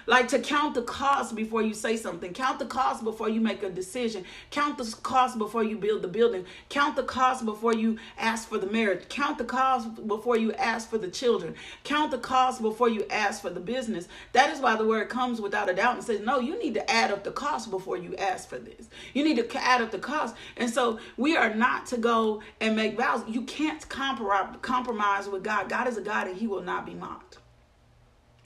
Like 0.08 0.28
to 0.28 0.38
count 0.38 0.74
the 0.74 0.80
cost 0.80 1.36
before 1.36 1.60
you 1.60 1.74
say 1.74 1.98
something. 1.98 2.32
Count 2.32 2.58
the 2.58 2.64
cost 2.64 3.04
before 3.04 3.28
you 3.28 3.42
make 3.42 3.62
a 3.62 3.68
decision. 3.68 4.24
Count 4.50 4.78
the 4.78 4.96
cost 5.02 5.36
before 5.36 5.62
you 5.62 5.76
build 5.76 6.00
the 6.00 6.08
building. 6.08 6.46
Count 6.70 6.96
the 6.96 7.02
cost 7.02 7.44
before 7.44 7.74
you 7.74 7.98
ask 8.16 8.48
for 8.48 8.56
the 8.56 8.66
marriage. 8.66 9.06
Count 9.10 9.36
the 9.36 9.44
cost 9.44 10.06
before 10.06 10.38
you 10.38 10.54
ask 10.54 10.88
for 10.88 10.96
the 10.96 11.08
children. 11.08 11.54
Count 11.84 12.10
the 12.10 12.16
cost 12.16 12.62
before 12.62 12.88
you 12.88 13.04
ask 13.10 13.42
for 13.42 13.50
the 13.50 13.60
business. 13.60 14.08
That 14.32 14.50
is 14.50 14.60
why 14.60 14.76
the 14.76 14.86
word 14.86 15.10
comes 15.10 15.42
without 15.42 15.68
a 15.68 15.74
doubt 15.74 15.96
and 15.96 16.04
says, 16.04 16.20
no, 16.20 16.40
you 16.40 16.58
need 16.58 16.72
to 16.72 16.90
add 16.90 17.10
up 17.10 17.22
the 17.22 17.30
cost 17.30 17.70
before 17.70 17.98
you 17.98 18.16
ask 18.16 18.48
for 18.48 18.58
this. 18.58 18.88
You 19.12 19.24
need 19.24 19.36
to 19.36 19.58
add 19.62 19.82
up 19.82 19.90
the 19.90 19.98
cost. 19.98 20.34
And 20.56 20.70
so 20.70 21.00
we 21.18 21.36
are 21.36 21.52
not 21.52 21.84
to 21.88 21.98
go 21.98 22.40
and 22.62 22.74
make 22.74 22.96
vows. 22.96 23.24
You 23.28 23.42
can't 23.42 23.86
compromise 23.86 25.28
with 25.28 25.44
God. 25.44 25.68
God 25.68 25.86
is 25.86 25.98
a 25.98 26.00
God 26.00 26.28
and 26.28 26.36
he 26.38 26.46
will 26.46 26.62
not 26.62 26.86
be 26.86 26.94
mocked. 26.94 27.40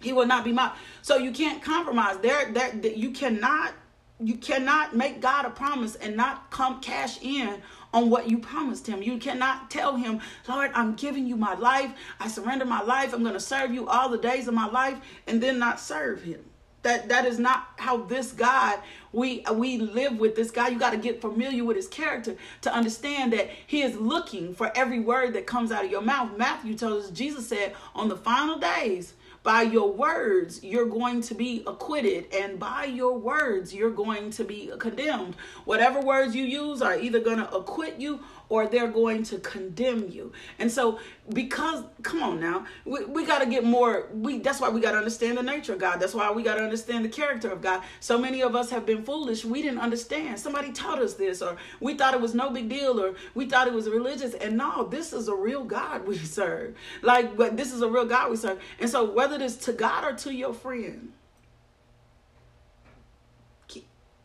He 0.02 0.12
will 0.12 0.26
not 0.26 0.44
be 0.44 0.52
mocked. 0.52 0.78
So 1.02 1.16
you 1.16 1.32
can't 1.32 1.62
compromise. 1.62 2.18
There, 2.18 2.50
there, 2.52 2.74
you 2.92 3.10
cannot, 3.10 3.72
you 4.20 4.36
cannot 4.36 4.94
make 4.96 5.20
God 5.20 5.44
a 5.46 5.50
promise 5.50 5.94
and 5.96 6.16
not 6.16 6.50
come 6.50 6.80
cash 6.80 7.20
in 7.22 7.62
on 7.92 8.08
what 8.08 8.28
you 8.30 8.38
promised 8.38 8.86
him. 8.86 9.02
You 9.02 9.18
cannot 9.18 9.70
tell 9.70 9.96
him, 9.96 10.20
Lord, 10.48 10.70
I'm 10.74 10.94
giving 10.94 11.26
you 11.26 11.36
my 11.36 11.54
life. 11.54 11.92
I 12.18 12.28
surrender 12.28 12.64
my 12.64 12.82
life. 12.82 13.12
I'm 13.12 13.22
going 13.22 13.34
to 13.34 13.40
serve 13.40 13.72
you 13.72 13.86
all 13.88 14.08
the 14.08 14.18
days 14.18 14.48
of 14.48 14.54
my 14.54 14.66
life, 14.66 14.98
and 15.26 15.42
then 15.42 15.58
not 15.58 15.78
serve 15.78 16.22
him. 16.22 16.44
That 16.82 17.10
that 17.10 17.26
is 17.26 17.38
not 17.38 17.68
how 17.76 17.98
this 17.98 18.32
God 18.32 18.80
we 19.12 19.44
we 19.52 19.78
live 19.78 20.18
with 20.18 20.34
this 20.34 20.50
guy. 20.50 20.68
You 20.68 20.80
got 20.80 20.90
to 20.90 20.96
get 20.96 21.20
familiar 21.20 21.64
with 21.64 21.76
his 21.76 21.86
character 21.86 22.34
to 22.62 22.74
understand 22.74 23.32
that 23.34 23.50
he 23.68 23.82
is 23.82 23.94
looking 23.94 24.52
for 24.52 24.72
every 24.74 24.98
word 24.98 25.34
that 25.34 25.46
comes 25.46 25.70
out 25.70 25.84
of 25.84 25.92
your 25.92 26.00
mouth. 26.00 26.36
Matthew 26.36 26.74
tells 26.74 27.04
us 27.04 27.10
Jesus 27.12 27.46
said, 27.46 27.76
on 27.94 28.08
the 28.08 28.16
final 28.16 28.58
days, 28.58 29.14
by 29.42 29.62
your 29.62 29.92
words, 29.92 30.62
you're 30.62 30.86
going 30.86 31.20
to 31.22 31.34
be 31.34 31.64
acquitted, 31.66 32.32
and 32.32 32.58
by 32.58 32.84
your 32.84 33.18
words, 33.18 33.74
you're 33.74 33.90
going 33.90 34.30
to 34.30 34.44
be 34.44 34.70
condemned. 34.78 35.34
Whatever 35.64 36.00
words 36.00 36.36
you 36.36 36.44
use 36.44 36.80
are 36.80 36.98
either 36.98 37.18
going 37.18 37.38
to 37.38 37.50
acquit 37.52 37.98
you 37.98 38.20
or 38.52 38.66
they're 38.66 38.86
going 38.86 39.22
to 39.22 39.38
condemn 39.38 40.10
you. 40.10 40.30
And 40.58 40.70
so, 40.70 40.98
because, 41.32 41.84
come 42.02 42.22
on 42.22 42.38
now, 42.38 42.66
we, 42.84 43.02
we 43.06 43.24
got 43.24 43.38
to 43.38 43.46
get 43.46 43.64
more. 43.64 44.08
We 44.12 44.40
That's 44.40 44.60
why 44.60 44.68
we 44.68 44.82
got 44.82 44.92
to 44.92 44.98
understand 44.98 45.38
the 45.38 45.42
nature 45.42 45.72
of 45.72 45.78
God. 45.78 45.98
That's 46.00 46.12
why 46.12 46.30
we 46.30 46.42
got 46.42 46.56
to 46.56 46.62
understand 46.62 47.02
the 47.02 47.08
character 47.08 47.48
of 47.48 47.62
God. 47.62 47.82
So 48.00 48.18
many 48.18 48.42
of 48.42 48.54
us 48.54 48.68
have 48.68 48.84
been 48.84 49.04
foolish. 49.04 49.42
We 49.42 49.62
didn't 49.62 49.78
understand. 49.78 50.38
Somebody 50.38 50.70
taught 50.70 50.98
us 50.98 51.14
this, 51.14 51.40
or 51.40 51.56
we 51.80 51.94
thought 51.94 52.12
it 52.12 52.20
was 52.20 52.34
no 52.34 52.50
big 52.50 52.68
deal, 52.68 53.00
or 53.00 53.14
we 53.34 53.46
thought 53.46 53.68
it 53.68 53.72
was 53.72 53.88
religious. 53.88 54.34
And 54.34 54.58
no, 54.58 54.84
this 54.84 55.14
is 55.14 55.28
a 55.28 55.34
real 55.34 55.64
God 55.64 56.06
we 56.06 56.18
serve. 56.18 56.76
Like, 57.00 57.38
but 57.38 57.56
this 57.56 57.72
is 57.72 57.80
a 57.80 57.88
real 57.88 58.04
God 58.04 58.30
we 58.30 58.36
serve. 58.36 58.60
And 58.78 58.90
so, 58.90 59.10
whether 59.10 59.36
it 59.36 59.42
is 59.42 59.56
to 59.68 59.72
God 59.72 60.04
or 60.04 60.14
to 60.14 60.34
your 60.34 60.52
friend, 60.52 61.12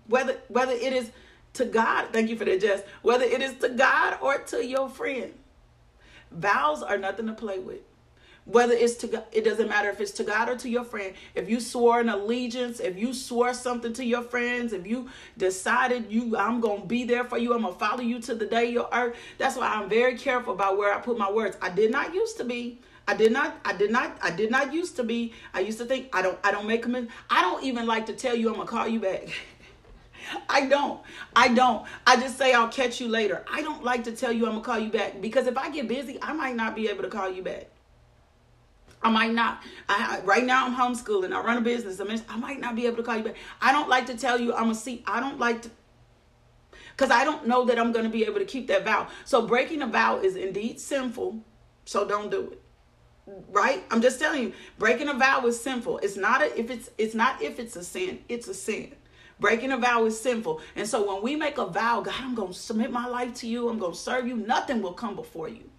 whether 0.10 0.38
whether 0.50 0.74
it 0.74 0.92
is 0.92 1.12
to 1.58 1.66
God, 1.66 2.10
thank 2.12 2.30
you 2.30 2.38
for 2.38 2.46
that, 2.46 2.62
Jess. 2.62 2.84
Whether 3.02 3.26
it 3.26 3.42
is 3.42 3.56
to 3.60 3.70
God 3.70 4.18
or 4.22 4.40
to 4.40 4.66
your 4.66 4.90
friend, 4.90 5.34
vows 6.32 6.82
are 6.84 6.98
nothing 6.98 7.28
to 7.28 7.34
play 7.34 7.60
with 7.60 7.82
whether 8.48 8.74
it's 8.74 8.96
to 8.96 9.08
God, 9.08 9.26
it 9.34 9.44
doesn't 9.44 9.68
matter 9.68 9.90
if 9.90 10.00
it's 10.00 10.12
to 10.14 10.24
God 10.24 10.48
or 10.50 10.56
to 10.56 10.70
your 10.70 10.86
friend. 10.86 11.14
If 11.36 11.50
you 11.50 11.60
swore 11.60 12.00
an 12.00 12.10
allegiance, 12.10 12.80
if 12.80 12.98
you 12.98 13.14
swore 13.14 13.54
something 13.54 13.92
to 13.94 14.06
your 14.06 14.22
friends, 14.22 14.72
if 14.72 14.88
you 14.88 15.10
decided 15.38 16.10
you 16.10 16.38
I'm 16.38 16.62
gonna 16.62 16.86
be 16.86 17.04
there 17.04 17.26
for 17.26 17.38
you, 17.38 17.54
I'm 17.54 17.64
gonna 17.64 17.76
follow 17.76 18.02
you 18.02 18.20
to 18.22 18.36
the 18.36 18.46
day 18.46 18.66
your 18.72 18.88
earth. 18.94 19.18
That's 19.38 19.58
why 19.58 19.68
I'm 19.68 19.90
very 19.90 20.18
careful 20.18 20.54
about 20.54 20.78
where 20.78 20.94
I 20.94 21.00
put 21.00 21.18
my 21.18 21.30
words. 21.30 21.58
I 21.62 21.70
did 21.70 21.92
not 21.92 22.14
used 22.14 22.38
to 22.38 22.46
be. 22.46 22.80
I 23.06 23.16
did 23.16 23.34
not 23.34 23.58
I 23.66 23.74
did 23.74 23.92
not 23.92 24.18
I 24.22 24.32
did 24.32 24.50
not 24.50 24.74
used 24.74 24.96
to 24.96 25.04
be. 25.04 25.34
I 25.54 25.60
used 25.60 25.78
to 25.80 25.86
think 25.86 26.10
I 26.14 26.22
don't 26.22 26.40
I 26.44 26.52
don't 26.52 26.68
make 26.68 26.84
them 26.84 27.10
I 27.30 27.42
don't 27.42 27.64
even 27.64 27.86
like 27.86 28.06
to 28.06 28.14
tell 28.14 28.36
you 28.36 28.48
I'm 28.50 28.56
gonna 28.56 28.68
call 28.68 28.88
you 28.88 29.02
back. 29.02 29.28
I 30.50 30.68
don't. 30.68 31.02
I 31.36 31.50
don't. 31.50 31.86
I 32.06 32.18
just 32.18 32.38
say 32.38 32.54
I'll 32.54 32.70
catch 32.70 33.00
you 33.00 33.08
later. 33.08 33.46
I 33.52 33.62
don't 33.62 33.84
like 33.84 34.04
to 34.06 34.12
tell 34.12 34.32
you 34.32 34.46
I'm 34.46 34.54
gonna 34.54 34.64
call 34.64 34.80
you 34.80 34.92
back 34.92 35.22
because 35.22 35.48
if 35.48 35.58
I 35.58 35.70
get 35.70 35.88
busy, 35.88 36.18
I 36.22 36.34
might 36.34 36.56
not 36.56 36.76
be 36.76 36.88
able 36.90 37.04
to 37.04 37.10
call 37.10 37.30
you 37.30 37.44
back. 37.44 37.68
I 39.02 39.10
might 39.12 39.34
not. 39.34 39.62
I 39.88 40.22
right 40.24 40.44
now 40.44 40.66
I'm 40.66 40.76
homeschooling. 40.76 41.34
I 41.34 41.42
run 41.42 41.58
a 41.58 41.62
business. 41.62 42.02
I 42.28 42.38
might 42.38 42.60
not 42.60 42.76
be 42.76 42.88
able 42.88 42.98
to 42.98 43.04
call 43.04 43.18
you 43.18 43.24
back. 43.24 43.36
I 43.62 43.72
don't 43.72 43.90
like 43.90 44.08
to 44.08 44.18
tell 44.18 44.40
you 44.40 44.54
I'm 44.54 44.70
a 44.72 44.76
see. 44.76 45.04
I 45.06 45.20
don't 45.20 45.40
like 45.40 45.62
to 45.64 45.70
because 46.98 47.12
I 47.12 47.24
don't 47.24 47.48
know 47.48 47.64
that 47.66 47.78
I'm 47.78 47.92
going 47.92 48.06
to 48.06 48.12
be 48.12 48.26
able 48.26 48.40
to 48.40 48.46
keep 48.46 48.68
that 48.68 48.84
vow. 48.84 49.08
So 49.24 49.46
breaking 49.46 49.84
a 49.84 49.88
vow 49.88 50.20
is 50.20 50.36
indeed 50.36 50.80
sinful. 50.80 51.40
So 51.86 52.08
don't 52.08 52.32
do 52.32 52.52
it. 52.54 52.62
Right? 53.52 53.84
I'm 53.92 54.02
just 54.02 54.20
telling 54.20 54.42
you, 54.42 54.54
breaking 54.80 55.08
a 55.08 55.14
vow 55.14 55.46
is 55.46 55.62
sinful. 55.62 56.00
It's 56.00 56.18
not 56.18 56.42
a, 56.42 56.60
if 56.60 56.72
it's 56.72 56.90
it's 56.98 57.14
not 57.14 57.42
if 57.42 57.60
it's 57.60 57.76
a 57.76 57.84
sin. 57.84 58.20
It's 58.30 58.48
a 58.48 58.54
sin. 58.54 58.96
Breaking 59.40 59.72
a 59.72 59.78
vow 59.78 60.06
is 60.06 60.20
sinful. 60.20 60.62
And 60.76 60.88
so 60.88 61.14
when 61.14 61.22
we 61.24 61.36
make 61.36 61.58
a 61.58 61.66
vow, 61.66 62.02
God, 62.02 62.16
I'm 62.20 62.36
going 62.36 62.54
to 62.54 62.58
submit 62.58 62.92
my 62.92 63.08
life 63.08 63.34
to 63.36 63.48
you. 63.48 63.70
I'm 63.70 63.78
going 63.80 63.94
to 63.94 63.98
serve 63.98 64.28
you. 64.28 64.36
Nothing 64.36 64.82
will 64.82 64.94
come 64.94 65.16
before 65.16 65.48
you. 65.48 65.70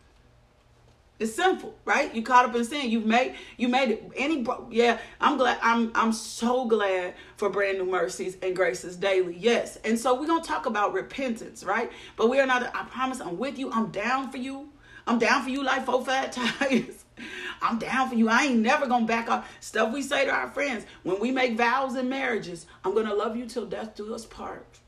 It's 1.18 1.34
simple, 1.34 1.74
right? 1.84 2.14
You 2.14 2.22
caught 2.22 2.48
up 2.48 2.54
in 2.54 2.64
sin. 2.64 2.90
You've 2.90 3.04
made 3.04 3.34
you 3.56 3.66
made 3.66 3.90
it. 3.90 4.12
Any 4.14 4.42
bro- 4.42 4.68
yeah, 4.70 4.98
I'm 5.20 5.36
glad. 5.36 5.58
I'm 5.62 5.90
I'm 5.96 6.12
so 6.12 6.66
glad 6.66 7.14
for 7.36 7.50
brand 7.50 7.78
new 7.78 7.86
mercies 7.86 8.36
and 8.40 8.54
graces 8.54 8.94
daily. 8.94 9.36
Yes, 9.36 9.78
and 9.84 9.98
so 9.98 10.18
we're 10.18 10.28
gonna 10.28 10.44
talk 10.44 10.66
about 10.66 10.92
repentance, 10.92 11.64
right? 11.64 11.90
But 12.16 12.30
we 12.30 12.38
are 12.38 12.46
not. 12.46 12.72
I 12.72 12.84
promise, 12.84 13.20
I'm 13.20 13.36
with 13.36 13.58
you. 13.58 13.72
I'm 13.72 13.90
down 13.90 14.30
for 14.30 14.36
you. 14.36 14.68
I'm 15.08 15.18
down 15.18 15.42
for 15.42 15.50
you 15.50 15.64
like 15.64 15.86
four 15.86 16.04
fat 16.04 16.30
tires. 16.60 17.04
I'm 17.62 17.78
down 17.78 18.08
for 18.08 18.14
you. 18.14 18.28
I 18.28 18.44
ain't 18.44 18.60
never 18.60 18.86
gonna 18.86 19.06
back 19.06 19.30
off 19.30 19.48
stuff 19.60 19.92
we 19.92 20.02
say 20.02 20.24
to 20.24 20.30
our 20.30 20.48
friends 20.48 20.84
when 21.02 21.20
we 21.20 21.30
make 21.30 21.56
vows 21.56 21.96
in 21.96 22.08
marriages. 22.08 22.66
I'm 22.84 22.94
gonna 22.94 23.14
love 23.14 23.36
you 23.36 23.46
till 23.46 23.66
death 23.66 23.94
do 23.94 24.14
us 24.14 24.24
part 24.26 24.80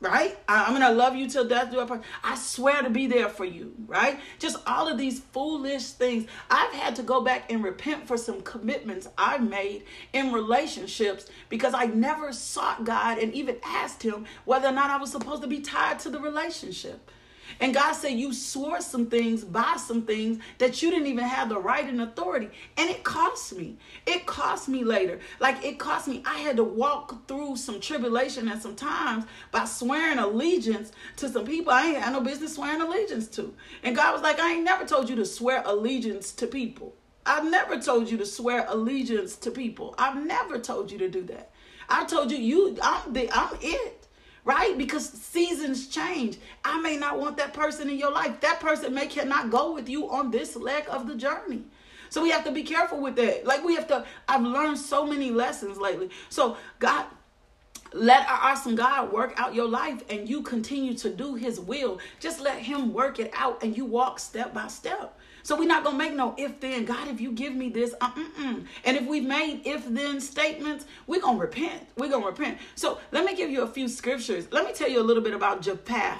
right? 0.00 0.38
I'm 0.48 0.72
gonna 0.72 0.92
love 0.94 1.16
you 1.16 1.28
till 1.28 1.46
death 1.46 1.70
do 1.70 1.80
us 1.80 1.88
part. 1.88 2.02
I 2.22 2.36
swear 2.36 2.82
to 2.82 2.90
be 2.90 3.06
there 3.06 3.28
for 3.28 3.44
you, 3.44 3.74
right? 3.86 4.18
Just 4.38 4.58
all 4.66 4.88
of 4.88 4.98
these 4.98 5.20
foolish 5.20 5.90
things. 5.90 6.28
I've 6.50 6.72
had 6.72 6.96
to 6.96 7.02
go 7.02 7.20
back 7.20 7.50
and 7.50 7.64
repent 7.64 8.06
for 8.06 8.16
some 8.16 8.40
commitments 8.42 9.08
I've 9.16 9.42
made 9.42 9.84
in 10.12 10.32
relationships 10.32 11.26
because 11.48 11.74
I 11.74 11.86
never 11.86 12.32
sought 12.32 12.84
God 12.84 13.18
and 13.18 13.32
even 13.34 13.56
asked 13.64 14.02
Him 14.02 14.26
whether 14.44 14.68
or 14.68 14.72
not 14.72 14.90
I 14.90 14.98
was 14.98 15.10
supposed 15.10 15.42
to 15.42 15.48
be 15.48 15.60
tied 15.60 15.98
to 16.00 16.10
the 16.10 16.20
relationship. 16.20 17.10
And 17.60 17.74
God 17.74 17.92
said, 17.92 18.12
You 18.12 18.32
swore 18.32 18.80
some 18.80 19.06
things, 19.06 19.44
by 19.44 19.76
some 19.76 20.02
things 20.02 20.42
that 20.58 20.82
you 20.82 20.90
didn't 20.90 21.06
even 21.06 21.24
have 21.24 21.48
the 21.48 21.58
right 21.58 21.84
and 21.84 22.00
authority. 22.02 22.50
And 22.76 22.90
it 22.90 23.04
cost 23.04 23.56
me. 23.56 23.76
It 24.06 24.26
cost 24.26 24.68
me 24.68 24.84
later. 24.84 25.20
Like 25.40 25.64
it 25.64 25.78
cost 25.78 26.08
me. 26.08 26.22
I 26.24 26.38
had 26.38 26.56
to 26.56 26.64
walk 26.64 27.26
through 27.28 27.56
some 27.56 27.80
tribulation 27.80 28.48
and 28.48 28.60
some 28.60 28.76
times 28.76 29.24
by 29.50 29.64
swearing 29.64 30.18
allegiance 30.18 30.92
to 31.16 31.28
some 31.28 31.46
people 31.46 31.72
I 31.72 31.86
ain't 31.86 31.98
had 31.98 32.12
no 32.12 32.20
business 32.20 32.54
swearing 32.54 32.80
allegiance 32.80 33.28
to. 33.28 33.54
And 33.82 33.96
God 33.96 34.12
was 34.12 34.22
like, 34.22 34.40
I 34.40 34.54
ain't 34.54 34.64
never 34.64 34.84
told 34.84 35.08
you 35.08 35.16
to 35.16 35.26
swear 35.26 35.62
allegiance 35.64 36.32
to 36.32 36.46
people. 36.46 36.94
I've 37.26 37.44
never 37.44 37.78
told 37.78 38.10
you 38.10 38.16
to 38.18 38.26
swear 38.26 38.64
allegiance 38.68 39.36
to 39.36 39.50
people. 39.50 39.94
I've 39.98 40.24
never 40.24 40.58
told 40.58 40.90
you 40.90 40.98
to 40.98 41.08
do 41.08 41.22
that. 41.24 41.50
I 41.88 42.04
told 42.04 42.30
you, 42.30 42.38
you, 42.38 42.78
I'm 42.82 43.12
the, 43.12 43.30
I'm 43.32 43.56
it 43.60 43.97
right? 44.48 44.78
Because 44.78 45.06
seasons 45.10 45.88
change. 45.88 46.38
I 46.64 46.80
may 46.80 46.96
not 46.96 47.20
want 47.20 47.36
that 47.36 47.52
person 47.52 47.90
in 47.90 47.98
your 47.98 48.10
life. 48.10 48.40
That 48.40 48.60
person 48.60 48.94
may 48.94 49.06
cannot 49.06 49.50
go 49.50 49.74
with 49.74 49.90
you 49.90 50.10
on 50.10 50.30
this 50.30 50.56
leg 50.56 50.84
of 50.88 51.06
the 51.06 51.14
journey. 51.14 51.64
So 52.08 52.22
we 52.22 52.30
have 52.30 52.44
to 52.44 52.50
be 52.50 52.62
careful 52.62 52.98
with 52.98 53.14
that. 53.16 53.44
Like 53.44 53.62
we 53.62 53.74
have 53.74 53.86
to, 53.88 54.06
I've 54.26 54.42
learned 54.42 54.78
so 54.78 55.06
many 55.06 55.30
lessons 55.30 55.76
lately. 55.76 56.08
So 56.30 56.56
God, 56.78 57.04
let 57.92 58.26
our 58.26 58.50
awesome 58.50 58.74
God 58.74 59.12
work 59.12 59.34
out 59.36 59.54
your 59.54 59.68
life 59.68 60.02
and 60.08 60.26
you 60.26 60.40
continue 60.40 60.94
to 60.94 61.10
do 61.10 61.34
his 61.34 61.60
will. 61.60 62.00
Just 62.18 62.40
let 62.40 62.58
him 62.58 62.94
work 62.94 63.18
it 63.18 63.30
out 63.34 63.62
and 63.62 63.76
you 63.76 63.84
walk 63.84 64.18
step 64.18 64.54
by 64.54 64.68
step. 64.68 65.14
So 65.48 65.56
we're 65.56 65.66
not 65.66 65.82
gonna 65.82 65.96
make 65.96 66.12
no 66.12 66.34
if 66.36 66.60
then. 66.60 66.84
God, 66.84 67.08
if 67.08 67.22
you 67.22 67.32
give 67.32 67.54
me 67.54 67.70
this, 67.70 67.94
and 68.02 68.66
if 68.84 69.06
we've 69.06 69.24
made 69.24 69.62
if 69.64 69.82
then 69.88 70.20
statements, 70.20 70.84
we're 71.06 71.22
gonna 71.22 71.38
repent. 71.38 71.88
We're 71.96 72.10
gonna 72.10 72.26
repent. 72.26 72.58
So 72.74 72.98
let 73.12 73.24
me 73.24 73.34
give 73.34 73.48
you 73.48 73.62
a 73.62 73.66
few 73.66 73.88
scriptures. 73.88 74.46
Let 74.52 74.66
me 74.66 74.74
tell 74.74 74.90
you 74.90 75.00
a 75.00 75.02
little 75.02 75.22
bit 75.22 75.32
about 75.32 75.62
Jephthah. 75.62 76.18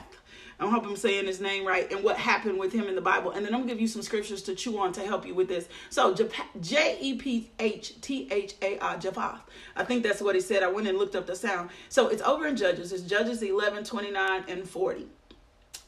I 0.61 0.71
hope 0.71 0.87
I'm 0.87 0.97
saying 0.97 1.27
his 1.27 1.43
name 1.43 1.67
right 1.67 1.93
and 1.93 2.03
what 2.03 2.17
happened 2.17 2.59
with 2.59 2.73
him 2.73 2.85
in 2.85 2.95
the 2.95 3.03
Bible. 3.03 3.33
And 3.33 3.45
then 3.45 3.53
I'm 3.53 3.61
gonna 3.61 3.71
give 3.71 3.83
you 3.83 3.87
some 3.87 4.01
scriptures 4.01 4.41
to 4.45 4.55
chew 4.55 4.79
on 4.79 4.93
to 4.93 5.05
help 5.05 5.27
you 5.27 5.35
with 5.35 5.49
this. 5.49 5.69
So 5.91 6.17
J 6.63 6.97
E 6.99 7.17
P 7.17 7.51
H 7.59 8.01
T 8.01 8.29
H 8.31 8.55
A 8.63 8.79
R 8.79 8.97
Jephthah. 8.97 9.43
I 9.77 9.85
think 9.85 10.05
that's 10.05 10.23
what 10.23 10.37
he 10.37 10.41
said. 10.41 10.63
I 10.63 10.69
went 10.69 10.89
and 10.89 10.97
looked 10.97 11.17
up 11.17 11.27
the 11.27 11.37
sound. 11.37 11.69
So 11.91 12.09
it's 12.09 12.23
over 12.23 12.47
in 12.47 12.57
Judges. 12.57 12.95
It's 12.95 13.03
Judges 13.03 13.43
11, 13.43 13.85
29, 13.85 14.45
and 14.49 14.67
40. 14.67 15.07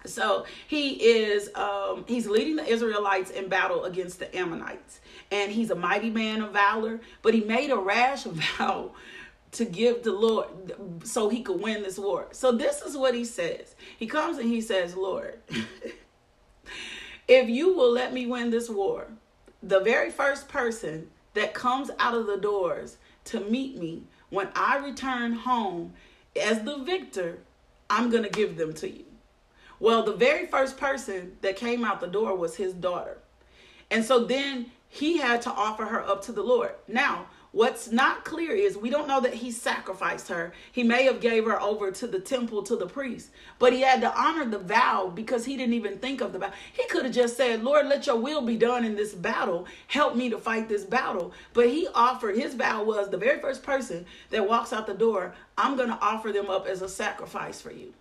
So 0.06 0.44
he 0.66 0.92
is 0.92 1.50
um, 1.54 2.04
he's 2.08 2.26
leading 2.26 2.56
the 2.56 2.66
Israelites 2.66 3.30
in 3.30 3.48
battle 3.48 3.84
against 3.84 4.18
the 4.18 4.34
Ammonites, 4.36 5.00
and 5.30 5.52
he's 5.52 5.70
a 5.70 5.74
mighty 5.74 6.10
man 6.10 6.42
of 6.42 6.52
valor. 6.52 7.00
But 7.22 7.34
he 7.34 7.42
made 7.42 7.70
a 7.70 7.76
rash 7.76 8.22
vow 8.24 8.92
to 9.52 9.64
give 9.64 10.02
the 10.02 10.12
Lord 10.12 10.46
so 11.04 11.28
he 11.28 11.42
could 11.42 11.60
win 11.60 11.82
this 11.82 11.98
war. 11.98 12.28
So 12.32 12.52
this 12.52 12.82
is 12.82 12.96
what 12.96 13.14
he 13.14 13.24
says. 13.24 13.74
He 13.98 14.06
comes 14.06 14.38
and 14.38 14.48
he 14.48 14.60
says, 14.60 14.96
"Lord, 14.96 15.38
if 17.28 17.48
you 17.48 17.74
will 17.74 17.92
let 17.92 18.12
me 18.12 18.26
win 18.26 18.50
this 18.50 18.70
war, 18.70 19.08
the 19.62 19.80
very 19.80 20.10
first 20.10 20.48
person 20.48 21.10
that 21.34 21.52
comes 21.52 21.90
out 21.98 22.14
of 22.14 22.26
the 22.26 22.38
doors 22.38 22.96
to 23.24 23.40
meet 23.40 23.76
me 23.76 24.02
when 24.30 24.48
I 24.54 24.78
return 24.78 25.32
home 25.32 25.92
as 26.40 26.62
the 26.62 26.78
victor, 26.78 27.38
I'm 27.90 28.10
to 28.10 28.30
give 28.30 28.56
them 28.56 28.72
to 28.74 28.88
you." 28.88 29.09
Well, 29.80 30.02
the 30.02 30.12
very 30.12 30.46
first 30.46 30.76
person 30.76 31.38
that 31.40 31.56
came 31.56 31.84
out 31.84 32.00
the 32.00 32.06
door 32.06 32.36
was 32.36 32.56
his 32.56 32.74
daughter. 32.74 33.18
And 33.90 34.04
so 34.04 34.24
then 34.24 34.70
he 34.88 35.16
had 35.16 35.40
to 35.42 35.50
offer 35.50 35.86
her 35.86 36.06
up 36.06 36.22
to 36.24 36.32
the 36.32 36.42
Lord. 36.42 36.74
Now, 36.86 37.26
what's 37.52 37.90
not 37.90 38.24
clear 38.24 38.52
is 38.52 38.76
we 38.76 38.90
don't 38.90 39.08
know 39.08 39.22
that 39.22 39.32
he 39.32 39.50
sacrificed 39.50 40.28
her. 40.28 40.52
He 40.70 40.82
may 40.82 41.04
have 41.04 41.20
gave 41.20 41.46
her 41.46 41.58
over 41.60 41.90
to 41.92 42.06
the 42.06 42.20
temple 42.20 42.62
to 42.64 42.76
the 42.76 42.86
priest, 42.86 43.30
but 43.58 43.72
he 43.72 43.80
had 43.80 44.02
to 44.02 44.14
honor 44.14 44.44
the 44.44 44.58
vow 44.58 45.10
because 45.12 45.46
he 45.46 45.56
didn't 45.56 45.74
even 45.74 45.98
think 45.98 46.20
of 46.20 46.34
the 46.34 46.40
vow. 46.40 46.52
He 46.74 46.86
could 46.88 47.04
have 47.04 47.14
just 47.14 47.38
said, 47.38 47.64
"Lord, 47.64 47.86
let 47.86 48.06
your 48.06 48.16
will 48.16 48.42
be 48.42 48.56
done 48.56 48.84
in 48.84 48.96
this 48.96 49.14
battle. 49.14 49.66
Help 49.86 50.14
me 50.14 50.28
to 50.28 50.38
fight 50.38 50.68
this 50.68 50.84
battle." 50.84 51.32
But 51.54 51.70
he 51.70 51.88
offered 51.94 52.36
his 52.36 52.54
vow 52.54 52.84
was 52.84 53.08
the 53.08 53.16
very 53.16 53.40
first 53.40 53.62
person 53.62 54.04
that 54.28 54.46
walks 54.46 54.74
out 54.74 54.86
the 54.86 54.94
door, 54.94 55.34
I'm 55.56 55.76
going 55.76 55.88
to 55.88 55.98
offer 56.00 56.32
them 56.32 56.50
up 56.50 56.66
as 56.66 56.82
a 56.82 56.88
sacrifice 56.88 57.60
for 57.62 57.72
you. 57.72 57.94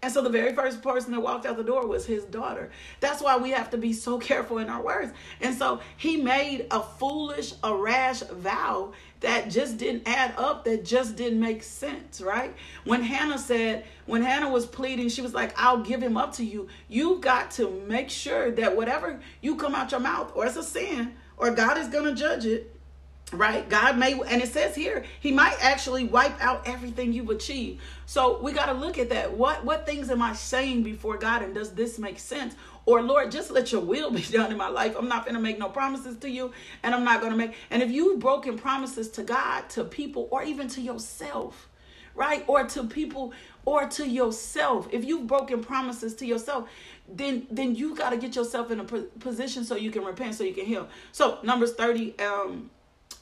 And 0.00 0.12
so 0.12 0.22
the 0.22 0.30
very 0.30 0.54
first 0.54 0.80
person 0.80 1.10
that 1.10 1.20
walked 1.20 1.44
out 1.44 1.56
the 1.56 1.64
door 1.64 1.84
was 1.86 2.06
his 2.06 2.22
daughter. 2.24 2.70
That's 3.00 3.20
why 3.20 3.36
we 3.36 3.50
have 3.50 3.70
to 3.70 3.76
be 3.76 3.92
so 3.92 4.18
careful 4.18 4.58
in 4.58 4.68
our 4.68 4.80
words. 4.80 5.12
And 5.40 5.56
so 5.56 5.80
he 5.96 6.16
made 6.16 6.68
a 6.70 6.80
foolish, 6.80 7.54
a 7.64 7.74
rash 7.74 8.20
vow 8.20 8.92
that 9.20 9.50
just 9.50 9.76
didn't 9.76 10.06
add 10.06 10.34
up, 10.38 10.64
that 10.66 10.84
just 10.84 11.16
didn't 11.16 11.40
make 11.40 11.64
sense, 11.64 12.20
right? 12.20 12.54
When 12.84 13.02
Hannah 13.02 13.38
said, 13.38 13.86
when 14.06 14.22
Hannah 14.22 14.50
was 14.50 14.66
pleading, 14.66 15.08
she 15.08 15.20
was 15.20 15.34
like, 15.34 15.52
I'll 15.60 15.82
give 15.82 16.00
him 16.00 16.16
up 16.16 16.34
to 16.34 16.44
you. 16.44 16.68
You've 16.86 17.20
got 17.20 17.50
to 17.52 17.68
make 17.88 18.08
sure 18.08 18.52
that 18.52 18.76
whatever 18.76 19.18
you 19.40 19.56
come 19.56 19.74
out 19.74 19.90
your 19.90 20.00
mouth, 20.00 20.30
or 20.36 20.46
it's 20.46 20.56
a 20.56 20.62
sin, 20.62 21.14
or 21.36 21.50
God 21.50 21.76
is 21.76 21.88
going 21.88 22.04
to 22.04 22.14
judge 22.14 22.46
it, 22.46 22.77
right? 23.32 23.68
God 23.68 23.98
may 23.98 24.12
and 24.12 24.42
it 24.42 24.48
says 24.48 24.74
here 24.74 25.04
he 25.20 25.32
might 25.32 25.56
actually 25.60 26.04
wipe 26.04 26.42
out 26.42 26.66
everything 26.66 27.12
you've 27.12 27.30
achieved 27.30 27.80
so 28.06 28.40
we 28.40 28.52
got 28.52 28.66
to 28.66 28.72
look 28.72 28.98
at 28.98 29.10
that. 29.10 29.36
What 29.36 29.64
what 29.64 29.84
things 29.84 30.10
am 30.10 30.22
i 30.22 30.32
saying 30.32 30.82
before 30.82 31.18
god 31.18 31.42
and 31.42 31.54
does 31.54 31.72
this 31.72 31.98
make 31.98 32.18
sense? 32.18 32.54
Or 32.86 33.02
lord 33.02 33.30
just 33.30 33.50
let 33.50 33.70
your 33.70 33.82
will 33.82 34.10
be 34.20 34.22
done 34.22 34.50
in 34.50 34.56
my 34.56 34.68
life. 34.68 34.96
I'm 34.98 35.08
not 35.08 35.26
to 35.26 35.38
make 35.38 35.58
no 35.58 35.68
promises 35.68 36.16
to 36.18 36.30
you 36.30 36.52
and 36.82 36.94
i'm 36.94 37.04
not 37.04 37.20
to 37.20 37.30
make 37.30 37.54
and 37.70 37.82
if 37.82 37.90
you've 37.90 38.18
broken 38.18 38.58
promises 38.58 39.08
to 39.10 39.22
god 39.22 39.68
to 39.70 39.84
people 39.84 40.28
or 40.30 40.42
even 40.42 40.68
to 40.68 40.80
yourself 40.80 41.68
right? 42.18 42.44
Or 42.48 42.64
to 42.64 42.84
people 42.84 43.32
or 43.64 43.86
to 43.86 44.06
yourself. 44.06 44.88
If 44.90 45.04
you've 45.04 45.26
broken 45.26 45.62
promises 45.62 46.14
to 46.16 46.26
yourself 46.26 46.68
then 47.10 47.46
then 47.50 47.74
you 47.74 47.94
got 47.94 48.10
to 48.10 48.18
get 48.18 48.36
yourself 48.36 48.70
in 48.70 48.80
a 48.80 48.84
position 48.84 49.64
so 49.64 49.76
you 49.76 49.90
can 49.90 50.04
repent 50.04 50.34
so 50.34 50.44
you 50.44 50.52
can 50.52 50.66
heal. 50.66 50.88
So 51.12 51.38
numbers 51.42 51.72
30 51.74 52.18
um 52.18 52.70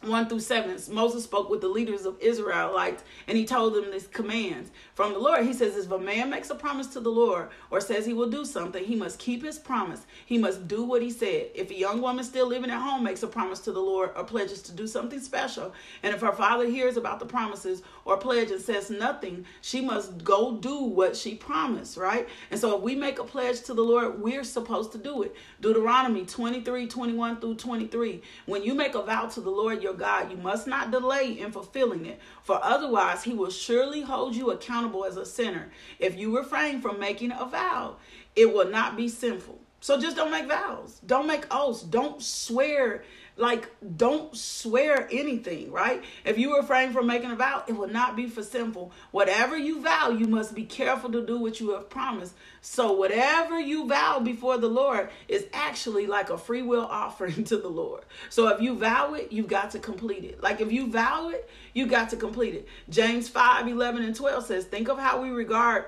1 0.08 0.28
through 0.28 0.40
7 0.40 0.80
moses 0.90 1.24
spoke 1.24 1.50
with 1.50 1.60
the 1.60 1.68
leaders 1.68 2.04
of 2.04 2.20
israelites 2.20 3.02
and 3.26 3.36
he 3.36 3.44
told 3.44 3.74
them 3.74 3.90
these 3.90 4.06
commands 4.06 4.70
from 4.94 5.12
the 5.12 5.18
lord. 5.18 5.44
He 5.44 5.52
says 5.52 5.76
if 5.76 5.90
a 5.90 5.98
man 5.98 6.30
makes 6.30 6.50
a 6.50 6.54
promise 6.54 6.86
to 6.88 7.00
the 7.00 7.10
lord 7.10 7.50
or 7.70 7.80
says 7.80 8.06
he 8.06 8.14
will 8.14 8.30
do 8.30 8.44
something 8.44 8.82
he 8.82 8.96
must 8.96 9.18
keep 9.18 9.44
his 9.44 9.58
promise. 9.58 10.06
He 10.24 10.38
must 10.38 10.66
do 10.68 10.84
what 10.84 11.02
he 11.02 11.10
said. 11.10 11.50
If 11.54 11.70
a 11.70 11.74
young 11.74 12.00
woman 12.00 12.24
still 12.24 12.46
living 12.46 12.70
at 12.70 12.80
home 12.80 13.04
makes 13.04 13.22
a 13.22 13.26
promise 13.26 13.60
to 13.60 13.72
the 13.72 13.80
lord 13.80 14.10
or 14.16 14.24
pledges 14.24 14.62
to 14.62 14.72
do 14.72 14.86
something 14.86 15.20
special 15.20 15.72
and 16.02 16.14
if 16.14 16.20
her 16.20 16.32
father 16.32 16.66
hears 16.66 16.96
about 16.96 17.20
the 17.20 17.26
promises 17.26 17.82
or 18.04 18.16
pledge 18.16 18.50
and 18.50 18.60
says 18.60 18.90
nothing 18.90 19.44
she 19.60 19.80
must 19.80 20.24
go 20.24 20.56
do 20.56 20.82
what 20.82 21.16
she 21.16 21.34
promised 21.34 21.96
right? 21.96 22.28
And 22.50 22.58
so 22.58 22.76
if 22.76 22.82
we 22.82 22.94
make 22.94 23.18
a 23.18 23.24
pledge 23.24 23.62
to 23.62 23.74
the 23.74 23.82
lord 23.82 24.20
we're 24.20 24.44
supposed 24.44 24.92
to 24.92 24.98
do 24.98 25.22
it. 25.22 25.34
Deuteronomy 25.60 26.24
23 26.24 26.86
21 26.86 27.40
through 27.40 27.54
23 27.56 28.22
when 28.46 28.62
you 28.62 28.74
make 28.74 28.94
a 28.94 29.02
vow 29.02 29.26
to 29.26 29.40
the 29.40 29.50
lord 29.50 29.82
your 29.82 29.94
God. 29.98 30.30
You 30.30 30.36
must 30.36 30.66
not 30.66 30.90
delay 30.90 31.38
in 31.38 31.52
fulfilling 31.52 32.06
it, 32.06 32.20
for 32.42 32.58
otherwise 32.62 33.24
he 33.24 33.34
will 33.34 33.50
surely 33.50 34.02
hold 34.02 34.36
you 34.36 34.50
accountable 34.50 35.04
as 35.04 35.16
a 35.16 35.26
sinner. 35.26 35.70
If 35.98 36.16
you 36.16 36.36
refrain 36.36 36.80
from 36.80 37.00
making 37.00 37.32
a 37.32 37.44
vow, 37.44 37.96
it 38.34 38.52
will 38.52 38.68
not 38.68 38.96
be 38.96 39.08
sinful. 39.08 39.60
So 39.86 40.00
just 40.00 40.16
don't 40.16 40.32
make 40.32 40.48
vows. 40.48 41.00
Don't 41.06 41.28
make 41.28 41.46
oaths. 41.48 41.80
Don't 41.80 42.20
swear 42.20 43.04
like, 43.36 43.68
don't 43.96 44.34
swear 44.34 45.06
anything, 45.12 45.70
right? 45.70 46.02
If 46.24 46.38
you 46.38 46.56
refrain 46.56 46.92
from 46.92 47.06
making 47.06 47.30
a 47.30 47.36
vow, 47.36 47.64
it 47.68 47.76
will 47.76 47.86
not 47.86 48.16
be 48.16 48.26
for 48.26 48.42
sinful. 48.42 48.92
Whatever 49.10 49.56
you 49.56 49.82
vow, 49.82 50.08
you 50.08 50.26
must 50.26 50.54
be 50.54 50.64
careful 50.64 51.12
to 51.12 51.24
do 51.24 51.38
what 51.38 51.60
you 51.60 51.72
have 51.74 51.90
promised. 51.90 52.34
So, 52.62 52.92
whatever 52.92 53.60
you 53.60 53.86
vow 53.86 54.20
before 54.20 54.56
the 54.56 54.68
Lord 54.68 55.10
is 55.28 55.46
actually 55.52 56.06
like 56.06 56.30
a 56.30 56.38
free 56.38 56.62
will 56.62 56.86
offering 56.86 57.44
to 57.50 57.58
the 57.58 57.68
Lord. 57.68 58.04
So, 58.30 58.48
if 58.48 58.60
you 58.60 58.74
vow 58.74 59.14
it, 59.14 59.30
you've 59.30 59.48
got 59.48 59.70
to 59.72 59.78
complete 59.78 60.24
it. 60.24 60.42
Like, 60.42 60.60
if 60.62 60.72
you 60.72 60.90
vow 60.90 61.28
it, 61.28 61.48
you 61.74 61.86
got 61.86 62.10
to 62.10 62.16
complete 62.16 62.54
it. 62.54 62.66
James 62.88 63.28
5 63.28 63.68
11 63.68 64.02
and 64.02 64.16
12 64.16 64.46
says, 64.46 64.64
Think 64.64 64.88
of 64.88 64.98
how 64.98 65.20
we 65.20 65.28
regard 65.28 65.84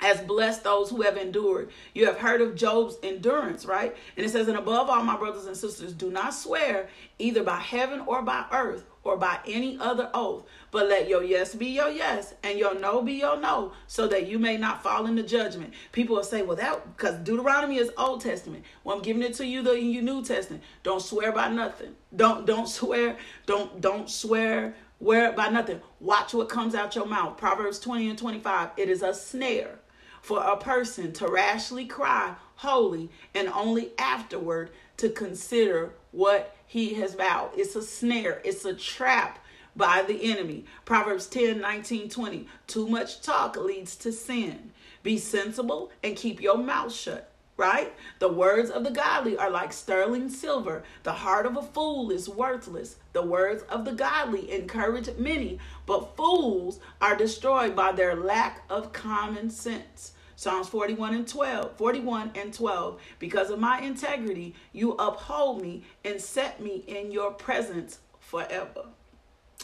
as 0.00 0.20
blessed 0.20 0.64
those 0.64 0.90
who 0.90 1.02
have 1.02 1.16
endured. 1.16 1.70
You 1.94 2.06
have 2.06 2.18
heard 2.18 2.40
of 2.40 2.54
Job's 2.54 2.96
endurance, 3.02 3.64
right? 3.64 3.96
And 4.16 4.26
it 4.26 4.30
says, 4.30 4.48
And 4.48 4.58
above 4.58 4.90
all, 4.90 5.02
my 5.02 5.16
brothers 5.16 5.46
and 5.46 5.56
sisters, 5.56 5.92
do 5.92 6.10
not 6.10 6.34
swear 6.34 6.88
either 7.18 7.42
by 7.42 7.56
heaven 7.56 8.00
or 8.06 8.22
by 8.22 8.44
earth 8.52 8.84
or 9.02 9.16
by 9.16 9.38
any 9.46 9.78
other 9.78 10.10
oath, 10.12 10.44
but 10.70 10.88
let 10.88 11.08
your 11.08 11.22
yes 11.22 11.54
be 11.54 11.66
your 11.66 11.88
yes 11.88 12.34
and 12.42 12.58
your 12.58 12.78
no 12.78 13.00
be 13.00 13.14
your 13.14 13.38
no, 13.38 13.72
so 13.86 14.06
that 14.08 14.26
you 14.26 14.38
may 14.38 14.56
not 14.56 14.82
fall 14.82 15.06
into 15.06 15.22
judgment. 15.22 15.72
People 15.92 16.16
will 16.16 16.24
say, 16.24 16.42
Well, 16.42 16.56
that 16.56 16.96
because 16.96 17.16
Deuteronomy 17.20 17.78
is 17.78 17.90
Old 17.96 18.20
Testament. 18.20 18.64
Well, 18.84 18.96
I'm 18.96 19.02
giving 19.02 19.22
it 19.22 19.34
to 19.34 19.46
you 19.46 19.62
the 19.62 19.80
you 19.80 20.02
New 20.02 20.24
Testament. 20.24 20.62
Don't 20.82 21.00
swear 21.00 21.32
by 21.32 21.48
nothing. 21.48 21.94
Don't 22.14 22.44
don't 22.46 22.68
swear, 22.68 23.16
don't 23.46 23.80
don't 23.80 24.10
swear 24.10 24.74
where 24.98 25.32
by 25.32 25.48
nothing. 25.48 25.80
Watch 26.00 26.34
what 26.34 26.48
comes 26.48 26.74
out 26.74 26.96
your 26.96 27.06
mouth. 27.06 27.36
Proverbs 27.36 27.78
20 27.78 28.10
and 28.10 28.18
25. 28.18 28.70
It 28.76 28.88
is 28.88 29.02
a 29.02 29.12
snare 29.12 29.78
for 30.26 30.42
a 30.42 30.56
person 30.56 31.12
to 31.12 31.28
rashly 31.28 31.86
cry 31.86 32.34
holy 32.56 33.08
and 33.32 33.46
only 33.46 33.92
afterward 33.96 34.68
to 34.96 35.08
consider 35.08 35.92
what 36.10 36.56
he 36.66 36.94
has 36.94 37.14
vowed. 37.14 37.52
It's 37.54 37.76
a 37.76 37.82
snare, 37.82 38.42
it's 38.44 38.64
a 38.64 38.74
trap 38.74 39.38
by 39.76 40.02
the 40.02 40.32
enemy. 40.32 40.64
Proverbs 40.84 41.28
10 41.28 41.60
19 41.60 42.08
20. 42.08 42.48
Too 42.66 42.88
much 42.88 43.22
talk 43.22 43.56
leads 43.56 43.94
to 43.98 44.10
sin. 44.10 44.72
Be 45.04 45.16
sensible 45.16 45.92
and 46.02 46.16
keep 46.16 46.42
your 46.42 46.58
mouth 46.58 46.92
shut 46.92 47.32
right? 47.56 47.94
The 48.18 48.28
words 48.28 48.70
of 48.70 48.84
the 48.84 48.90
godly 48.90 49.38
are 49.38 49.50
like 49.50 49.72
sterling 49.72 50.28
silver. 50.28 50.82
The 51.04 51.12
heart 51.12 51.46
of 51.46 51.56
a 51.56 51.62
fool 51.62 52.10
is 52.10 52.28
worthless. 52.28 52.96
The 53.12 53.22
words 53.22 53.62
of 53.70 53.84
the 53.84 53.92
godly 53.92 54.52
encourage 54.52 55.08
many, 55.16 55.58
but 55.86 56.16
fools 56.16 56.80
are 57.00 57.16
destroyed 57.16 57.74
by 57.74 57.92
their 57.92 58.14
lack 58.14 58.62
of 58.68 58.92
common 58.92 59.48
sense. 59.48 60.12
Psalms 60.36 60.68
41 60.68 61.14
and 61.14 61.26
12, 61.26 61.76
41 61.76 62.30
and 62.34 62.52
12. 62.52 63.00
Because 63.18 63.50
of 63.50 63.58
my 63.58 63.80
integrity, 63.80 64.54
you 64.72 64.92
uphold 64.92 65.62
me 65.62 65.82
and 66.04 66.20
set 66.20 66.60
me 66.60 66.84
in 66.86 67.10
your 67.10 67.32
presence 67.32 67.98
forever. 68.20 68.86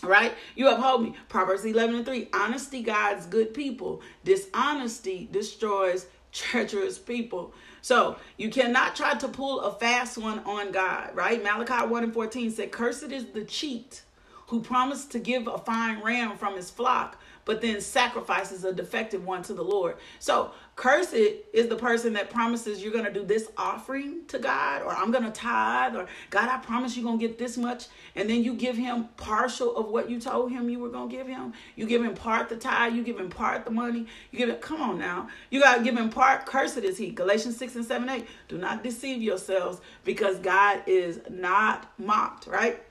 Right? 0.03 0.35
You 0.57 0.69
uphold 0.69 1.03
me. 1.03 1.15
Proverbs 1.29 1.65
11 1.65 1.95
and 1.95 2.05
3. 2.07 2.29
Honesty 2.33 2.83
guides 2.83 3.27
good 3.27 3.55
people. 3.55 4.03
Dishonesty 4.25 5.29
destroys 5.31 6.07
treacherous 6.33 6.99
people. 6.99 7.53
So 7.83 8.17
you 8.37 8.49
cannot 8.49 8.97
try 8.97 9.15
to 9.15 9.29
pull 9.29 9.61
a 9.61 9.73
fast 9.73 10.17
one 10.17 10.39
on 10.41 10.73
God, 10.73 11.15
right? 11.15 11.43
Malachi 11.43 11.87
1 11.87 12.05
and 12.05 12.15
14 12.15 12.51
said, 12.51 12.73
Cursed 12.73 13.13
is 13.13 13.27
the 13.27 13.45
cheat 13.45 14.03
who 14.47 14.61
promised 14.61 15.11
to 15.11 15.19
give 15.19 15.47
a 15.47 15.59
fine 15.59 16.03
ram 16.03 16.37
from 16.37 16.57
his 16.57 16.71
flock, 16.71 17.19
but 17.45 17.61
then 17.61 17.81
sacrifices 17.81 18.65
a 18.65 18.73
defective 18.73 19.25
one 19.25 19.43
to 19.43 19.55
the 19.55 19.63
Lord. 19.63 19.97
So 20.19 20.53
Cursed 20.75 21.15
is 21.15 21.69
the 21.69 21.77
person 21.77 22.15
that 22.15 22.31
promises 22.31 22.83
you're 22.83 22.93
going 22.93 23.05
to 23.05 23.13
do 23.13 23.25
this 23.25 23.51
offering 23.59 24.25
to 24.29 24.39
God, 24.39 24.83
or 24.83 24.91
I'm 24.91 25.11
going 25.11 25.25
to 25.25 25.31
tithe, 25.31 25.95
or 25.95 26.07
God, 26.31 26.49
I 26.49 26.59
promise 26.59 26.97
you're 26.97 27.05
going 27.05 27.19
to 27.19 27.29
get 27.29 27.39
this 27.39 27.59
much. 27.59 27.89
And 28.17 28.29
then 28.29 28.43
you 28.43 28.55
give 28.55 28.77
him 28.77 29.09
partial 29.17 29.77
of 29.77 29.89
what 29.89 30.09
you 30.09 30.19
told 30.19 30.51
him 30.51 30.71
you 30.71 30.79
were 30.79 30.89
going 30.89 31.11
to 31.11 31.17
give 31.17 31.27
him. 31.27 31.53
You 31.77 31.87
give 31.87 32.03
him 32.03 32.15
part 32.15 32.49
the 32.49 32.57
tithe, 32.57 32.95
you 32.95 33.03
give 33.03 33.19
him 33.19 33.29
part 33.29 33.65
the 33.65 33.71
money. 33.71 34.07
You 34.31 34.39
give 34.39 34.49
it, 34.49 34.63
come 34.63 34.81
on 34.81 34.99
now. 34.99 35.29
You 35.51 35.61
got 35.61 35.77
to 35.79 35.85
give 35.85 35.97
him 35.97 36.09
part. 36.09 36.47
Cursed 36.47 36.79
is 36.79 36.97
he. 36.97 37.11
Galatians 37.11 37.57
6 37.59 37.77
and 37.77 37.85
7 37.85 38.09
8. 38.09 38.27
Do 38.49 38.57
not 38.57 38.83
deceive 38.83 39.23
yourselves 39.23 39.81
because 40.05 40.39
God 40.39 40.83
is 40.87 41.21
not 41.29 41.93
mocked, 41.99 42.47
right? 42.47 42.83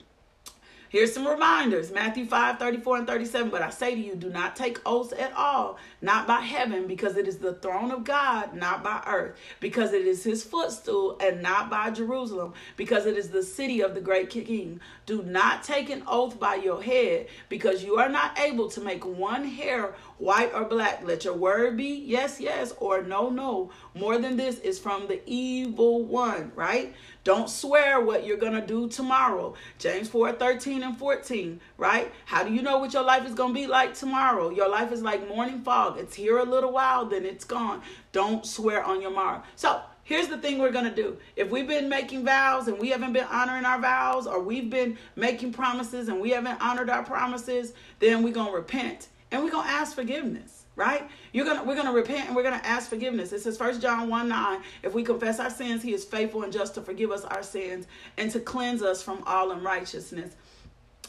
Here's 0.92 1.14
some 1.14 1.26
reminders 1.26 1.90
Matthew 1.90 2.26
5 2.26 2.58
34 2.58 2.98
and 2.98 3.06
37. 3.06 3.48
But 3.48 3.62
I 3.62 3.70
say 3.70 3.94
to 3.94 4.00
you, 4.00 4.14
do 4.14 4.28
not 4.28 4.54
take 4.54 4.78
oaths 4.84 5.14
at 5.18 5.32
all, 5.32 5.78
not 6.02 6.26
by 6.26 6.40
heaven, 6.40 6.86
because 6.86 7.16
it 7.16 7.26
is 7.26 7.38
the 7.38 7.54
throne 7.54 7.90
of 7.90 8.04
God, 8.04 8.54
not 8.54 8.84
by 8.84 9.02
earth, 9.06 9.38
because 9.58 9.94
it 9.94 10.06
is 10.06 10.22
his 10.22 10.44
footstool, 10.44 11.16
and 11.18 11.40
not 11.40 11.70
by 11.70 11.90
Jerusalem, 11.92 12.52
because 12.76 13.06
it 13.06 13.16
is 13.16 13.30
the 13.30 13.42
city 13.42 13.80
of 13.80 13.94
the 13.94 14.02
great 14.02 14.28
king. 14.28 14.80
Do 15.06 15.22
not 15.22 15.64
take 15.64 15.88
an 15.88 16.02
oath 16.06 16.38
by 16.38 16.56
your 16.56 16.82
head, 16.82 17.28
because 17.48 17.82
you 17.82 17.96
are 17.96 18.10
not 18.10 18.38
able 18.38 18.68
to 18.68 18.82
make 18.82 19.06
one 19.06 19.46
hair 19.46 19.94
white 20.18 20.52
or 20.52 20.66
black. 20.66 21.02
Let 21.02 21.24
your 21.24 21.34
word 21.34 21.78
be 21.78 22.04
yes, 22.04 22.38
yes, 22.38 22.74
or 22.78 23.02
no, 23.02 23.30
no. 23.30 23.70
More 23.94 24.18
than 24.18 24.36
this 24.36 24.58
is 24.58 24.78
from 24.78 25.08
the 25.08 25.22
evil 25.24 26.04
one, 26.04 26.52
right? 26.54 26.94
Don't 27.24 27.48
swear 27.48 28.00
what 28.00 28.26
you're 28.26 28.36
going 28.36 28.54
to 28.60 28.66
do 28.66 28.88
tomorrow. 28.88 29.54
James 29.78 30.08
4 30.08 30.32
13 30.32 30.82
and 30.82 30.98
14, 30.98 31.60
right? 31.78 32.12
How 32.24 32.42
do 32.42 32.52
you 32.52 32.62
know 32.62 32.78
what 32.78 32.92
your 32.92 33.04
life 33.04 33.24
is 33.24 33.34
going 33.34 33.54
to 33.54 33.60
be 33.60 33.66
like 33.66 33.94
tomorrow? 33.94 34.50
Your 34.50 34.68
life 34.68 34.90
is 34.90 35.02
like 35.02 35.28
morning 35.28 35.62
fog. 35.62 35.98
It's 35.98 36.16
here 36.16 36.38
a 36.38 36.44
little 36.44 36.72
while, 36.72 37.06
then 37.06 37.24
it's 37.24 37.44
gone. 37.44 37.82
Don't 38.10 38.44
swear 38.44 38.82
on 38.82 39.00
your 39.00 39.12
morrow. 39.12 39.42
So, 39.56 39.82
Here's 40.04 40.26
the 40.26 40.36
thing 40.36 40.58
we're 40.58 40.72
going 40.72 40.84
to 40.84 40.94
do. 40.94 41.16
If 41.36 41.50
we've 41.50 41.68
been 41.68 41.88
making 41.88 42.24
vows 42.24 42.66
and 42.66 42.76
we 42.76 42.88
haven't 42.88 43.12
been 43.12 43.26
honoring 43.30 43.64
our 43.64 43.80
vows, 43.80 44.26
or 44.26 44.42
we've 44.42 44.68
been 44.68 44.98
making 45.14 45.52
promises 45.52 46.08
and 46.08 46.20
we 46.20 46.30
haven't 46.30 46.60
honored 46.60 46.90
our 46.90 47.04
promises, 47.04 47.72
then 48.00 48.24
we're 48.24 48.34
going 48.34 48.48
to 48.48 48.52
repent 48.52 49.08
and 49.30 49.44
we're 49.44 49.50
going 49.50 49.64
to 49.64 49.72
ask 49.72 49.94
forgiveness 49.94 50.61
right 50.76 51.08
you're 51.32 51.44
gonna 51.44 51.62
we're 51.64 51.76
gonna 51.76 51.92
repent 51.92 52.26
and 52.26 52.36
we're 52.36 52.42
gonna 52.42 52.60
ask 52.64 52.88
forgiveness 52.88 53.32
it 53.32 53.40
says 53.40 53.56
first 53.58 53.80
john 53.82 54.08
1 54.08 54.28
9 54.28 54.60
if 54.82 54.94
we 54.94 55.02
confess 55.02 55.38
our 55.38 55.50
sins 55.50 55.82
he 55.82 55.92
is 55.92 56.04
faithful 56.04 56.42
and 56.42 56.52
just 56.52 56.74
to 56.74 56.80
forgive 56.80 57.10
us 57.10 57.24
our 57.24 57.42
sins 57.42 57.86
and 58.16 58.30
to 58.30 58.40
cleanse 58.40 58.82
us 58.82 59.02
from 59.02 59.22
all 59.26 59.50
unrighteousness 59.50 60.34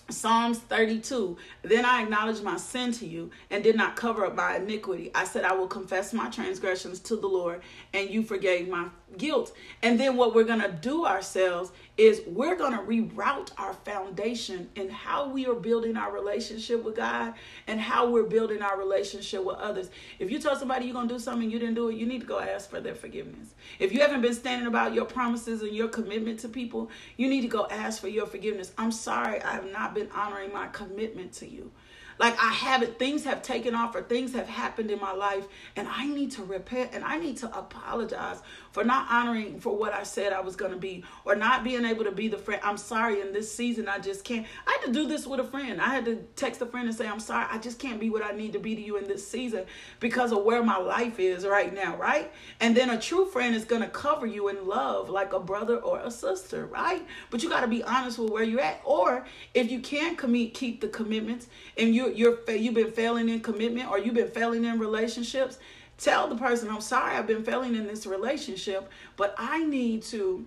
Psalms 0.10 0.60
32. 0.60 1.38
Then 1.62 1.86
I 1.86 2.04
acknowledged 2.04 2.44
my 2.44 2.58
sin 2.58 2.92
to 2.94 3.06
you 3.06 3.32
and 3.50 3.64
did 3.64 3.76
not 3.76 3.96
cover 3.96 4.26
up 4.26 4.36
my 4.36 4.58
iniquity. 4.58 5.12
I 5.16 5.24
said, 5.24 5.46
I 5.46 5.54
will 5.54 5.68
confess 5.68 6.14
my 6.14 6.30
transgressions 6.30 7.00
to 7.02 7.16
the 7.16 7.28
Lord, 7.28 7.62
and 7.94 8.10
you 8.10 8.22
forgave 8.22 8.68
my 8.68 8.88
guilt. 9.18 9.54
And 9.82 10.00
then 10.00 10.18
what 10.18 10.34
we're 10.36 10.44
going 10.44 10.62
to 10.62 10.72
do 10.72 11.06
ourselves 11.06 11.72
is 11.98 12.22
we're 12.26 12.56
going 12.56 12.74
to 12.74 12.80
reroute 12.80 13.52
our 13.58 13.74
foundation 13.74 14.70
in 14.76 14.90
how 14.90 15.28
we 15.30 15.46
are 15.46 15.54
building 15.54 15.96
our 15.96 16.12
relationship 16.12 16.84
with 16.84 16.96
God 16.96 17.34
and 17.68 17.80
how 17.80 18.10
we're 18.10 18.24
building 18.24 18.62
our 18.62 18.78
relationship 18.78 19.44
with 19.44 19.58
others. 19.58 19.90
If 20.20 20.32
you 20.32 20.40
tell 20.40 20.56
somebody 20.56 20.86
you're 20.86 20.94
going 20.94 21.08
to 21.08 21.14
do 21.14 21.20
something 21.20 21.52
you 21.52 21.60
didn't 21.60 21.76
do 21.76 21.90
it, 21.90 21.96
you 21.96 22.06
need 22.06 22.22
to 22.22 22.28
go 22.28 22.40
ask 22.40 22.70
for 22.70 22.82
their 22.82 22.96
forgiveness. 22.96 23.54
If 23.80 23.94
you 23.94 24.02
haven't 24.02 24.22
been 24.22 24.34
standing 24.34 24.68
about 24.68 24.94
your 24.94 25.06
promises 25.06 25.62
and 25.62 25.76
your 25.76 25.88
commitment 25.88 26.40
to 26.40 26.50
people, 26.50 26.90
you 27.18 27.30
need 27.30 27.42
to 27.42 27.48
go 27.48 27.68
ask 27.70 28.02
for 28.02 28.08
your 28.08 28.26
forgiveness. 28.26 28.72
I'm 28.78 28.92
sorry, 28.92 29.42
I 29.42 29.52
have 29.52 29.72
not 29.72 29.94
been 29.94 30.10
honoring 30.14 30.52
my 30.52 30.68
commitment 30.68 31.34
to 31.34 31.48
you. 31.48 31.72
Like 32.20 32.38
I 32.40 32.52
haven't, 32.52 33.00
things 33.00 33.24
have 33.26 33.42
taken 33.42 33.76
off 33.76 33.96
or 33.96 34.02
things 34.02 34.34
have 34.34 34.48
happened 34.48 34.92
in 34.92 35.00
my 35.00 35.14
life, 35.14 35.46
and 35.76 35.88
I 35.88 36.06
need 36.06 36.32
to 36.32 36.44
repent 36.44 36.92
and 36.94 37.04
I 37.04 37.18
need 37.18 37.38
to 37.38 37.58
apologize 37.58 38.40
for 38.74 38.84
not 38.84 39.08
honoring 39.10 39.60
for 39.60 39.78
what 39.78 39.94
I 39.94 40.04
said 40.04 40.34
I 40.34 40.42
was 40.42 40.56
going 40.56 40.72
to 40.72 40.78
be 40.78 41.06
or 41.26 41.36
not 41.36 41.64
being 41.64 41.86
able 41.86 42.04
to 42.04 42.12
be 42.12 42.28
the 42.28 42.38
friend. 42.38 42.60
I'm 42.64 42.78
sorry 42.78 43.22
in 43.22 43.32
this 43.32 43.54
season, 43.54 43.88
I 43.88 44.00
just 44.00 44.26
can't. 44.26 44.46
I 44.68 44.78
had 44.80 44.88
to 44.88 44.92
do 44.92 45.08
this 45.08 45.28
with 45.28 45.40
a 45.40 45.44
friend. 45.44 45.80
I 45.80 45.90
had 45.90 46.06
to 46.06 46.16
text 46.36 46.60
a 46.62 46.66
friend 46.66 46.88
and 46.88 46.98
say, 46.98 47.08
I'm 47.08 47.20
sorry, 47.20 47.46
I 47.50 47.60
just 47.60 47.78
can't 47.78 48.00
be 48.00 48.10
what 48.10 48.24
I 48.24 48.32
need 48.32 48.52
to 48.54 48.60
be 48.60 48.76
to 48.76 48.82
you 48.82 48.98
in 48.98 49.08
this 49.08 49.26
season 49.26 49.66
because 50.00 50.32
of 50.32 50.44
where 50.44 50.64
my 50.64 50.78
life 50.78 51.20
is 51.20 51.46
right 51.46 51.74
now, 51.74 51.96
right? 51.98 52.32
And 52.60 52.76
then 52.76 52.90
a 52.90 53.00
true 53.00 53.26
friend 53.26 53.56
is 53.56 53.64
going 53.64 53.84
to 53.84 53.88
cover 53.88 54.26
you 54.26 54.50
in 54.50 54.68
love 54.68 55.08
like 55.08 55.34
a 55.34 55.40
brother 55.40 55.78
or 55.78 56.00
a 56.00 56.10
sister, 56.10 56.66
right? 56.66 57.06
But 57.30 57.44
you 57.44 57.50
got 57.50 57.62
to 57.62 57.68
be 57.68 57.84
honest 57.84 58.18
with 58.18 58.32
where 58.32 58.44
you're 58.44 58.60
at. 58.60 58.82
Or 58.84 59.26
if 59.54 59.70
you 59.70 59.82
can 59.82 60.16
commit, 60.16 60.56
keep 60.56 60.82
the 60.82 60.88
commitments 60.88 61.48
and 61.78 61.94
you 61.94 62.12
you're 62.12 62.40
you've 62.50 62.74
been 62.74 62.92
failing 62.92 63.30
in 63.30 63.40
commitment 63.42 63.90
or 63.90 64.00
you've 64.00 64.16
been 64.16 64.32
failing 64.32 64.66
in 64.66 64.80
relationships, 64.80 65.60
tell 65.98 66.28
the 66.28 66.36
person, 66.36 66.70
I'm 66.70 66.82
sorry, 66.82 67.16
I've 67.16 67.28
been 67.28 67.44
failing 67.44 67.76
in 67.76 67.88
this 67.88 68.06
relationship, 68.06 68.90
but 69.16 69.36
I 69.38 69.64
need 69.64 70.04
to 70.04 70.46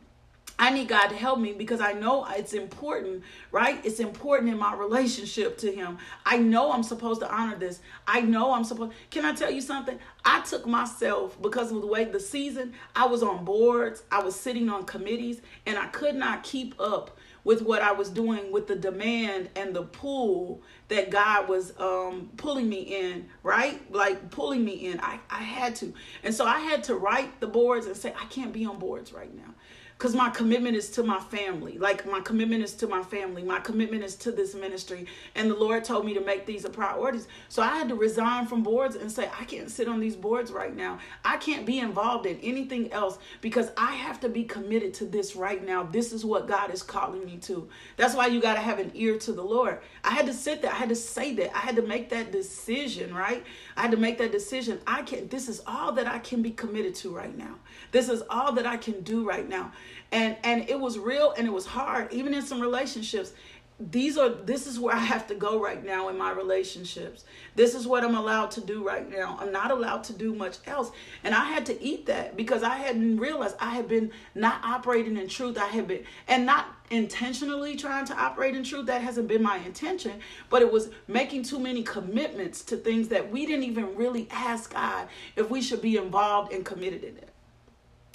I 0.58 0.70
need 0.70 0.88
God 0.88 1.08
to 1.08 1.16
help 1.16 1.38
me 1.38 1.52
because 1.52 1.80
I 1.80 1.92
know 1.92 2.26
it's 2.30 2.54
important, 2.54 3.22
right? 3.52 3.78
It's 3.84 4.00
important 4.00 4.50
in 4.50 4.58
my 4.58 4.74
relationship 4.74 5.58
to 5.58 5.70
Him. 5.70 5.98
I 6.24 6.38
know 6.38 6.72
I'm 6.72 6.82
supposed 6.82 7.20
to 7.20 7.30
honor 7.30 7.56
this. 7.56 7.80
I 8.06 8.22
know 8.22 8.54
I'm 8.54 8.64
supposed. 8.64 8.94
Can 9.10 9.26
I 9.26 9.34
tell 9.34 9.50
you 9.50 9.60
something? 9.60 9.98
I 10.24 10.40
took 10.42 10.66
myself 10.66 11.40
because 11.42 11.72
of 11.72 11.82
the 11.82 11.86
way 11.86 12.06
the 12.06 12.20
season, 12.20 12.72
I 12.94 13.06
was 13.06 13.22
on 13.22 13.44
boards, 13.44 14.02
I 14.10 14.22
was 14.22 14.34
sitting 14.34 14.70
on 14.70 14.84
committees, 14.84 15.42
and 15.66 15.76
I 15.76 15.88
could 15.88 16.14
not 16.14 16.42
keep 16.42 16.74
up 16.80 17.18
with 17.46 17.62
what 17.62 17.80
I 17.80 17.92
was 17.92 18.08
doing 18.08 18.50
with 18.50 18.66
the 18.66 18.74
demand 18.74 19.50
and 19.54 19.72
the 19.72 19.84
pull 19.84 20.62
that 20.88 21.10
God 21.10 21.48
was 21.48 21.72
um, 21.78 22.28
pulling 22.36 22.68
me 22.68 22.80
in, 22.80 23.28
right? 23.44 23.80
Like 23.94 24.32
pulling 24.32 24.64
me 24.64 24.72
in. 24.72 24.98
I, 24.98 25.20
I 25.30 25.44
had 25.44 25.76
to. 25.76 25.94
And 26.24 26.34
so 26.34 26.44
I 26.44 26.58
had 26.58 26.82
to 26.84 26.96
write 26.96 27.38
the 27.38 27.46
boards 27.46 27.86
and 27.86 27.96
say, 27.96 28.12
I 28.20 28.24
can't 28.24 28.52
be 28.52 28.66
on 28.66 28.80
boards 28.80 29.12
right 29.12 29.32
now 29.32 29.54
because 29.96 30.14
my 30.14 30.28
commitment 30.28 30.76
is 30.76 30.90
to 30.90 31.02
my 31.02 31.18
family. 31.18 31.78
Like 31.78 32.06
my 32.06 32.20
commitment 32.20 32.62
is 32.62 32.74
to 32.74 32.86
my 32.86 33.02
family. 33.02 33.42
My 33.42 33.60
commitment 33.60 34.04
is 34.04 34.14
to 34.16 34.32
this 34.32 34.54
ministry. 34.54 35.06
And 35.34 35.50
the 35.50 35.54
Lord 35.54 35.84
told 35.84 36.04
me 36.04 36.12
to 36.14 36.20
make 36.20 36.44
these 36.44 36.66
a 36.66 36.70
priorities. 36.70 37.28
So 37.48 37.62
I 37.62 37.78
had 37.78 37.88
to 37.88 37.94
resign 37.94 38.46
from 38.46 38.62
boards 38.62 38.96
and 38.96 39.10
say, 39.10 39.30
I 39.40 39.44
can't 39.44 39.70
sit 39.70 39.88
on 39.88 39.98
these 39.98 40.14
boards 40.14 40.52
right 40.52 40.76
now. 40.76 40.98
I 41.24 41.38
can't 41.38 41.64
be 41.64 41.78
involved 41.78 42.26
in 42.26 42.38
anything 42.40 42.92
else 42.92 43.18
because 43.40 43.70
I 43.78 43.94
have 43.94 44.20
to 44.20 44.28
be 44.28 44.44
committed 44.44 44.92
to 44.94 45.06
this 45.06 45.34
right 45.34 45.64
now. 45.64 45.84
This 45.84 46.12
is 46.12 46.26
what 46.26 46.46
God 46.46 46.70
is 46.70 46.82
calling 46.82 47.24
me 47.24 47.38
to. 47.42 47.66
That's 47.96 48.14
why 48.14 48.26
you 48.26 48.42
got 48.42 48.54
to 48.54 48.60
have 48.60 48.78
an 48.78 48.90
ear 48.94 49.16
to 49.20 49.32
the 49.32 49.42
Lord. 49.42 49.80
I 50.04 50.10
had 50.10 50.26
to 50.26 50.34
sit 50.34 50.60
there. 50.60 50.72
I 50.72 50.76
had 50.76 50.90
to 50.90 50.94
say 50.94 51.34
that. 51.36 51.56
I 51.56 51.60
had 51.60 51.76
to 51.76 51.82
make 51.82 52.10
that 52.10 52.32
decision, 52.32 53.14
right? 53.14 53.42
I 53.78 53.82
had 53.82 53.92
to 53.92 53.96
make 53.96 54.18
that 54.18 54.30
decision. 54.30 54.78
I 54.86 55.02
can't, 55.02 55.30
this 55.30 55.48
is 55.48 55.62
all 55.66 55.92
that 55.92 56.06
I 56.06 56.18
can 56.18 56.42
be 56.42 56.50
committed 56.50 56.94
to 56.96 57.16
right 57.16 57.34
now. 57.34 57.54
This 57.96 58.10
is 58.10 58.22
all 58.28 58.52
that 58.52 58.66
I 58.66 58.76
can 58.76 59.00
do 59.00 59.26
right 59.26 59.48
now. 59.48 59.72
And 60.12 60.36
and 60.44 60.68
it 60.68 60.78
was 60.78 60.98
real 60.98 61.32
and 61.38 61.46
it 61.46 61.50
was 61.50 61.64
hard 61.64 62.12
even 62.12 62.34
in 62.34 62.42
some 62.42 62.60
relationships 62.60 63.32
these 63.78 64.16
are 64.16 64.30
this 64.30 64.66
is 64.66 64.80
where 64.80 64.94
I 64.94 65.00
have 65.00 65.26
to 65.26 65.34
go 65.34 65.60
right 65.60 65.84
now 65.84 66.08
in 66.08 66.16
my 66.16 66.32
relationships. 66.32 67.24
This 67.54 67.74
is 67.74 67.86
what 67.86 68.04
I'm 68.04 68.14
allowed 68.14 68.50
to 68.52 68.62
do 68.62 68.86
right 68.86 69.08
now. 69.08 69.36
I'm 69.38 69.52
not 69.52 69.70
allowed 69.70 70.04
to 70.04 70.14
do 70.14 70.34
much 70.34 70.58
else. 70.66 70.90
And 71.24 71.34
I 71.34 71.44
had 71.44 71.66
to 71.66 71.82
eat 71.82 72.06
that 72.06 72.36
because 72.36 72.62
I 72.62 72.76
hadn't 72.76 73.18
realized 73.18 73.56
I 73.60 73.74
had 73.74 73.86
been 73.86 74.12
not 74.34 74.64
operating 74.64 75.18
in 75.18 75.28
truth. 75.28 75.58
I 75.58 75.66
had 75.66 75.86
been 75.88 76.04
and 76.26 76.46
not 76.46 76.66
intentionally 76.90 77.76
trying 77.76 78.06
to 78.06 78.18
operate 78.18 78.56
in 78.56 78.64
truth. 78.64 78.86
That 78.86 79.02
hasn't 79.02 79.28
been 79.28 79.42
my 79.42 79.58
intention, 79.58 80.20
but 80.48 80.62
it 80.62 80.72
was 80.72 80.88
making 81.06 81.42
too 81.42 81.58
many 81.58 81.82
commitments 81.82 82.62
to 82.64 82.76
things 82.78 83.08
that 83.08 83.30
we 83.30 83.44
didn't 83.44 83.64
even 83.64 83.94
really 83.94 84.26
ask 84.30 84.72
God 84.72 85.08
if 85.34 85.50
we 85.50 85.60
should 85.60 85.82
be 85.82 85.98
involved 85.98 86.50
and 86.50 86.64
committed 86.64 87.04
in 87.04 87.16
it. 87.18 87.28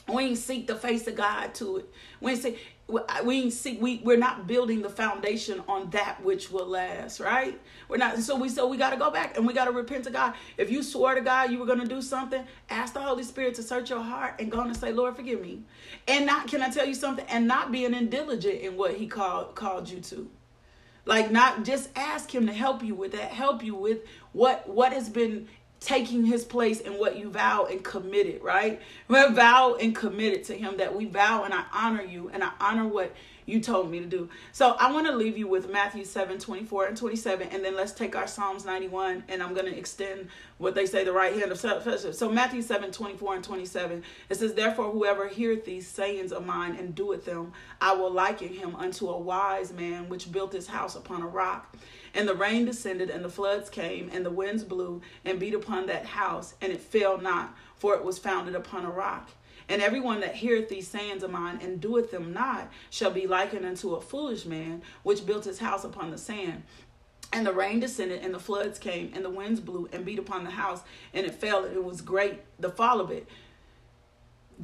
We 0.07 0.23
ain't 0.23 0.37
seek 0.37 0.67
the 0.67 0.75
face 0.75 1.07
of 1.07 1.15
God 1.15 1.53
to 1.55 1.77
it. 1.77 1.89
We 2.19 2.31
ain't 2.31 2.41
see 2.41 2.57
we 3.23 3.41
ain't 3.41 3.53
see 3.53 3.77
we 3.77 4.01
we're 4.03 4.17
not 4.17 4.47
building 4.47 4.81
the 4.81 4.89
foundation 4.89 5.63
on 5.67 5.89
that 5.91 6.23
which 6.23 6.51
will 6.51 6.65
last, 6.65 7.19
right? 7.19 7.59
We're 7.87 7.97
not 7.97 8.19
so 8.19 8.35
we 8.35 8.49
so 8.49 8.67
we 8.67 8.77
gotta 8.77 8.97
go 8.97 9.11
back 9.11 9.37
and 9.37 9.47
we 9.47 9.53
gotta 9.53 9.71
repent 9.71 10.03
to 10.05 10.11
God. 10.11 10.33
If 10.57 10.69
you 10.69 10.83
swore 10.83 11.15
to 11.15 11.21
God 11.21 11.51
you 11.51 11.59
were 11.59 11.65
gonna 11.65 11.85
do 11.85 12.01
something, 12.01 12.43
ask 12.69 12.93
the 12.93 13.01
Holy 13.01 13.23
Spirit 13.23 13.55
to 13.55 13.63
search 13.63 13.89
your 13.89 14.01
heart 14.01 14.35
and 14.39 14.51
go 14.51 14.61
and 14.61 14.75
say, 14.75 14.91
Lord, 14.91 15.15
forgive 15.15 15.41
me. 15.41 15.63
And 16.07 16.25
not 16.25 16.47
can 16.47 16.61
I 16.61 16.69
tell 16.69 16.85
you 16.85 16.95
something? 16.95 17.25
And 17.29 17.47
not 17.47 17.71
being 17.71 17.93
indiligent 17.93 18.61
in 18.61 18.75
what 18.75 18.95
he 18.95 19.07
called 19.07 19.55
called 19.55 19.89
you 19.89 20.01
to. 20.01 20.29
Like 21.05 21.31
not 21.31 21.63
just 21.63 21.89
ask 21.95 22.33
him 22.33 22.47
to 22.47 22.53
help 22.53 22.83
you 22.83 22.93
with 22.93 23.13
that, 23.13 23.31
help 23.31 23.63
you 23.63 23.75
with 23.75 23.99
what 24.33 24.67
what 24.67 24.93
has 24.93 25.09
been 25.09 25.47
taking 25.81 26.23
his 26.23 26.45
place 26.45 26.79
in 26.79 26.93
what 26.93 27.17
you 27.17 27.29
vow 27.29 27.65
and 27.65 27.83
committed, 27.83 28.41
right? 28.43 28.79
We're 29.07 29.31
vow 29.31 29.75
and 29.81 29.95
committed 29.95 30.43
to 30.45 30.53
him 30.53 30.77
that 30.77 30.95
we 30.95 31.05
vow 31.05 31.43
and 31.43 31.53
I 31.53 31.65
honor 31.73 32.03
you 32.03 32.29
and 32.31 32.43
I 32.43 32.51
honor 32.61 32.87
what 32.87 33.13
you 33.47 33.59
told 33.59 33.89
me 33.89 33.99
to 33.99 34.05
do. 34.05 34.29
So 34.51 34.75
I 34.79 34.91
want 34.91 35.07
to 35.07 35.15
leave 35.15 35.39
you 35.39 35.47
with 35.47 35.71
Matthew 35.71 36.05
7, 36.05 36.37
24 36.37 36.85
and 36.85 36.95
27, 36.95 37.49
and 37.49 37.65
then 37.65 37.75
let's 37.75 37.91
take 37.91 38.15
our 38.15 38.27
Psalms 38.27 38.63
91 38.63 39.23
and 39.27 39.41
I'm 39.41 39.55
going 39.55 39.65
to 39.65 39.75
extend 39.75 40.27
what 40.59 40.75
they 40.75 40.85
say 40.85 41.03
the 41.03 41.11
right 41.11 41.33
hand 41.33 41.51
of 41.51 41.59
fellowship. 41.59 42.13
So 42.13 42.31
Matthew 42.31 42.61
7, 42.61 42.91
24 42.91 43.35
and 43.35 43.43
27, 43.43 44.03
it 44.29 44.35
says, 44.35 44.53
Therefore 44.53 44.91
whoever 44.91 45.27
heareth 45.27 45.65
these 45.65 45.87
sayings 45.87 46.31
of 46.31 46.45
mine 46.45 46.75
and 46.75 46.93
doeth 46.93 47.25
them, 47.25 47.53
I 47.81 47.95
will 47.95 48.11
liken 48.11 48.49
him 48.49 48.75
unto 48.75 49.09
a 49.09 49.17
wise 49.17 49.73
man 49.73 50.09
which 50.09 50.31
built 50.31 50.53
his 50.53 50.67
house 50.67 50.95
upon 50.95 51.23
a 51.23 51.27
rock. 51.27 51.75
And 52.13 52.27
the 52.27 52.35
rain 52.35 52.65
descended, 52.65 53.09
and 53.09 53.23
the 53.23 53.29
floods 53.29 53.69
came, 53.69 54.09
and 54.11 54.25
the 54.25 54.31
winds 54.31 54.63
blew 54.63 55.01
and 55.23 55.39
beat 55.39 55.53
upon 55.53 55.87
that 55.87 56.05
house, 56.05 56.55
and 56.61 56.71
it 56.71 56.81
fell 56.81 57.17
not, 57.17 57.55
for 57.75 57.95
it 57.95 58.03
was 58.03 58.19
founded 58.19 58.55
upon 58.55 58.85
a 58.85 58.89
rock. 58.89 59.29
And 59.69 59.81
everyone 59.81 60.19
that 60.19 60.35
heareth 60.35 60.67
these 60.67 60.87
sayings 60.87 61.23
of 61.23 61.31
mine 61.31 61.59
and 61.61 61.79
doeth 61.79 62.11
them 62.11 62.33
not 62.33 62.69
shall 62.89 63.11
be 63.11 63.27
likened 63.27 63.65
unto 63.65 63.95
a 63.95 64.01
foolish 64.01 64.45
man 64.45 64.81
which 65.03 65.25
built 65.25 65.45
his 65.45 65.59
house 65.59 65.85
upon 65.85 66.11
the 66.11 66.17
sand. 66.17 66.63
And 67.31 67.47
the 67.47 67.53
rain 67.53 67.79
descended, 67.79 68.21
and 68.21 68.33
the 68.33 68.39
floods 68.39 68.77
came, 68.77 69.13
and 69.15 69.23
the 69.23 69.29
winds 69.29 69.61
blew 69.61 69.87
and 69.93 70.03
beat 70.03 70.19
upon 70.19 70.43
the 70.43 70.51
house, 70.51 70.81
and 71.13 71.25
it 71.25 71.33
fell, 71.33 71.63
and 71.63 71.75
it 71.75 71.83
was 71.83 72.01
great 72.01 72.41
the 72.59 72.69
fall 72.69 72.99
of 72.99 73.11
it 73.11 73.25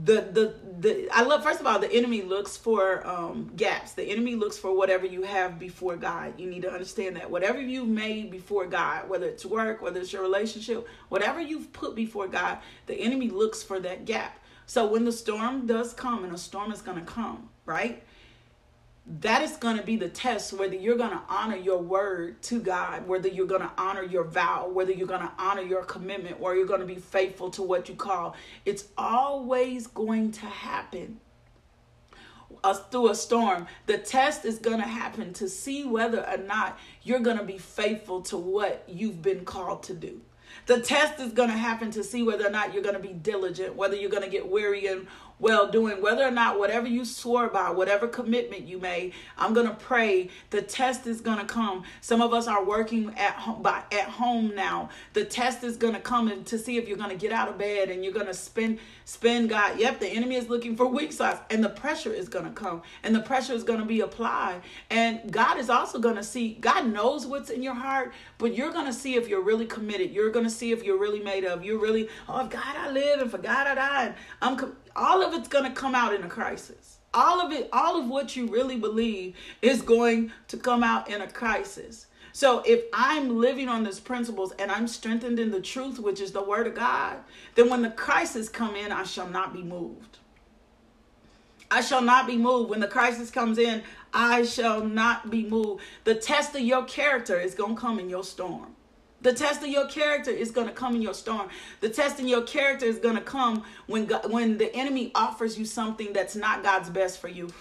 the 0.04 0.22
the 0.32 0.54
the 0.80 1.10
I 1.12 1.24
love 1.24 1.44
first 1.44 1.60
of 1.60 1.66
all 1.66 1.80
the 1.80 1.92
enemy 1.92 2.22
looks 2.22 2.56
for 2.56 3.06
um 3.08 3.52
gaps. 3.56 3.94
The 3.94 4.04
enemy 4.04 4.36
looks 4.36 4.58
for 4.58 4.76
whatever 4.76 5.06
you 5.06 5.24
have 5.24 5.58
before 5.58 5.96
God. 5.96 6.40
You 6.40 6.48
need 6.50 6.62
to 6.64 6.72
understand 6.72 7.16
that 7.16 7.32
whatever 7.32 7.60
you've 7.60 7.88
made 7.88 8.30
before 8.30 8.68
God, 8.68 9.10
whether 9.10 9.28
it's 9.28 9.46
work, 9.46 9.82
whether 9.82 10.00
it's 10.00 10.14
your 10.14 10.22
relationship, 10.22 10.88
whatever 11.10 11.42
you've 11.42 11.74
put 11.74 11.96
before 11.96 12.28
God, 12.28 12.60
the 12.86 12.96
enemy 12.96 13.30
looks 13.30 13.64
for 13.64 13.80
that 13.80 14.06
gap. 14.06 14.40
So 14.68 14.86
when 14.86 15.06
the 15.06 15.12
storm 15.12 15.66
does 15.66 15.94
come 15.94 16.24
and 16.24 16.34
a 16.34 16.38
storm 16.38 16.72
is 16.72 16.82
going 16.82 17.00
to 17.00 17.06
come, 17.06 17.50
right? 17.66 18.04
That 19.22 19.42
is 19.42 19.56
going 19.56 19.78
to 19.78 19.84
be 19.84 19.96
the 19.96 20.10
test 20.10 20.52
whether 20.52 20.76
you're 20.76 20.98
going 20.98 21.12
to 21.12 21.22
honor 21.30 21.56
your 21.56 21.78
word 21.78 22.42
to 22.44 22.60
God, 22.60 23.08
whether 23.08 23.30
you're 23.30 23.48
going 23.48 23.62
to 23.62 23.72
honor 23.78 24.04
your 24.04 24.26
vow, 24.26 24.68
whether 24.68 24.92
you're 24.92 25.08
going 25.08 25.22
to 25.22 25.32
honor 25.40 25.62
your 25.62 25.84
commitment, 25.84 26.38
or 26.42 26.56
you're 26.56 26.66
going 26.66 26.82
to 26.82 26.86
be 26.86 26.96
faithful 26.96 27.50
to 27.52 27.64
what 27.64 27.88
you 27.88 27.96
call. 27.96 28.36
It's 28.66 28.86
always 28.98 29.88
going 29.88 30.34
to 30.34 30.46
happen 30.46 31.22
us 32.64 32.82
through 32.92 33.10
a 33.10 33.16
storm. 33.16 33.68
The 33.86 33.98
test 33.98 34.46
is 34.46 34.60
going 34.60 34.80
to 34.80 34.88
happen 34.88 35.34
to 35.34 35.48
see 35.50 35.86
whether 35.86 36.28
or 36.28 36.38
not 36.38 36.80
you're 37.04 37.20
going 37.20 37.38
to 37.38 37.44
be 37.44 37.58
faithful 37.58 38.22
to 38.24 38.38
what 38.38 38.84
you've 38.88 39.22
been 39.22 39.46
called 39.46 39.84
to 39.84 39.94
do. 39.94 40.22
The 40.66 40.82
test 40.82 41.20
is 41.20 41.34
going 41.34 41.50
to 41.50 41.58
happen 41.58 41.92
to 41.92 42.04
see 42.04 42.24
whether 42.24 42.48
or 42.48 42.50
not 42.50 42.74
you're 42.74 42.84
going 42.84 42.96
to 42.96 43.02
be 43.02 43.14
diligent, 43.14 43.76
whether 43.76 43.96
you're 43.96 44.10
going 44.10 44.24
to 44.24 44.30
get 44.30 44.50
weary 44.50 44.88
and 44.88 45.08
well 45.40 45.70
doing, 45.70 46.02
whether 46.02 46.24
or 46.26 46.32
not 46.32 46.60
whatever 46.60 46.88
you 46.88 47.06
swore 47.06 47.48
by, 47.48 47.70
whatever 47.70 48.08
commitment 48.08 48.68
you 48.68 48.80
made, 48.80 49.14
I'm 49.38 49.54
gonna 49.54 49.78
pray. 49.80 50.30
The 50.50 50.62
test 50.62 51.08
is 51.08 51.22
gonna 51.22 51.46
come. 51.46 51.84
Some 52.02 52.22
of 52.22 52.34
us 52.34 52.48
are 52.48 52.64
working 52.64 53.14
at 53.18 53.34
home 53.36 53.62
by 53.62 53.84
at 53.92 54.06
home 54.10 54.54
now. 54.56 54.90
The 55.14 55.26
test 55.26 55.64
is 55.64 55.78
gonna 55.78 56.00
come 56.00 56.44
to 56.44 56.58
see 56.58 56.78
if 56.78 56.88
you're 56.88 56.98
gonna 56.98 57.16
get 57.16 57.32
out 57.32 57.50
of 57.50 57.58
bed 57.58 57.90
and 57.90 58.04
you're 58.04 58.14
gonna 58.14 58.34
spend 58.34 58.80
spend 59.06 59.50
God. 59.50 59.80
Yep, 59.80 60.00
the 60.00 60.08
enemy 60.08 60.36
is 60.36 60.50
looking 60.50 60.76
for 60.76 60.88
weak 60.88 61.12
spots, 61.12 61.42
and 61.50 61.64
the 61.64 61.70
pressure 61.70 62.14
is 62.14 62.30
gonna 62.30 62.52
come, 62.52 62.82
and 63.04 63.14
the 63.16 63.22
pressure 63.22 63.54
is 63.54 63.64
gonna 63.64 63.86
be 63.86 64.02
applied. 64.02 64.62
And 64.90 65.32
God 65.32 65.58
is 65.58 65.70
also 65.70 66.00
gonna 66.00 66.24
see. 66.24 66.54
God 66.56 66.88
knows 66.88 67.26
what's 67.26 67.50
in 67.50 67.62
your 67.64 67.76
heart, 67.76 68.14
but 68.38 68.56
you're 68.56 68.72
gonna 68.72 68.94
see 68.94 69.16
if 69.16 69.28
you're 69.28 69.42
really 69.42 69.66
committed. 69.66 70.12
You're 70.12 70.32
gonna 70.32 70.50
see 70.50 70.72
if 70.72 70.84
you're 70.84 71.00
really 71.00 71.22
made 71.22 71.46
of. 71.46 71.64
You're 71.64 71.80
really, 71.80 72.10
oh, 72.28 72.46
if 72.46 72.50
God 72.50 72.76
I 72.76 72.90
live 72.90 73.22
and 73.22 73.32
for 73.32 73.38
God 73.38 73.68
I 73.68 73.76
die. 73.76 74.16
I'm. 74.42 74.76
All 74.98 75.22
of 75.22 75.34
it's 75.34 75.48
going 75.48 75.64
to 75.64 75.80
come 75.80 75.96
out 75.96 76.14
in 76.14 76.24
a 76.24 76.28
crisis. 76.28 76.98
All 77.14 77.40
of 77.40 77.54
it, 77.54 77.70
all 77.72 78.02
of 78.02 78.08
what 78.10 78.36
you 78.36 78.48
really 78.48 78.78
believe 78.78 79.36
is 79.62 79.82
going 79.82 80.32
to 80.50 80.58
come 80.58 80.84
out 80.84 81.10
in 81.10 81.22
a 81.22 81.28
crisis. 81.28 82.08
So 82.34 82.62
if 82.66 82.84
I'm 82.94 83.40
living 83.40 83.70
on 83.70 83.84
these 83.84 84.00
principles 84.00 84.54
and 84.60 84.72
I'm 84.72 84.88
strengthened 84.88 85.40
in 85.40 85.52
the 85.52 85.62
truth, 85.62 86.00
which 86.00 86.20
is 86.20 86.32
the 86.32 86.44
word 86.44 86.68
of 86.68 86.76
God, 86.76 87.18
then 87.56 87.70
when 87.70 87.82
the 87.82 87.90
crisis 87.90 88.50
come 88.50 88.76
in, 88.76 88.92
I 88.92 89.04
shall 89.04 89.30
not 89.30 89.54
be 89.54 89.64
moved. 89.64 90.18
I 91.70 91.82
shall 91.82 92.02
not 92.02 92.28
be 92.28 92.38
moved. 92.38 92.70
When 92.70 92.80
the 92.80 92.88
crisis 92.88 93.30
comes 93.30 93.58
in, 93.58 93.84
I 94.14 94.44
shall 94.44 94.84
not 94.84 95.30
be 95.30 95.46
moved. 95.46 95.84
The 96.06 96.16
test 96.16 96.56
of 96.56 96.62
your 96.62 96.86
character 96.86 97.40
is 97.40 97.56
going 97.56 97.76
to 97.76 97.82
come 97.82 98.00
in 98.00 98.10
your 98.10 98.24
storm. 98.24 98.77
The 99.22 99.34
test 99.34 99.64
of 99.64 99.70
your 99.70 99.88
character 99.88 100.30
is 100.30 100.52
going 100.52 100.68
to 100.68 100.74
come 100.74 100.96
in 100.96 101.02
your 101.02 101.16
storm. 101.16 101.50
The 101.82 101.90
test 101.90 102.20
in 102.20 102.28
your 102.28 102.44
character 102.44 102.86
is 102.86 103.00
going 103.00 103.16
to 103.16 103.22
come 103.22 103.64
when 103.88 104.06
God, 104.06 104.32
when 104.32 104.58
the 104.58 104.74
enemy 104.76 105.12
offers 105.16 105.58
you 105.58 105.66
something 105.66 106.14
that's 106.14 106.36
not 106.36 106.64
God's 106.64 106.90
best 106.90 107.20
for 107.20 107.28
you. 107.28 107.52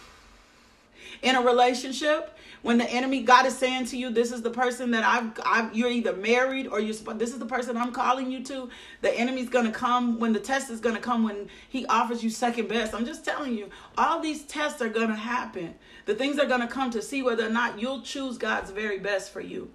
In 1.22 1.34
a 1.34 1.40
relationship, 1.40 2.36
when 2.60 2.76
the 2.76 2.90
enemy 2.90 3.22
God 3.22 3.46
is 3.46 3.56
saying 3.56 3.86
to 3.86 3.96
you, 3.96 4.10
"This 4.10 4.32
is 4.32 4.42
the 4.42 4.50
person 4.50 4.90
that 4.90 5.02
I've, 5.02 5.40
I've 5.46 5.74
you're 5.74 5.90
either 5.90 6.12
married 6.12 6.66
or 6.66 6.78
you're 6.78 6.94
this 7.14 7.32
is 7.32 7.38
the 7.38 7.46
person 7.46 7.76
I'm 7.76 7.92
calling 7.92 8.30
you 8.30 8.42
to." 8.44 8.68
The 9.00 9.18
enemy's 9.18 9.48
gonna 9.48 9.72
come 9.72 10.18
when 10.18 10.34
the 10.34 10.40
test 10.40 10.68
is 10.68 10.80
gonna 10.80 11.00
come 11.00 11.22
when 11.22 11.48
he 11.68 11.86
offers 11.86 12.22
you 12.22 12.28
second 12.28 12.68
best. 12.68 12.92
I'm 12.92 13.06
just 13.06 13.24
telling 13.24 13.56
you, 13.56 13.70
all 13.96 14.20
these 14.20 14.42
tests 14.42 14.82
are 14.82 14.90
gonna 14.90 15.16
happen. 15.16 15.74
The 16.04 16.14
things 16.14 16.38
are 16.38 16.46
gonna 16.46 16.68
come 16.68 16.90
to 16.90 17.00
see 17.00 17.22
whether 17.22 17.46
or 17.46 17.50
not 17.50 17.80
you'll 17.80 18.02
choose 18.02 18.36
God's 18.36 18.70
very 18.70 18.98
best 18.98 19.32
for 19.32 19.40
you 19.40 19.70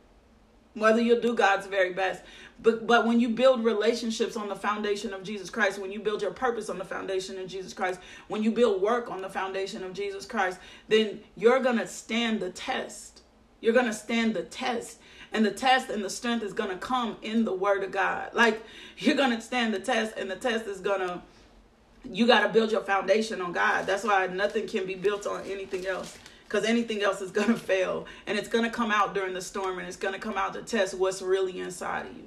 whether 0.73 1.01
you'll 1.01 1.21
do 1.21 1.35
God's 1.35 1.67
very 1.67 1.93
best. 1.93 2.23
But 2.61 2.85
but 2.85 3.05
when 3.05 3.19
you 3.19 3.29
build 3.29 3.63
relationships 3.63 4.35
on 4.35 4.47
the 4.47 4.55
foundation 4.55 5.13
of 5.13 5.23
Jesus 5.23 5.49
Christ, 5.49 5.79
when 5.79 5.91
you 5.91 5.99
build 5.99 6.21
your 6.21 6.31
purpose 6.31 6.69
on 6.69 6.77
the 6.77 6.85
foundation 6.85 7.39
of 7.39 7.47
Jesus 7.47 7.73
Christ, 7.73 7.99
when 8.27 8.43
you 8.43 8.51
build 8.51 8.81
work 8.81 9.09
on 9.09 9.21
the 9.21 9.29
foundation 9.29 9.83
of 9.83 9.93
Jesus 9.93 10.25
Christ, 10.25 10.59
then 10.87 11.19
you're 11.35 11.59
going 11.59 11.77
to 11.77 11.87
stand 11.87 12.39
the 12.39 12.51
test. 12.51 13.21
You're 13.59 13.73
going 13.73 13.85
to 13.85 13.93
stand 13.93 14.33
the 14.33 14.43
test. 14.43 14.99
And 15.33 15.45
the 15.45 15.51
test 15.51 15.89
and 15.89 16.03
the 16.03 16.09
strength 16.09 16.43
is 16.43 16.51
going 16.51 16.71
to 16.71 16.77
come 16.77 17.15
in 17.21 17.45
the 17.45 17.53
word 17.53 17.83
of 17.83 17.91
God. 17.91 18.33
Like 18.33 18.61
you're 18.97 19.15
going 19.15 19.35
to 19.35 19.41
stand 19.41 19.73
the 19.73 19.79
test 19.79 20.17
and 20.17 20.29
the 20.29 20.35
test 20.35 20.65
is 20.67 20.79
going 20.79 21.01
to 21.01 21.21
you 22.03 22.25
got 22.25 22.41
to 22.41 22.49
build 22.49 22.71
your 22.71 22.81
foundation 22.81 23.41
on 23.41 23.51
God. 23.51 23.85
That's 23.85 24.03
why 24.03 24.25
nothing 24.25 24.67
can 24.67 24.87
be 24.87 24.95
built 24.95 25.27
on 25.27 25.43
anything 25.43 25.85
else 25.85 26.17
because 26.51 26.67
anything 26.67 27.01
else 27.01 27.21
is 27.21 27.31
going 27.31 27.47
to 27.53 27.57
fail 27.57 28.05
and 28.27 28.37
it's 28.37 28.49
going 28.49 28.65
to 28.65 28.69
come 28.69 28.91
out 28.91 29.13
during 29.13 29.33
the 29.33 29.41
storm 29.41 29.79
and 29.79 29.87
it's 29.87 29.97
going 29.97 30.13
to 30.13 30.19
come 30.19 30.37
out 30.37 30.53
to 30.53 30.61
test 30.61 30.93
what's 30.93 31.21
really 31.21 31.59
inside 31.59 32.07
of 32.07 32.17
you. 32.17 32.25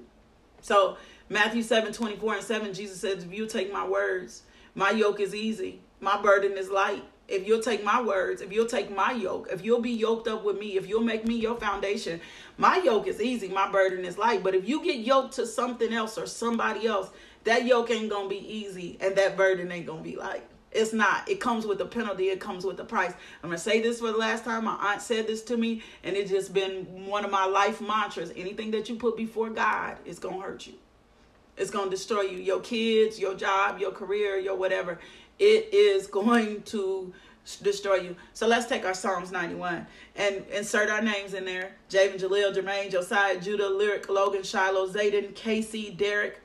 So, 0.62 0.96
Matthew 1.28 1.62
7 1.62 1.92
24 1.92 2.34
and 2.34 2.44
7, 2.44 2.74
Jesus 2.74 3.00
says, 3.00 3.24
If 3.24 3.32
you 3.32 3.46
take 3.46 3.72
my 3.72 3.86
words, 3.86 4.42
my 4.74 4.90
yoke 4.90 5.20
is 5.20 5.34
easy, 5.34 5.80
my 6.00 6.20
burden 6.20 6.52
is 6.56 6.70
light. 6.70 7.04
If 7.26 7.46
you'll 7.46 7.62
take 7.62 7.82
my 7.82 8.02
words, 8.02 8.42
if 8.42 8.52
you'll 8.52 8.66
take 8.66 8.94
my 8.94 9.12
yoke, 9.12 9.48
if 9.50 9.64
you'll 9.64 9.80
be 9.80 9.92
yoked 9.92 10.28
up 10.28 10.44
with 10.44 10.58
me, 10.58 10.76
if 10.76 10.86
you'll 10.86 11.02
make 11.02 11.26
me 11.26 11.36
your 11.36 11.58
foundation, 11.58 12.20
my 12.58 12.78
yoke 12.78 13.06
is 13.06 13.20
easy, 13.20 13.48
my 13.48 13.70
burden 13.70 14.04
is 14.04 14.18
light. 14.18 14.42
But 14.42 14.54
if 14.54 14.68
you 14.68 14.84
get 14.84 14.98
yoked 14.98 15.34
to 15.36 15.46
something 15.46 15.92
else 15.92 16.18
or 16.18 16.26
somebody 16.26 16.86
else, 16.86 17.08
that 17.44 17.64
yoke 17.64 17.90
ain't 17.90 18.10
gonna 18.10 18.28
be 18.28 18.36
easy 18.36 18.98
and 19.00 19.16
that 19.16 19.38
burden 19.38 19.72
ain't 19.72 19.86
gonna 19.86 20.02
be 20.02 20.16
light. 20.16 20.44
It's 20.74 20.92
not. 20.92 21.28
It 21.28 21.40
comes 21.40 21.66
with 21.66 21.80
a 21.80 21.86
penalty. 21.86 22.28
It 22.28 22.40
comes 22.40 22.64
with 22.64 22.78
a 22.80 22.84
price. 22.84 23.12
I'm 23.42 23.50
to 23.50 23.58
say 23.58 23.80
this 23.80 24.00
for 24.00 24.10
the 24.10 24.18
last 24.18 24.44
time. 24.44 24.64
My 24.64 24.76
aunt 24.80 25.00
said 25.00 25.26
this 25.26 25.42
to 25.42 25.56
me, 25.56 25.82
and 26.02 26.16
it's 26.16 26.30
just 26.30 26.52
been 26.52 27.06
one 27.06 27.24
of 27.24 27.30
my 27.30 27.46
life 27.46 27.80
mantras. 27.80 28.32
Anything 28.36 28.72
that 28.72 28.88
you 28.88 28.96
put 28.96 29.16
before 29.16 29.50
God 29.50 29.96
is 30.04 30.18
to 30.20 30.30
hurt 30.30 30.66
you. 30.66 30.74
It's 31.56 31.70
to 31.70 31.88
destroy 31.88 32.22
you. 32.22 32.38
Your 32.38 32.60
kids, 32.60 33.20
your 33.20 33.34
job, 33.34 33.78
your 33.78 33.92
career, 33.92 34.36
your 34.38 34.56
whatever. 34.56 34.98
It 35.38 35.72
is 35.72 36.08
going 36.08 36.62
to 36.62 37.12
destroy 37.62 37.96
you. 37.96 38.16
So 38.32 38.46
let's 38.46 38.66
take 38.66 38.84
our 38.84 38.94
Psalms 38.94 39.30
91 39.30 39.86
and 40.16 40.44
insert 40.52 40.90
our 40.90 41.02
names 41.02 41.34
in 41.34 41.44
there. 41.44 41.72
Javen, 41.90 42.18
Jaleel, 42.18 42.54
Jermaine, 42.54 42.90
Josiah, 42.90 43.38
Judah, 43.40 43.68
Lyric, 43.68 44.08
Logan, 44.08 44.42
Shiloh, 44.42 44.88
Zayden, 44.88 45.34
Casey, 45.34 45.90
Derek, 45.90 46.40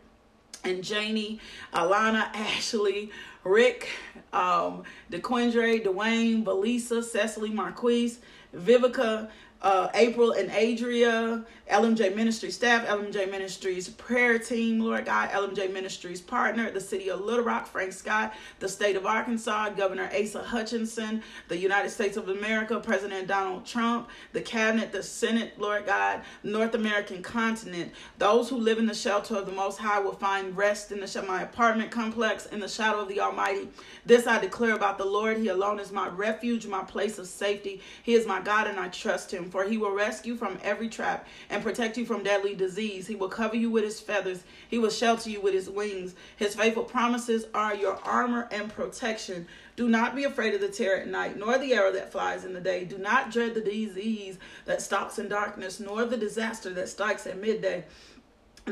and 0.64 0.84
Janie, 0.84 1.40
Alana, 1.74 2.30
Ashley, 2.34 3.12
Rick, 3.44 3.88
um, 4.34 4.84
DeQuindre, 5.12 5.84
Dwayne, 5.84 6.44
Belisa, 6.44 7.04
Cecily, 7.04 7.50
Marquise, 7.50 8.20
Vivica, 8.56 9.30
uh, 9.62 9.90
April 9.94 10.32
and 10.32 10.50
Adria, 10.52 11.46
LMJ 11.70 12.16
Ministries 12.16 12.56
staff, 12.56 12.88
LMJ 12.88 13.30
Ministries 13.30 13.90
prayer 13.90 14.40
team, 14.40 14.80
Lord 14.80 15.06
God, 15.06 15.30
LMJ 15.30 15.72
Ministries 15.72 16.20
partner, 16.20 16.72
the 16.72 16.82
city 16.82 17.10
of 17.10 17.22
Little 17.22 17.46
Rock, 17.46 17.68
Frank 17.68 17.94
Scott, 17.94 18.34
the 18.58 18.68
state 18.68 18.96
of 18.96 19.06
Arkansas, 19.06 19.70
Governor 19.70 20.10
Asa 20.12 20.42
Hutchinson, 20.42 21.22
the 21.48 21.58
United 21.58 21.92
States 21.92 22.18
of 22.18 22.28
America, 22.28 22.80
President 22.80 23.28
Donald 23.28 23.68
Trump, 23.68 24.10
the 24.34 24.42
cabinet, 24.42 24.92
the 24.92 25.04
Senate, 25.04 25.54
Lord 25.60 25.86
God, 25.86 26.22
North 26.42 26.74
American 26.74 27.22
continent. 27.22 27.92
Those 28.18 28.50
who 28.50 28.58
live 28.58 28.80
in 28.80 28.88
the 28.88 28.96
shelter 28.96 29.36
of 29.36 29.46
the 29.46 29.52
Most 29.52 29.78
High 29.78 30.00
will 30.00 30.14
find 30.14 30.58
rest 30.58 30.92
in 30.92 31.00
the 31.00 31.20
my 31.28 31.44
apartment 31.44 31.92
complex 31.92 32.46
in 32.48 32.60
the 32.60 32.68
shadow 32.68 33.02
of 33.02 33.10
the 33.10 33.20
Almighty. 33.20 33.68
This 34.06 34.26
I 34.26 34.40
declare 34.40 34.74
about 34.74 34.98
the 34.98 35.06
Lord. 35.06 35.38
He 35.38 35.50
alone 35.50 35.80
is 35.80 35.92
my 35.92 36.08
refuge, 36.08 36.66
my 36.66 36.84
place 36.84 37.20
of 37.20 37.28
safety. 37.28 37.82
He 38.02 38.14
is 38.14 38.26
my 38.26 38.42
God, 38.42 38.68
and 38.68 38.80
I 38.80 38.88
trust 38.88 39.32
him, 39.32 39.52
for 39.52 39.66
he 39.66 39.78
will 39.78 39.92
rescue 39.92 40.36
from 40.36 40.58
every 40.64 40.90
trap 40.90 41.28
and 41.50 41.59
and 41.60 41.66
protect 41.66 41.98
you 41.98 42.06
from 42.06 42.24
deadly 42.24 42.56
disease. 42.56 43.06
He 43.06 43.16
will 43.16 43.28
cover 43.28 43.58
you 43.58 43.70
with 43.70 43.84
his 43.84 44.00
feathers. 44.00 44.44
He 44.70 44.78
will 44.78 44.90
shelter 44.90 45.30
you 45.30 45.42
with 45.42 45.54
his 45.54 45.70
wings. 45.70 46.16
His 46.38 46.56
faithful 46.56 46.86
promises 46.86 47.48
are 47.54 47.76
your 47.76 48.00
armor 48.06 48.48
and 48.50 48.74
protection. 48.74 49.46
Do 49.76 49.90
not 49.90 50.16
be 50.16 50.24
afraid 50.24 50.54
of 50.54 50.62
the 50.62 50.70
terror 50.70 51.02
at 51.02 51.08
night, 51.10 51.38
nor 51.38 51.58
the 51.58 51.74
arrow 51.74 51.92
that 51.92 52.14
flies 52.14 52.46
in 52.46 52.54
the 52.54 52.62
day. 52.62 52.86
Do 52.86 52.98
not 52.98 53.30
dread 53.30 53.56
the 53.56 53.62
disease 53.62 54.38
that 54.64 54.82
stalks 54.82 55.20
in 55.20 55.28
darkness, 55.28 55.82
nor 55.82 56.06
the 56.06 56.16
disaster 56.16 56.70
that 56.70 56.88
strikes 56.88 57.28
at 57.28 57.42
midday. 57.42 57.84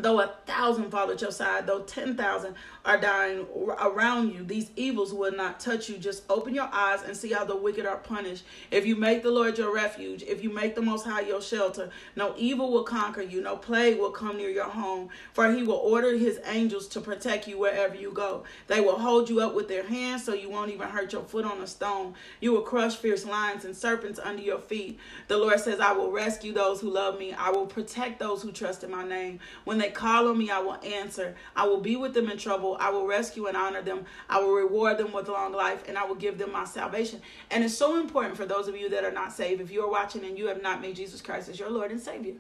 Though 0.01 0.21
a 0.21 0.31
thousand 0.45 0.91
fall 0.91 1.09
at 1.11 1.21
your 1.21 1.31
side, 1.31 1.65
though 1.65 1.81
10,000 1.81 2.55
are 2.85 2.97
dying 2.99 3.45
around 3.79 4.33
you, 4.33 4.43
these 4.43 4.71
evils 4.75 5.13
will 5.13 5.31
not 5.31 5.59
touch 5.59 5.89
you. 5.89 5.97
Just 5.97 6.23
open 6.29 6.53
your 6.53 6.69
eyes 6.71 7.01
and 7.03 7.17
see 7.17 7.31
how 7.31 7.43
the 7.45 7.55
wicked 7.55 7.85
are 7.85 7.97
punished. 7.97 8.45
If 8.71 8.85
you 8.85 8.95
make 8.95 9.23
the 9.23 9.31
Lord 9.31 9.57
your 9.57 9.73
refuge, 9.73 10.23
if 10.23 10.43
you 10.43 10.49
make 10.49 10.75
the 10.75 10.81
Most 10.81 11.05
High 11.05 11.21
your 11.21 11.41
shelter, 11.41 11.89
no 12.15 12.33
evil 12.37 12.71
will 12.71 12.83
conquer 12.83 13.21
you, 13.21 13.41
no 13.41 13.57
plague 13.57 13.99
will 13.99 14.11
come 14.11 14.37
near 14.37 14.49
your 14.49 14.69
home. 14.69 15.09
For 15.33 15.51
he 15.51 15.63
will 15.63 15.75
order 15.75 16.15
his 16.15 16.39
angels 16.45 16.87
to 16.89 17.01
protect 17.01 17.47
you 17.47 17.57
wherever 17.57 17.95
you 17.95 18.11
go. 18.11 18.43
They 18.67 18.81
will 18.81 18.99
hold 18.99 19.29
you 19.29 19.41
up 19.41 19.53
with 19.53 19.67
their 19.67 19.85
hands 19.85 20.23
so 20.23 20.33
you 20.33 20.49
won't 20.49 20.71
even 20.71 20.87
hurt 20.87 21.13
your 21.13 21.23
foot 21.23 21.45
on 21.45 21.61
a 21.61 21.67
stone. 21.67 22.13
You 22.39 22.51
will 22.53 22.61
crush 22.61 22.95
fierce 22.95 23.25
lions 23.25 23.65
and 23.65 23.75
serpents 23.75 24.19
under 24.23 24.41
your 24.41 24.59
feet. 24.59 24.99
The 25.27 25.37
Lord 25.37 25.59
says, 25.59 25.79
I 25.79 25.93
will 25.93 26.11
rescue 26.11 26.53
those 26.53 26.81
who 26.81 26.89
love 26.89 27.17
me. 27.19 27.33
I 27.33 27.49
will 27.49 27.65
protect 27.65 28.19
those 28.19 28.41
who 28.41 28.51
trust 28.51 28.83
in 28.83 28.91
my 28.91 29.03
name. 29.03 29.39
When 29.65 29.77
they 29.77 29.86
call 29.93 30.27
on 30.27 30.38
me, 30.38 30.49
I 30.49 30.59
will 30.59 30.79
answer. 30.83 31.35
I 31.55 31.67
will 31.67 31.81
be 31.81 31.95
with 31.95 32.13
them 32.13 32.29
in 32.29 32.38
trouble. 32.38 32.77
I 32.79 32.89
will 32.89 33.07
rescue 33.07 33.47
and 33.47 33.57
honor 33.57 33.81
them. 33.81 34.05
I 34.29 34.39
will 34.39 34.53
reward 34.53 34.97
them 34.97 35.11
with 35.11 35.27
long 35.27 35.53
life 35.53 35.83
and 35.88 35.97
I 35.97 36.05
will 36.05 36.15
give 36.15 36.38
them 36.38 36.51
my 36.51 36.65
salvation. 36.65 37.21
And 37.51 37.63
it's 37.63 37.77
so 37.77 37.99
important 37.99 38.38
for 38.38 38.45
those 38.45 38.67
of 38.67 38.75
you 38.75 38.89
that 38.89 39.03
are 39.03 39.11
not 39.11 39.33
saved. 39.33 39.61
If 39.61 39.71
you're 39.71 39.89
watching 39.89 40.25
and 40.25 40.38
you 40.38 40.47
have 40.47 40.61
not 40.61 40.81
made 40.81 40.95
Jesus 40.95 41.21
Christ 41.21 41.49
as 41.49 41.59
your 41.59 41.69
Lord 41.69 41.91
and 41.91 41.99
Savior, 41.99 42.35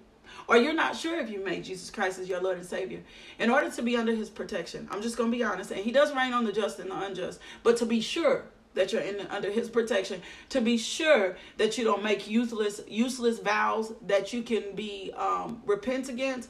or 0.47 0.57
you're 0.57 0.73
not 0.73 0.95
sure 0.95 1.19
if 1.19 1.29
you 1.29 1.43
made 1.43 1.63
Jesus 1.63 1.89
Christ 1.89 2.19
as 2.19 2.29
your 2.29 2.41
Lord 2.41 2.57
and 2.57 2.65
Savior, 2.65 3.01
in 3.39 3.49
order 3.49 3.69
to 3.71 3.81
be 3.81 3.97
under 3.97 4.13
his 4.13 4.29
protection, 4.29 4.87
I'm 4.91 5.01
just 5.01 5.17
going 5.17 5.31
to 5.31 5.37
be 5.37 5.43
honest, 5.43 5.71
and 5.71 5.79
he 5.79 5.91
does 5.91 6.13
reign 6.13 6.33
on 6.33 6.45
the 6.45 6.51
just 6.51 6.79
and 6.79 6.91
the 6.91 6.99
unjust, 6.99 7.39
but 7.63 7.77
to 7.77 7.85
be 7.85 8.01
sure 8.01 8.45
that 8.77 8.93
you're 8.93 9.01
in 9.01 9.19
under 9.29 9.51
his 9.51 9.69
protection 9.69 10.21
to 10.49 10.61
be 10.61 10.77
sure 10.77 11.35
that 11.57 11.77
you 11.77 11.83
don't 11.83 12.03
make 12.03 12.27
useless 12.29 12.81
useless 12.87 13.39
vows 13.39 13.93
that 14.05 14.31
you 14.31 14.41
can 14.41 14.63
be 14.75 15.11
um, 15.17 15.61
repent 15.65 16.09
against 16.09 16.49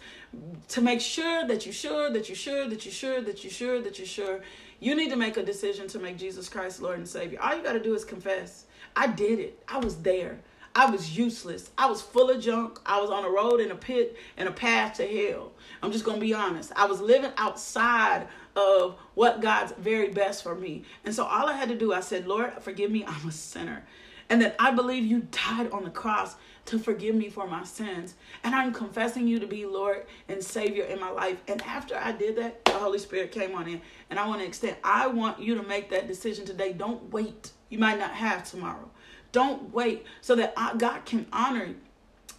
to 0.67 0.81
make 0.81 1.01
sure 1.01 1.47
that 1.47 1.65
you're 1.65 1.73
sure 1.73 2.11
that 2.11 2.29
you're 2.29 2.35
sure 2.35 2.69
that 2.69 2.85
you're 2.85 2.93
sure 2.93 3.21
that 3.21 3.43
you're 3.43 3.51
sure 3.51 3.81
that 3.81 3.97
you're 3.97 4.07
sure 4.07 4.41
you 4.79 4.95
need 4.95 5.09
to 5.09 5.15
make 5.15 5.37
a 5.37 5.43
decision 5.43 5.87
to 5.87 5.99
make 5.99 6.17
jesus 6.17 6.47
christ 6.47 6.81
lord 6.81 6.97
and 6.97 7.07
savior 7.07 7.39
all 7.41 7.55
you 7.55 7.63
got 7.63 7.73
to 7.73 7.81
do 7.81 7.95
is 7.95 8.05
confess 8.05 8.65
i 8.95 9.07
did 9.07 9.39
it 9.39 9.63
i 9.67 9.77
was 9.77 9.97
there 9.97 10.39
I 10.77 10.85
was 10.91 11.17
useless. 11.17 11.71
I 11.75 11.89
was 11.89 12.03
full 12.03 12.29
of 12.29 12.39
junk. 12.39 12.79
I 12.85 13.01
was 13.01 13.09
on 13.09 13.25
a 13.25 13.29
road 13.31 13.59
in 13.61 13.71
a 13.71 13.75
pit 13.75 14.15
and 14.37 14.47
a 14.47 14.51
path 14.51 14.97
to 14.97 15.07
hell. 15.07 15.51
I'm 15.81 15.91
just 15.91 16.05
going 16.05 16.19
to 16.19 16.21
be 16.21 16.35
honest. 16.35 16.71
I 16.75 16.85
was 16.85 17.01
living 17.01 17.31
outside 17.35 18.27
of 18.57 18.97
what 19.13 19.39
God's 19.39 19.71
very 19.77 20.09
best 20.09 20.43
for 20.43 20.55
me. 20.55 20.83
And 21.05 21.13
so 21.13 21.23
all 21.23 21.47
I 21.47 21.53
had 21.53 21.69
to 21.69 21.75
do, 21.75 21.93
I 21.93 22.01
said, 22.01 22.27
Lord, 22.27 22.51
forgive 22.59 22.91
me. 22.91 23.05
I'm 23.07 23.29
a 23.29 23.31
sinner. 23.31 23.83
And 24.29 24.41
that 24.41 24.55
I 24.59 24.71
believe 24.71 25.05
you 25.05 25.27
died 25.31 25.71
on 25.71 25.85
the 25.85 25.89
cross 25.89 26.35
to 26.65 26.77
forgive 26.77 27.15
me 27.15 27.29
for 27.29 27.47
my 27.47 27.63
sins. 27.63 28.15
And 28.43 28.53
I'm 28.53 28.73
confessing 28.73 29.25
you 29.25 29.39
to 29.39 29.47
be 29.47 29.65
Lord 29.65 30.05
and 30.27 30.43
Savior 30.43 30.83
in 30.83 30.99
my 30.99 31.09
life. 31.09 31.41
And 31.47 31.61
after 31.61 31.95
I 31.95 32.11
did 32.11 32.35
that, 32.35 32.65
the 32.65 32.71
Holy 32.71 32.99
Spirit 32.99 33.31
came 33.31 33.55
on 33.55 33.69
in. 33.69 33.79
And 34.09 34.19
I 34.19 34.27
want 34.27 34.41
to 34.41 34.47
extend, 34.47 34.75
I 34.83 35.07
want 35.07 35.39
you 35.39 35.55
to 35.55 35.63
make 35.63 35.89
that 35.91 36.07
decision 36.07 36.45
today. 36.45 36.73
Don't 36.73 37.09
wait. 37.13 37.51
You 37.69 37.77
might 37.77 37.99
not 37.99 38.11
have 38.11 38.43
tomorrow. 38.43 38.89
Don't 39.31 39.73
wait 39.73 40.05
so 40.19 40.35
that 40.35 40.55
God 40.77 41.05
can 41.05 41.25
honor 41.31 41.63
and 41.63 41.79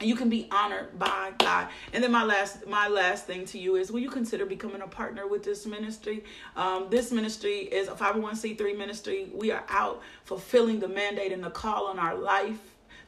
you 0.00 0.14
can 0.14 0.28
be 0.28 0.48
honored 0.50 0.96
by 0.98 1.32
God. 1.38 1.68
And 1.92 2.02
then 2.04 2.12
my 2.12 2.24
last 2.24 2.66
my 2.66 2.88
last 2.88 3.26
thing 3.26 3.44
to 3.46 3.58
you 3.58 3.76
is 3.76 3.90
will 3.90 4.00
you 4.00 4.10
consider 4.10 4.46
becoming 4.46 4.82
a 4.82 4.86
partner 4.86 5.26
with 5.26 5.42
this 5.42 5.66
ministry? 5.66 6.24
Um, 6.56 6.86
this 6.88 7.10
ministry 7.10 7.60
is 7.60 7.88
a 7.88 7.92
501c3 7.92 8.78
ministry. 8.78 9.28
We 9.34 9.50
are 9.50 9.64
out 9.68 10.02
fulfilling 10.24 10.78
the 10.78 10.88
mandate 10.88 11.32
and 11.32 11.42
the 11.42 11.50
call 11.50 11.86
on 11.86 11.98
our 11.98 12.14
life 12.14 12.60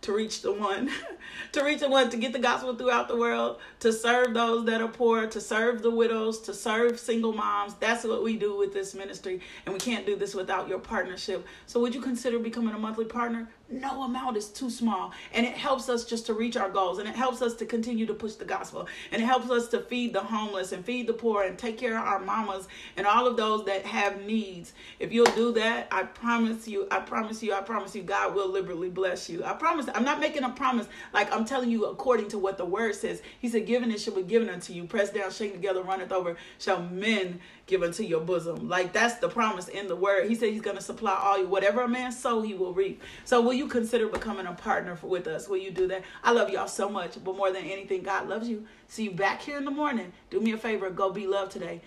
to 0.03 0.13
reach 0.15 0.41
the 0.43 0.53
one, 0.53 0.91
to 1.53 1.63
reach 1.63 1.81
the 1.81 1.89
one, 1.89 2.09
to 2.11 2.17
get 2.17 2.33
the 2.33 2.39
gospel 2.39 2.75
throughout 2.75 3.07
the 3.07 3.17
world, 3.17 3.59
to 3.81 3.93
serve 3.93 4.33
those 4.33 4.65
that 4.65 4.81
are 4.81 4.89
poor, 4.89 5.27
to 5.27 5.41
serve 5.41 5.83
the 5.83 5.91
widows, 5.91 6.41
to 6.41 6.55
serve 6.55 6.99
single 6.99 7.33
moms. 7.33 7.75
That's 7.75 8.05
what 8.05 8.23
we 8.23 8.37
do 8.37 8.57
with 8.57 8.73
this 8.73 8.95
ministry. 8.95 9.41
And 9.67 9.75
we 9.75 9.79
can't 9.79 10.07
do 10.07 10.17
this 10.17 10.35
without 10.35 10.69
your 10.69 10.79
partnership. 10.79 11.47
So 11.67 11.81
would 11.81 11.95
you 11.95 12.01
consider 12.01 12.39
becoming 12.39 12.75
a 12.75 12.79
monthly 12.79 13.05
partner? 13.05 13.49
No 13.71 14.03
amount 14.03 14.37
is 14.37 14.49
too 14.49 14.71
small. 14.71 15.13
And 15.33 15.47
it 15.47 15.57
helps 15.57 15.89
us 15.89 16.05
just 16.05 16.27
to 16.27 16.35
reach 16.35 16.57
our 16.57 16.69
goals. 16.69 16.99
And 16.99 17.09
it 17.09 17.15
helps 17.15 17.43
us 17.43 17.55
to 17.55 17.67
continue 17.67 18.07
to 18.07 18.15
push 18.15 18.35
the 18.35 18.45
gospel. 18.45 18.89
And 19.13 19.23
it 19.23 19.25
helps 19.25 19.51
us 19.51 19.69
to 19.69 19.81
feed 19.81 20.13
the 20.13 20.21
homeless 20.21 20.73
and 20.73 20.85
feed 20.85 21.07
the 21.07 21.13
poor 21.13 21.45
and 21.45 21.59
take 21.59 21.79
care 21.79 21.99
of 21.99 22.05
our 22.05 22.19
mamas 22.19 22.69
and 22.97 23.07
all 23.07 23.27
of 23.27 23.37
those 23.37 23.65
that 23.67 23.87
have 23.87 24.23
needs. 24.23 24.73
If 24.99 25.13
you'll 25.13 25.27
do 25.27 25.53
that, 25.53 25.89
I 25.91 26.03
promise 26.03 26.67
you, 26.67 26.89
I 26.91 27.01
promise 27.01 27.43
you, 27.43 27.55
I 27.55 27.61
promise 27.61 27.95
you, 27.95 28.03
God 28.03 28.35
will 28.35 28.49
liberally 28.49 28.91
bless 28.91 29.29
you. 29.29 29.45
I 29.45 29.53
promise. 29.55 29.87
I'm 29.95 30.05
not 30.05 30.21
making 30.21 30.43
a 30.43 30.51
promise 30.51 30.89
like 31.13 31.33
I'm 31.33 31.45
telling 31.45 31.71
you 31.71 31.87
according 31.87 32.29
to 32.29 32.39
what 32.39 32.59
the 32.59 32.65
word 32.65 32.95
says. 32.95 33.23
He 33.39 33.49
said, 33.49 33.67
Given 33.67 33.91
it 33.91 34.01
shall 34.01 34.15
be 34.15 34.23
given 34.23 34.49
unto 34.51 34.73
you. 34.73 34.85
Pressed 34.85 35.15
down, 35.15 35.31
shaken 35.31 35.57
together, 35.57 35.83
runneth 35.83 36.13
over, 36.13 36.37
shall 36.59 36.83
men 36.83 37.41
give 37.71 37.83
unto 37.83 38.03
your 38.03 38.21
bosom. 38.21 38.69
Like 38.69 38.93
that's 38.93 39.15
the 39.15 39.29
promise 39.29 39.69
in 39.69 39.87
the 39.87 39.97
word. 39.97 40.29
He 40.29 40.35
said 40.35 40.53
he's 40.53 40.61
going 40.61 40.77
to 40.77 40.83
supply 40.83 41.19
all 41.23 41.39
you. 41.39 41.47
Whatever 41.47 41.83
a 41.83 41.89
man 41.89 42.13
sow, 42.13 42.43
he 42.43 42.53
will 42.53 42.75
reap. 42.75 43.03
So 43.25 43.41
will 43.41 43.55
you 43.55 43.69
consider 43.69 44.09
becoming 44.09 44.47
a 44.47 44.53
partner 44.53 44.97
for, 44.97 45.07
with 45.07 45.27
us? 45.27 45.49
Will 45.49 45.59
you 45.59 45.71
do 45.71 45.87
that? 45.89 46.03
I 46.23 46.33
love 46.33 46.51
y'all 46.51 46.69
so 46.69 46.89
much. 46.89 47.23
But 47.25 47.37
more 47.37 47.53
than 47.53 47.65
anything, 47.65 48.03
God 48.03 48.29
loves 48.29 48.49
you. 48.49 48.67
See 48.89 49.05
you 49.05 49.13
back 49.13 49.41
here 49.41 49.57
in 49.57 49.65
the 49.65 49.71
morning. 49.71 50.13
Do 50.29 50.41
me 50.41 50.53
a 50.53 50.59
favor. 50.59 50.91
Go 50.91 51.11
be 51.11 51.27
loved 51.27 51.53
today. 51.53 51.81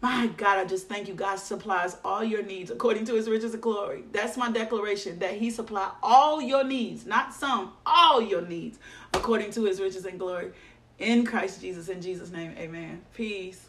My 0.00 0.26
God, 0.26 0.58
I 0.58 0.64
just 0.66 0.88
thank 0.88 1.08
you. 1.08 1.14
God 1.14 1.36
supplies 1.36 1.96
all 2.04 2.22
your 2.22 2.42
needs 2.42 2.70
according 2.70 3.06
to 3.06 3.14
his 3.14 3.28
riches 3.28 3.54
and 3.54 3.62
glory. 3.62 4.04
That's 4.12 4.36
my 4.36 4.50
declaration 4.50 5.18
that 5.18 5.32
he 5.32 5.50
supply 5.50 5.90
all 6.02 6.42
your 6.42 6.62
needs, 6.62 7.06
not 7.06 7.32
some, 7.32 7.72
all 7.86 8.20
your 8.20 8.42
needs 8.42 8.78
according 9.14 9.50
to 9.52 9.64
his 9.64 9.80
riches 9.80 10.04
and 10.04 10.18
glory 10.18 10.52
in 10.98 11.24
Christ 11.24 11.60
Jesus. 11.60 11.88
In 11.88 12.02
Jesus' 12.02 12.30
name, 12.30 12.54
amen. 12.58 13.00
Peace. 13.14 13.68